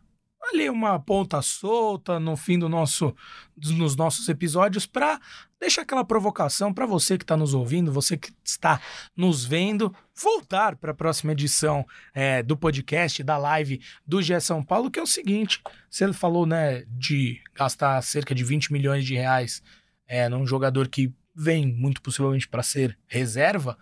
ali 0.52 0.70
uma 0.70 1.00
ponta 1.00 1.42
solta 1.42 2.20
no 2.20 2.36
fim 2.36 2.60
do 2.60 2.68
nosso, 2.70 3.16
dos, 3.56 3.72
nos 3.72 3.96
nossos 3.96 4.28
episódios 4.30 4.86
para 4.86 5.20
deixar 5.64 5.82
aquela 5.84 6.04
provocação 6.04 6.74
para 6.74 6.86
você 6.86 7.18
que 7.18 7.24
está 7.24 7.38
nos 7.38 7.54
ouvindo, 7.54 7.92
você 7.92 8.18
que 8.18 8.32
está 8.44 8.82
nos 9.16 9.46
vendo, 9.46 9.94
voltar 10.14 10.76
para 10.76 10.92
a 10.92 10.96
próxima 10.96 11.32
edição 11.32 11.86
é, 12.14 12.44
do 12.44 12.58
podcast, 12.58 13.24
da 13.24 13.38
live 13.38 13.82
do 14.06 14.22
GE 14.22 14.40
São 14.42 14.64
Paulo, 14.64 14.92
que 14.92 15.00
é 15.00 15.02
o 15.02 15.08
seguinte: 15.08 15.62
se 15.90 16.04
ele 16.04 16.14
falou 16.14 16.46
né, 16.46 16.84
de 16.88 17.42
gastar 17.56 18.02
cerca 18.02 18.36
de 18.36 18.44
20 18.44 18.72
milhões 18.74 19.06
de 19.06 19.16
reais 19.16 19.64
é, 20.06 20.28
num 20.28 20.46
jogador 20.46 20.88
que 20.88 21.14
vem 21.36 21.66
muito 21.66 22.02
possivelmente 22.02 22.48
para 22.48 22.62
ser 22.62 22.98
reserva, 23.08 23.78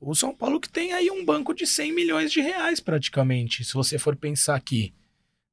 O 0.00 0.14
São 0.14 0.34
Paulo 0.34 0.60
que 0.60 0.68
tem 0.68 0.92
aí 0.92 1.10
um 1.10 1.24
banco 1.24 1.52
de 1.52 1.66
100 1.66 1.92
milhões 1.92 2.30
de 2.30 2.40
reais 2.40 2.80
praticamente, 2.80 3.64
se 3.64 3.74
você 3.74 3.98
for 3.98 4.14
pensar 4.14 4.54
aqui. 4.54 4.94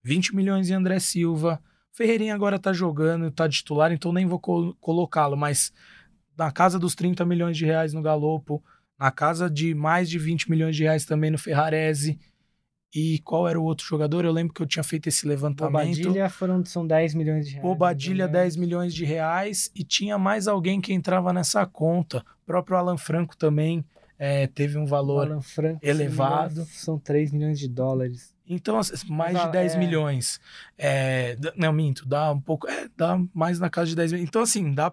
20 0.03 0.36
milhões 0.36 0.69
em 0.69 0.74
André 0.74 0.99
Silva. 0.99 1.61
Ferreirinha 1.94 2.34
agora 2.34 2.58
tá 2.58 2.74
jogando, 2.74 3.30
tá 3.30 3.48
titular, 3.48 3.91
então 3.91 4.12
nem 4.12 4.26
vou 4.26 4.39
col 4.39 4.74
colocá-lo, 4.82 5.38
mas 5.38 5.72
na 6.36 6.52
casa 6.52 6.80
dos 6.80 6.96
30 6.96 7.24
milhões 7.24 7.56
de 7.56 7.66
reais 7.66 7.94
no 7.94 8.02
Galopo, 8.02 8.64
na 9.00 9.12
casa 9.12 9.50
de 9.50 9.76
mais 9.76 10.10
de 10.10 10.18
20 10.18 10.50
milhões 10.50 10.76
de 10.76 10.84
reais 10.84 11.06
também 11.06 11.30
no 11.30 11.38
Ferrarese. 11.38 12.20
E 12.96 13.20
qual 13.20 13.48
era 13.48 13.60
o 13.60 13.64
outro 13.64 13.86
jogador? 13.86 14.24
Eu 14.24 14.32
lembro 14.32 14.54
que 14.54 14.62
eu 14.62 14.68
tinha 14.68 14.84
feito 14.84 15.08
esse 15.08 15.28
levantamento. 15.28 15.72
Bobadilha 15.72 16.30
foram, 16.30 16.64
são 16.64 16.86
10 16.86 17.16
milhões 17.16 17.48
de 17.48 17.54
reais. 17.54 17.68
Bobadilha, 17.68 18.28
10 18.28 18.56
milhões 18.56 18.94
de 18.94 19.04
reais. 19.04 19.72
E 19.74 19.84
tinha 19.84 20.18
mais 20.18 20.48
alguém 20.48 20.80
que 20.80 20.94
entrava 20.94 21.34
nessa 21.34 21.66
conta. 21.66 22.20
O 22.44 22.46
próprio 22.46 22.78
Alan 22.78 22.98
Franco 22.98 23.36
também 23.36 23.84
é, 24.18 24.46
teve 24.46 24.78
um 24.78 24.86
valor 24.86 25.41
Franco, 25.41 25.80
elevado. 25.84 26.66
São 26.66 27.00
3 27.00 27.32
milhões 27.32 27.58
de 27.58 27.68
dólares. 27.68 28.34
Então, 28.48 28.80
mais 29.10 29.39
de 29.39 29.52
10 29.52 29.74
é... 29.74 29.78
milhões. 29.78 30.39
É, 30.86 31.38
não, 31.55 31.71
minto, 31.71 32.05
dá 32.05 32.29
um 32.34 32.41
pouco. 32.41 32.67
É, 32.67 32.89
dá 32.97 33.17
mais 33.34 33.57
na 33.57 33.69
casa 33.69 33.88
de 33.88 33.95
10 33.95 34.11
milhões. 34.11 34.27
Então, 34.27 34.41
assim, 34.41 34.73
dá 34.73 34.91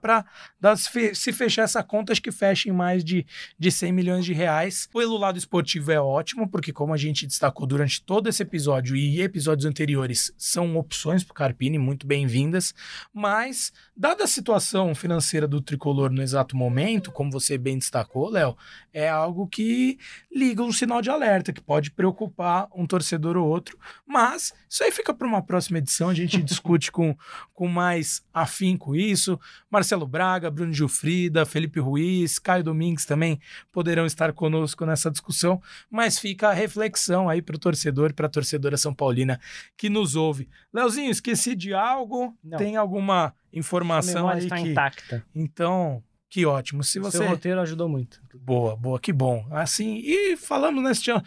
dá, 0.61 0.77
se 0.77 1.33
fechar 1.33 1.65
essa 1.65 1.83
conta, 1.83 2.13
acho 2.13 2.23
que 2.23 2.31
fecha 2.31 2.69
em 2.69 2.73
mais 2.73 3.03
de, 3.03 3.27
de 3.59 3.73
100 3.73 3.91
milhões 3.91 4.25
de 4.25 4.33
reais. 4.33 4.89
Pelo 4.93 5.19
lado 5.19 5.37
esportivo 5.37 5.91
é 5.91 6.01
ótimo, 6.01 6.49
porque, 6.49 6.73
como 6.73 6.95
a 6.95 6.97
gente 6.97 7.27
destacou 7.27 7.67
durante 7.67 8.01
todo 8.05 8.29
esse 8.29 8.41
episódio 8.41 8.95
e 8.95 9.21
episódios 9.21 9.67
anteriores, 9.67 10.33
são 10.39 10.77
opções 10.77 11.25
pro 11.25 11.35
Carpini, 11.35 11.77
muito 11.77 12.07
bem-vindas. 12.07 12.73
Mas, 13.13 13.73
dada 13.97 14.23
a 14.23 14.29
situação 14.29 14.95
financeira 14.95 15.49
do 15.49 15.61
tricolor 15.61 16.09
no 16.09 16.23
exato 16.23 16.57
momento, 16.57 17.11
como 17.11 17.33
você 17.33 17.59
bem 17.59 17.77
destacou, 17.77 18.31
Léo, 18.31 18.57
é 18.93 19.09
algo 19.09 19.49
que 19.49 19.99
liga 20.31 20.63
um 20.63 20.73
sinal 20.73 21.03
de 21.03 21.11
alerta, 21.11 21.53
que 21.53 21.61
pode 21.61 21.91
preocupar 21.91 22.69
um 22.73 22.87
torcedor 22.87 23.37
ou 23.37 23.49
outro. 23.49 23.77
Mas 24.07 24.55
isso 24.71 24.85
aí 24.85 24.93
fica 24.93 25.13
para 25.13 25.27
uma 25.27 25.43
próxima 25.43 25.79
edição, 25.79 26.09
a 26.09 26.15
gente 26.15 26.41
discute 26.45 26.93
com, 26.93 27.17
com 27.53 27.67
mais 27.67 28.23
afinco 28.33 28.95
isso. 28.95 29.39
Marcelo 29.69 30.07
Braga, 30.07 30.49
Bruno 30.49 30.73
Gilfrida, 30.73 31.45
Felipe 31.45 31.81
Ruiz, 31.81 32.39
Caio 32.39 32.63
Domingues 32.63 33.05
também 33.05 33.41
poderão 33.73 34.07
estar 34.07 34.33
conosco 34.33 34.87
nessa 34.87 35.11
discussão, 35.11 35.61
mas 35.91 36.21
fica 36.21 36.51
a 36.51 36.53
reflexão 36.53 37.29
aí 37.29 37.43
para 37.43 37.57
o 37.57 37.59
torcedor, 37.59 38.15
para 38.15 38.27
a 38.27 38.31
torcedora 38.31 38.77
São 38.77 38.95
Paulina 38.95 39.41
que 39.77 39.91
nos 39.91 40.15
ouve. 40.15 40.49
Leozinho, 40.73 41.11
esqueci 41.11 41.57
de 41.57 41.75
algo? 41.75 42.33
Não. 42.43 42.57
Tem 42.57 42.77
alguma 42.77 43.35
informação 43.53 44.29
aí 44.29 44.45
está 44.45 44.57
que... 44.57 44.69
intacta. 44.69 45.27
Então, 45.35 46.01
que 46.31 46.47
ótimo. 46.47 46.85
Se 46.85 47.01
você... 47.01 47.19
Seu 47.19 47.29
roteiro 47.29 47.61
ajudou 47.61 47.89
muito. 47.89 48.23
Boa, 48.33 48.77
boa, 48.77 49.01
que 49.01 49.13
bom. 49.13 49.45
Assim, 49.51 49.97
e 49.97 50.37
falamos 50.37 50.83
neste 50.83 51.11
ano, 51.11 51.23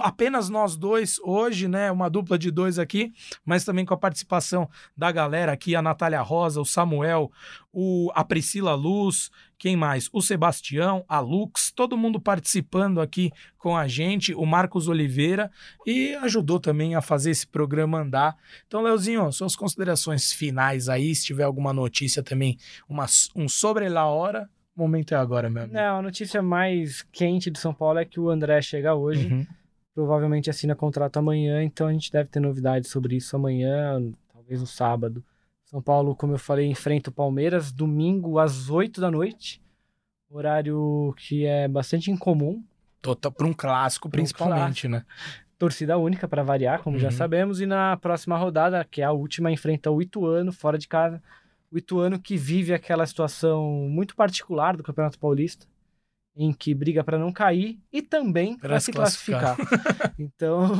apenas 0.00 0.50
nós 0.50 0.76
dois 0.76 1.20
hoje, 1.20 1.68
né? 1.68 1.90
Uma 1.92 2.10
dupla 2.10 2.36
de 2.36 2.50
dois 2.50 2.76
aqui, 2.76 3.14
mas 3.44 3.64
também 3.64 3.86
com 3.86 3.94
a 3.94 3.96
participação 3.96 4.68
da 4.96 5.12
galera 5.12 5.52
aqui, 5.52 5.76
a 5.76 5.80
Natália 5.80 6.20
Rosa, 6.20 6.60
o 6.60 6.64
Samuel, 6.64 7.30
o, 7.72 8.10
a 8.14 8.24
Priscila 8.24 8.74
Luz, 8.74 9.30
quem 9.58 9.76
mais? 9.76 10.08
O 10.12 10.20
Sebastião, 10.20 11.04
a 11.08 11.20
Lux, 11.20 11.70
todo 11.70 11.96
mundo 11.96 12.20
participando 12.20 13.00
aqui 13.00 13.30
com 13.58 13.76
a 13.76 13.86
gente, 13.86 14.34
o 14.34 14.44
Marcos 14.44 14.88
Oliveira, 14.88 15.50
e 15.86 16.14
ajudou 16.16 16.58
também 16.58 16.94
a 16.94 17.00
fazer 17.00 17.30
esse 17.30 17.46
programa 17.46 18.00
andar. 18.00 18.36
Então, 18.66 18.82
Leozinho, 18.82 19.30
suas 19.32 19.54
considerações 19.54 20.32
finais 20.32 20.88
aí, 20.88 21.14
se 21.14 21.26
tiver 21.26 21.44
alguma 21.44 21.72
notícia 21.72 22.22
também, 22.22 22.58
uma, 22.88 23.06
um 23.36 23.48
sobre 23.48 23.88
la 23.88 24.06
hora, 24.06 24.48
o 24.74 24.80
momento 24.80 25.14
é 25.14 25.16
agora, 25.16 25.50
meu 25.50 25.64
amigo. 25.64 25.76
Não, 25.76 25.98
a 25.98 26.02
notícia 26.02 26.42
mais 26.42 27.02
quente 27.12 27.50
de 27.50 27.58
São 27.58 27.74
Paulo 27.74 27.98
é 27.98 28.04
que 28.04 28.18
o 28.18 28.30
André 28.30 28.62
chega 28.62 28.94
hoje. 28.94 29.26
Uhum. 29.26 29.46
Provavelmente 29.94 30.48
assina 30.48 30.74
contrato 30.74 31.18
amanhã, 31.18 31.62
então 31.62 31.86
a 31.86 31.92
gente 31.92 32.10
deve 32.10 32.30
ter 32.30 32.40
novidades 32.40 32.88
sobre 32.88 33.16
isso 33.16 33.36
amanhã, 33.36 34.00
talvez 34.32 34.60
no 34.60 34.66
sábado. 34.66 35.22
São 35.70 35.80
Paulo, 35.80 36.16
como 36.16 36.34
eu 36.34 36.38
falei, 36.38 36.66
enfrenta 36.66 37.10
o 37.10 37.12
Palmeiras 37.12 37.70
domingo 37.70 38.38
às 38.38 38.68
8 38.68 39.00
da 39.00 39.10
noite. 39.10 39.62
Horário 40.28 41.14
que 41.16 41.46
é 41.46 41.68
bastante 41.68 42.10
incomum. 42.10 42.62
Total 43.00 43.30
para 43.30 43.46
um 43.46 43.52
clássico, 43.52 44.10
principalmente, 44.10 44.86
um 44.86 44.90
clássico. 44.90 44.90
né? 44.90 45.04
Torcida 45.58 45.96
única 45.96 46.26
para 46.26 46.42
variar, 46.42 46.82
como 46.82 46.96
uhum. 46.96 47.02
já 47.02 47.10
sabemos. 47.10 47.60
E 47.60 47.66
na 47.66 47.96
próxima 47.96 48.36
rodada, 48.36 48.84
que 48.84 49.00
é 49.00 49.04
a 49.04 49.12
última, 49.12 49.50
enfrenta 49.50 49.90
o 49.90 50.02
Ituano, 50.02 50.52
fora 50.52 50.76
de 50.76 50.88
casa 50.88 51.22
o 51.70 51.78
Ituano 51.78 52.18
que 52.18 52.36
vive 52.36 52.74
aquela 52.74 53.06
situação 53.06 53.88
muito 53.88 54.16
particular 54.16 54.76
do 54.76 54.82
Campeonato 54.82 55.18
Paulista, 55.18 55.66
em 56.36 56.52
que 56.52 56.74
briga 56.74 57.04
para 57.04 57.18
não 57.18 57.32
cair 57.32 57.78
e 57.92 58.02
também 58.02 58.56
para 58.58 58.80
se 58.80 58.90
classificar. 58.90 59.56
classificar. 59.56 60.14
então, 60.18 60.72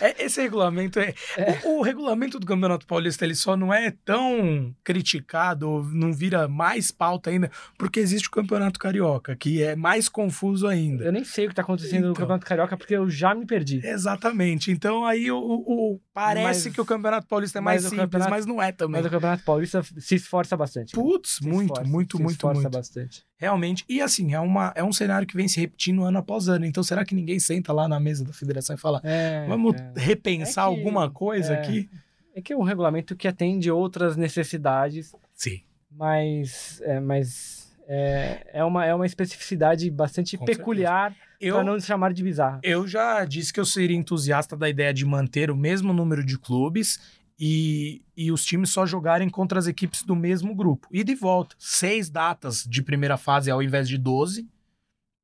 é, 0.00 0.24
esse 0.24 0.40
regulamento 0.40 0.98
é, 0.98 1.14
é. 1.36 1.60
O, 1.64 1.78
o, 1.78 1.82
regulamento 1.82 2.38
do 2.38 2.46
Campeonato 2.46 2.86
Paulista 2.86 3.24
ele 3.24 3.34
só 3.34 3.56
não 3.56 3.72
é 3.72 3.92
tão 4.04 4.74
criticado, 4.82 5.82
não 5.92 6.12
vira 6.12 6.48
mais 6.48 6.90
pauta 6.90 7.30
ainda, 7.30 7.50
porque 7.78 8.00
existe 8.00 8.28
o 8.28 8.30
Campeonato 8.30 8.78
Carioca, 8.78 9.36
que 9.36 9.62
é 9.62 9.76
mais 9.76 10.08
confuso 10.08 10.66
ainda. 10.66 11.04
Eu 11.04 11.12
nem 11.12 11.24
sei 11.24 11.44
o 11.44 11.48
que 11.48 11.52
está 11.52 11.62
acontecendo 11.62 11.98
então, 11.98 12.08
no 12.10 12.14
Campeonato 12.14 12.46
Carioca 12.46 12.76
porque 12.76 12.94
eu 12.94 13.08
já 13.08 13.34
me 13.34 13.46
perdi. 13.46 13.80
Exatamente. 13.84 14.70
Então 14.70 15.04
aí 15.04 15.30
o, 15.30 15.38
o 15.38 16.00
parece 16.12 16.68
mas, 16.68 16.74
que 16.74 16.80
o 16.80 16.84
Campeonato 16.84 17.26
Paulista 17.26 17.58
é 17.58 17.60
mais 17.60 17.82
simples, 17.82 18.26
mas 18.28 18.46
não 18.46 18.62
é 18.62 18.72
também. 18.72 19.00
Mas 19.02 19.06
o 19.06 19.10
Campeonato 19.10 19.44
Paulista 19.44 19.82
se 19.98 20.14
esforça 20.14 20.56
bastante. 20.56 20.92
Putz, 20.92 21.40
muito, 21.40 21.72
esforça, 21.72 21.90
muito, 21.90 22.22
muito, 22.22 22.46
muito. 22.46 22.70
bastante. 22.70 23.24
Realmente. 23.38 23.84
E 23.86 24.00
assim, 24.00 24.32
é, 24.32 24.40
uma, 24.40 24.72
é 24.74 24.82
um 24.82 24.92
cenário 24.92 25.26
que 25.26 25.36
vem 25.36 25.46
se 25.46 25.60
repetindo 25.60 26.02
ano 26.04 26.18
após 26.18 26.48
ano. 26.48 26.64
Então, 26.64 26.82
será 26.82 27.04
que 27.04 27.14
ninguém 27.14 27.38
senta 27.38 27.72
lá 27.72 27.86
na 27.86 28.00
mesa 28.00 28.24
da 28.24 28.32
federação 28.32 28.74
e 28.74 28.78
fala: 28.78 29.00
é, 29.04 29.46
vamos 29.46 29.74
é. 29.74 29.85
Repensar 29.94 30.70
é 30.70 30.74
que, 30.74 30.78
alguma 30.78 31.10
coisa 31.10 31.54
é, 31.54 31.58
aqui? 31.58 31.90
É 32.34 32.42
que 32.42 32.52
é 32.52 32.56
um 32.56 32.62
regulamento 32.62 33.16
que 33.16 33.28
atende 33.28 33.70
outras 33.70 34.16
necessidades. 34.16 35.14
Sim. 35.34 35.62
Mas, 35.90 36.80
é, 36.82 37.00
mas 37.00 37.74
é, 37.88 38.46
é, 38.52 38.64
uma, 38.64 38.84
é 38.84 38.94
uma 38.94 39.06
especificidade 39.06 39.88
bastante 39.90 40.36
Com 40.36 40.44
peculiar 40.44 41.14
para 41.40 41.64
não 41.64 41.78
chamar 41.78 42.12
de 42.12 42.22
bizarro. 42.22 42.60
Eu 42.62 42.86
já 42.86 43.24
disse 43.24 43.52
que 43.52 43.60
eu 43.60 43.64
seria 43.64 43.96
entusiasta 43.96 44.56
da 44.56 44.68
ideia 44.68 44.92
de 44.92 45.04
manter 45.04 45.50
o 45.50 45.56
mesmo 45.56 45.92
número 45.92 46.24
de 46.24 46.38
clubes 46.38 47.00
e, 47.38 48.02
e 48.16 48.32
os 48.32 48.44
times 48.44 48.70
só 48.70 48.86
jogarem 48.86 49.28
contra 49.28 49.58
as 49.58 49.66
equipes 49.66 50.02
do 50.02 50.16
mesmo 50.16 50.54
grupo. 50.54 50.88
E 50.90 51.04
de 51.04 51.14
volta, 51.14 51.54
seis 51.58 52.08
datas 52.08 52.64
de 52.64 52.82
primeira 52.82 53.16
fase 53.16 53.50
ao 53.50 53.62
invés 53.62 53.88
de 53.88 53.98
12. 53.98 54.48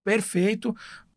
Perfeito. 0.05 0.75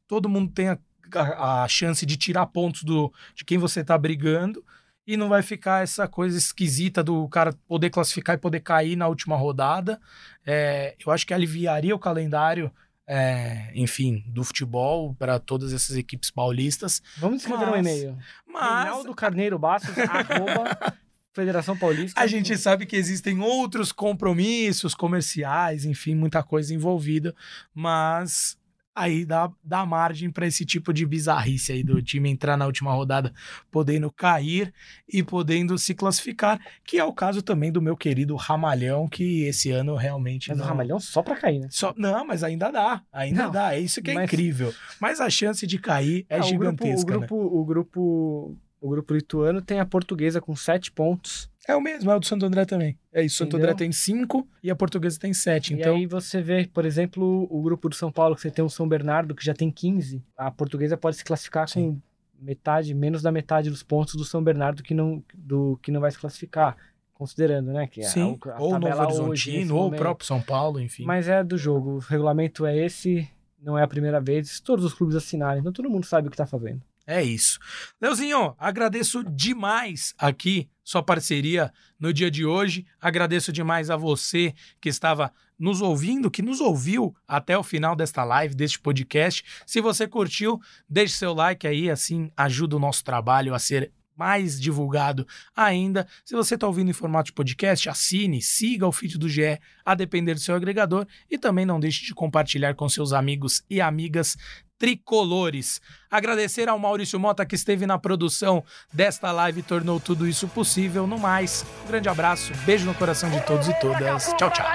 Todo 0.08 0.30
mundo 0.30 0.52
tem 0.52 0.70
a, 1.14 1.64
a, 1.64 1.68
chance 1.68 2.06
de 2.06 2.18
tirar 2.18 2.45
pontos 2.47 2.84
do, 2.84 3.14
de 3.36 3.43
quem 3.45 3.58
você 3.58 3.82
está 3.82 3.97
brigando. 3.97 4.64
E 5.08 5.16
não 5.16 5.30
vai 5.30 5.43
ficar 5.43 5.84
essa 5.84 6.08
coisa 6.08 6.36
esquisita 6.36 7.03
do 7.03 7.28
cara 7.30 7.53
poder 7.68 7.91
classificar 7.91 8.36
e 8.36 8.39
poder 8.39 8.62
cair 8.62 8.95
na 8.95 9.08
última 9.08 9.36
rodada. 9.36 9.99
É, 10.43 10.95
eu 11.06 11.12
acho 11.12 11.28
que 11.28 11.34
aliviaria 11.34 11.95
o 11.95 11.99
calendário 11.99 12.72
é, 13.08 13.72
enfim, 13.76 14.24
do 14.28 14.43
futebol 14.43 15.14
para 15.16 15.39
todas 15.39 15.74
essas 15.74 15.95
equipes 15.95 16.32
paulistas. 16.32 17.01
Vamos 17.18 17.41
escrever 17.41 17.68
mas, 17.68 17.76
um 17.76 17.80
e-mail. 17.80 18.18
Mas... 18.47 18.84
Reinaldo 18.84 19.16
Carneiro 19.16 19.60
Bastos, 19.60 19.95
arroba 20.10 20.95
Federação 21.34 21.78
Paulista. 21.78 22.20
A 22.20 22.28
gente 22.28 22.58
sabe 22.58 22.86
que 22.86 22.95
existem 22.95 23.39
outros 23.41 23.91
compromissos 23.91 24.95
comerciais, 24.95 25.86
enfim, 25.86 26.16
muita 26.16 26.41
coisa 26.41 26.74
envolvida, 26.74 27.36
mas 27.74 28.58
aí 28.96 29.26
dá, 29.26 29.52
dá 29.62 29.86
margem 29.86 30.32
para 30.32 30.48
esse 30.48 30.66
tipo 30.66 30.93
de 30.93 31.06
bizarrice 31.06 31.74
aí 31.74 31.84
do 31.84 32.02
time 32.02 32.30
entrar 32.30 32.56
na 32.56 32.66
última 32.66 32.93
rodada 32.93 33.34
podendo 33.70 34.10
cair 34.10 34.74
e 35.08 35.22
podendo 35.22 35.78
se 35.78 35.93
classificar, 35.93 36.60
que 36.86 36.98
é 36.98 37.04
o 37.04 37.12
caso 37.12 37.41
também 37.41 37.72
do 37.72 37.82
meu 37.82 37.98
querido 37.98 38.36
Ramalhão, 38.36 39.08
que 39.08 39.43
esse 39.43 39.70
ano 39.70 39.96
realmente 39.96 40.50
Mas 40.50 40.58
não... 40.58 40.66
o 40.66 40.68
Ramalhão 40.68 41.00
só 41.00 41.22
para 41.22 41.36
cair, 41.36 41.60
né? 41.60 41.68
Só... 41.70 41.93
Não, 41.98 42.26
mas 42.26 42.43
ainda 42.43 42.72
dá, 42.72 43.02
ainda 43.12 43.43
não, 43.43 43.52
dá, 43.52 43.76
é 43.76 43.80
isso 43.80 44.02
que 44.02 44.12
é 44.12 44.14
mas... 44.14 44.24
incrível. 44.32 44.74
Mas 45.00 45.20
a 45.20 45.30
chance 45.30 45.68
de 45.68 45.78
cair 45.78 46.26
é, 46.30 46.41
gigantesca, 46.41 47.02
o 47.02 47.20
grupo, 47.20 47.36
o 47.36 47.39
grupo, 47.39 47.43
né? 47.43 47.50
o 47.52 47.66
grupo 47.66 48.58
o 48.82 48.89
grupo 48.89 49.13
lituano 49.13 49.61
tem 49.61 49.80
a 49.80 49.86
portuguesa 49.86 50.39
com 50.39 50.55
sete 50.55 50.91
pontos. 50.91 51.49
É 51.67 51.76
o 51.76 51.82
mesmo, 51.82 52.11
é 52.11 52.15
o 52.15 52.19
do 52.19 52.26
Santo 52.26 52.45
André 52.45 52.65
também. 52.65 52.97
É 53.11 53.23
isso, 53.23 53.36
o 53.36 53.38
Santo 53.39 53.57
André 53.57 53.73
tem 53.73 53.91
cinco 53.91 54.47
e 54.61 54.69
a 54.69 54.76
portuguesa 54.76 55.19
tem 55.19 55.34
sete. 55.34 55.73
E 55.73 55.80
então... 55.80 55.95
aí 55.95 56.05
você 56.05 56.41
vê, 56.41 56.67
por 56.71 56.86
exemplo, 56.86 57.47
o 57.49 57.61
grupo 57.63 57.89
do 57.89 57.95
São 57.95 58.11
Paulo, 58.11 58.36
que 58.36 58.41
você 58.41 58.51
tem 58.51 58.63
o 58.63 58.69
São 58.69 58.88
Bernardo, 58.88 59.34
que 59.34 59.43
já 59.43 59.53
tem 59.53 59.71
15. 59.71 60.23
A 60.38 60.51
portuguesa 60.51 60.95
pode 60.95 61.17
se 61.17 61.23
classificar 61.23 61.67
Sim. 61.67 61.93
com 61.93 62.45
metade, 62.45 62.93
menos 62.93 63.23
da 63.23 63.32
metade 63.32 63.69
dos 63.69 63.82
pontos 63.82 64.13
do 64.15 64.23
São 64.23 64.43
Bernardo 64.43 64.84
que 64.84 64.93
não, 64.93 65.23
do, 65.34 65.80
que 65.82 65.91
não 65.91 66.01
vai 66.01 66.11
se 66.11 66.19
classificar. 66.19 66.78
Considerando, 67.15 67.71
né? 67.71 67.88
Que 67.88 68.03
Sim, 68.03 68.38
a, 68.45 68.57
a 68.57 68.61
ou 68.61 68.78
Novo 68.78 69.01
Horizontino, 69.01 69.78
ou 69.78 69.88
o 69.88 69.95
próprio 69.95 70.28
São 70.28 70.41
Paulo, 70.41 70.82
enfim. 70.82 71.05
Mas 71.05 71.30
é 71.30 71.41
do 71.45 71.57
jogo. 71.57 71.91
O 71.91 71.99
regulamento 71.99 72.65
é 72.65 72.78
esse, 72.78 73.26
não 73.57 73.80
é 73.80 73.84
a 73.84 73.88
primeira 73.88 74.19
vez. 74.19 74.59
Todos 74.59 74.84
os 74.84 74.93
clubes 74.93 75.15
assinarem, 75.15 75.61
então 75.61 75.71
todo 75.71 75.89
mundo 75.89 76.05
sabe 76.05 76.28
o 76.28 76.30
que 76.30 76.36
está 76.36 76.45
fazendo. 76.45 76.82
É 77.08 77.24
isso. 77.24 77.60
Leozinho, 78.01 78.56
agradeço 78.58 79.24
demais 79.24 80.14
aqui 80.18 80.68
sua 80.84 81.03
parceria 81.03 81.72
no 81.99 82.12
dia 82.12 82.32
de 82.32 82.45
hoje. 82.45 82.86
Agradeço 82.99 83.51
demais 83.51 83.89
a 83.89 83.95
você 83.95 84.53
que 84.82 84.89
estava 84.89 85.32
nos 85.58 85.82
ouvindo, 85.82 86.32
que 86.32 86.41
nos 86.41 86.60
ouviu 86.60 87.16
até 87.28 87.58
o 87.58 87.64
final 87.64 87.95
desta 87.95 88.24
live, 88.24 88.56
deste 88.56 88.80
podcast. 88.80 89.43
Se 89.66 89.82
você 89.82 90.08
curtiu, 90.08 90.60
deixe 90.89 91.16
seu 91.16 91.34
like 91.34 91.68
aí, 91.68 91.89
assim 91.89 92.32
ajuda 92.36 92.76
o 92.76 92.80
nosso 92.80 93.03
trabalho 93.03 93.53
a 93.53 93.60
ser 93.60 93.91
mais 94.16 94.60
divulgado 94.60 95.28
ainda. 95.56 96.08
Se 96.24 96.36
você 96.36 96.56
está 96.56 96.66
ouvindo 96.66 96.89
em 96.89 96.93
formato 96.93 97.28
de 97.28 97.34
podcast, 97.34 97.89
assine, 97.89 98.41
siga 98.41 98.88
o 98.88 98.91
feed 98.91 99.18
do 99.18 99.28
GE 99.28 99.60
a 99.84 99.93
depender 99.93 100.34
do 100.34 100.39
seu 100.39 100.56
agregador 100.56 101.06
e 101.30 101.38
também 101.38 101.66
não 101.66 101.80
deixe 101.80 102.06
de 102.06 102.14
compartilhar 102.14 102.76
com 102.76 102.88
seus 102.88 103.12
amigos 103.14 103.64
e 103.70 103.82
amigas 103.82 104.38
tricolores. 104.78 105.82
Agradecer 106.09 106.69
ao 106.69 106.80
Maurício 106.80 107.19
Mota 107.19 107.45
que 107.45 107.55
esteve 107.55 107.86
na 107.86 107.97
produção 107.97 108.63
desta 108.93 109.32
live 109.32 109.59
e 109.59 109.63
tornou 109.63 109.99
tudo 109.99 110.28
isso 110.28 110.47
possível. 110.47 111.07
No 111.07 111.17
mais, 111.17 111.65
um 111.84 111.88
grande 111.88 112.09
abraço, 112.09 112.53
beijo 112.65 112.86
no 112.86 112.93
coração 112.93 113.30
de 113.30 113.41
todos 113.41 113.67
e 113.67 113.73
todas. 113.80 114.34
Tchau, 114.34 114.49
tchau. 114.51 114.65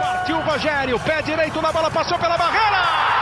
Partiu 0.00 0.36
o 0.36 0.42
Rogério, 0.42 1.00
pé 1.00 1.22
direito 1.22 1.62
na 1.62 1.72
bola, 1.72 1.90
passou 1.90 2.18
pela 2.18 2.36
barreira! 2.36 3.17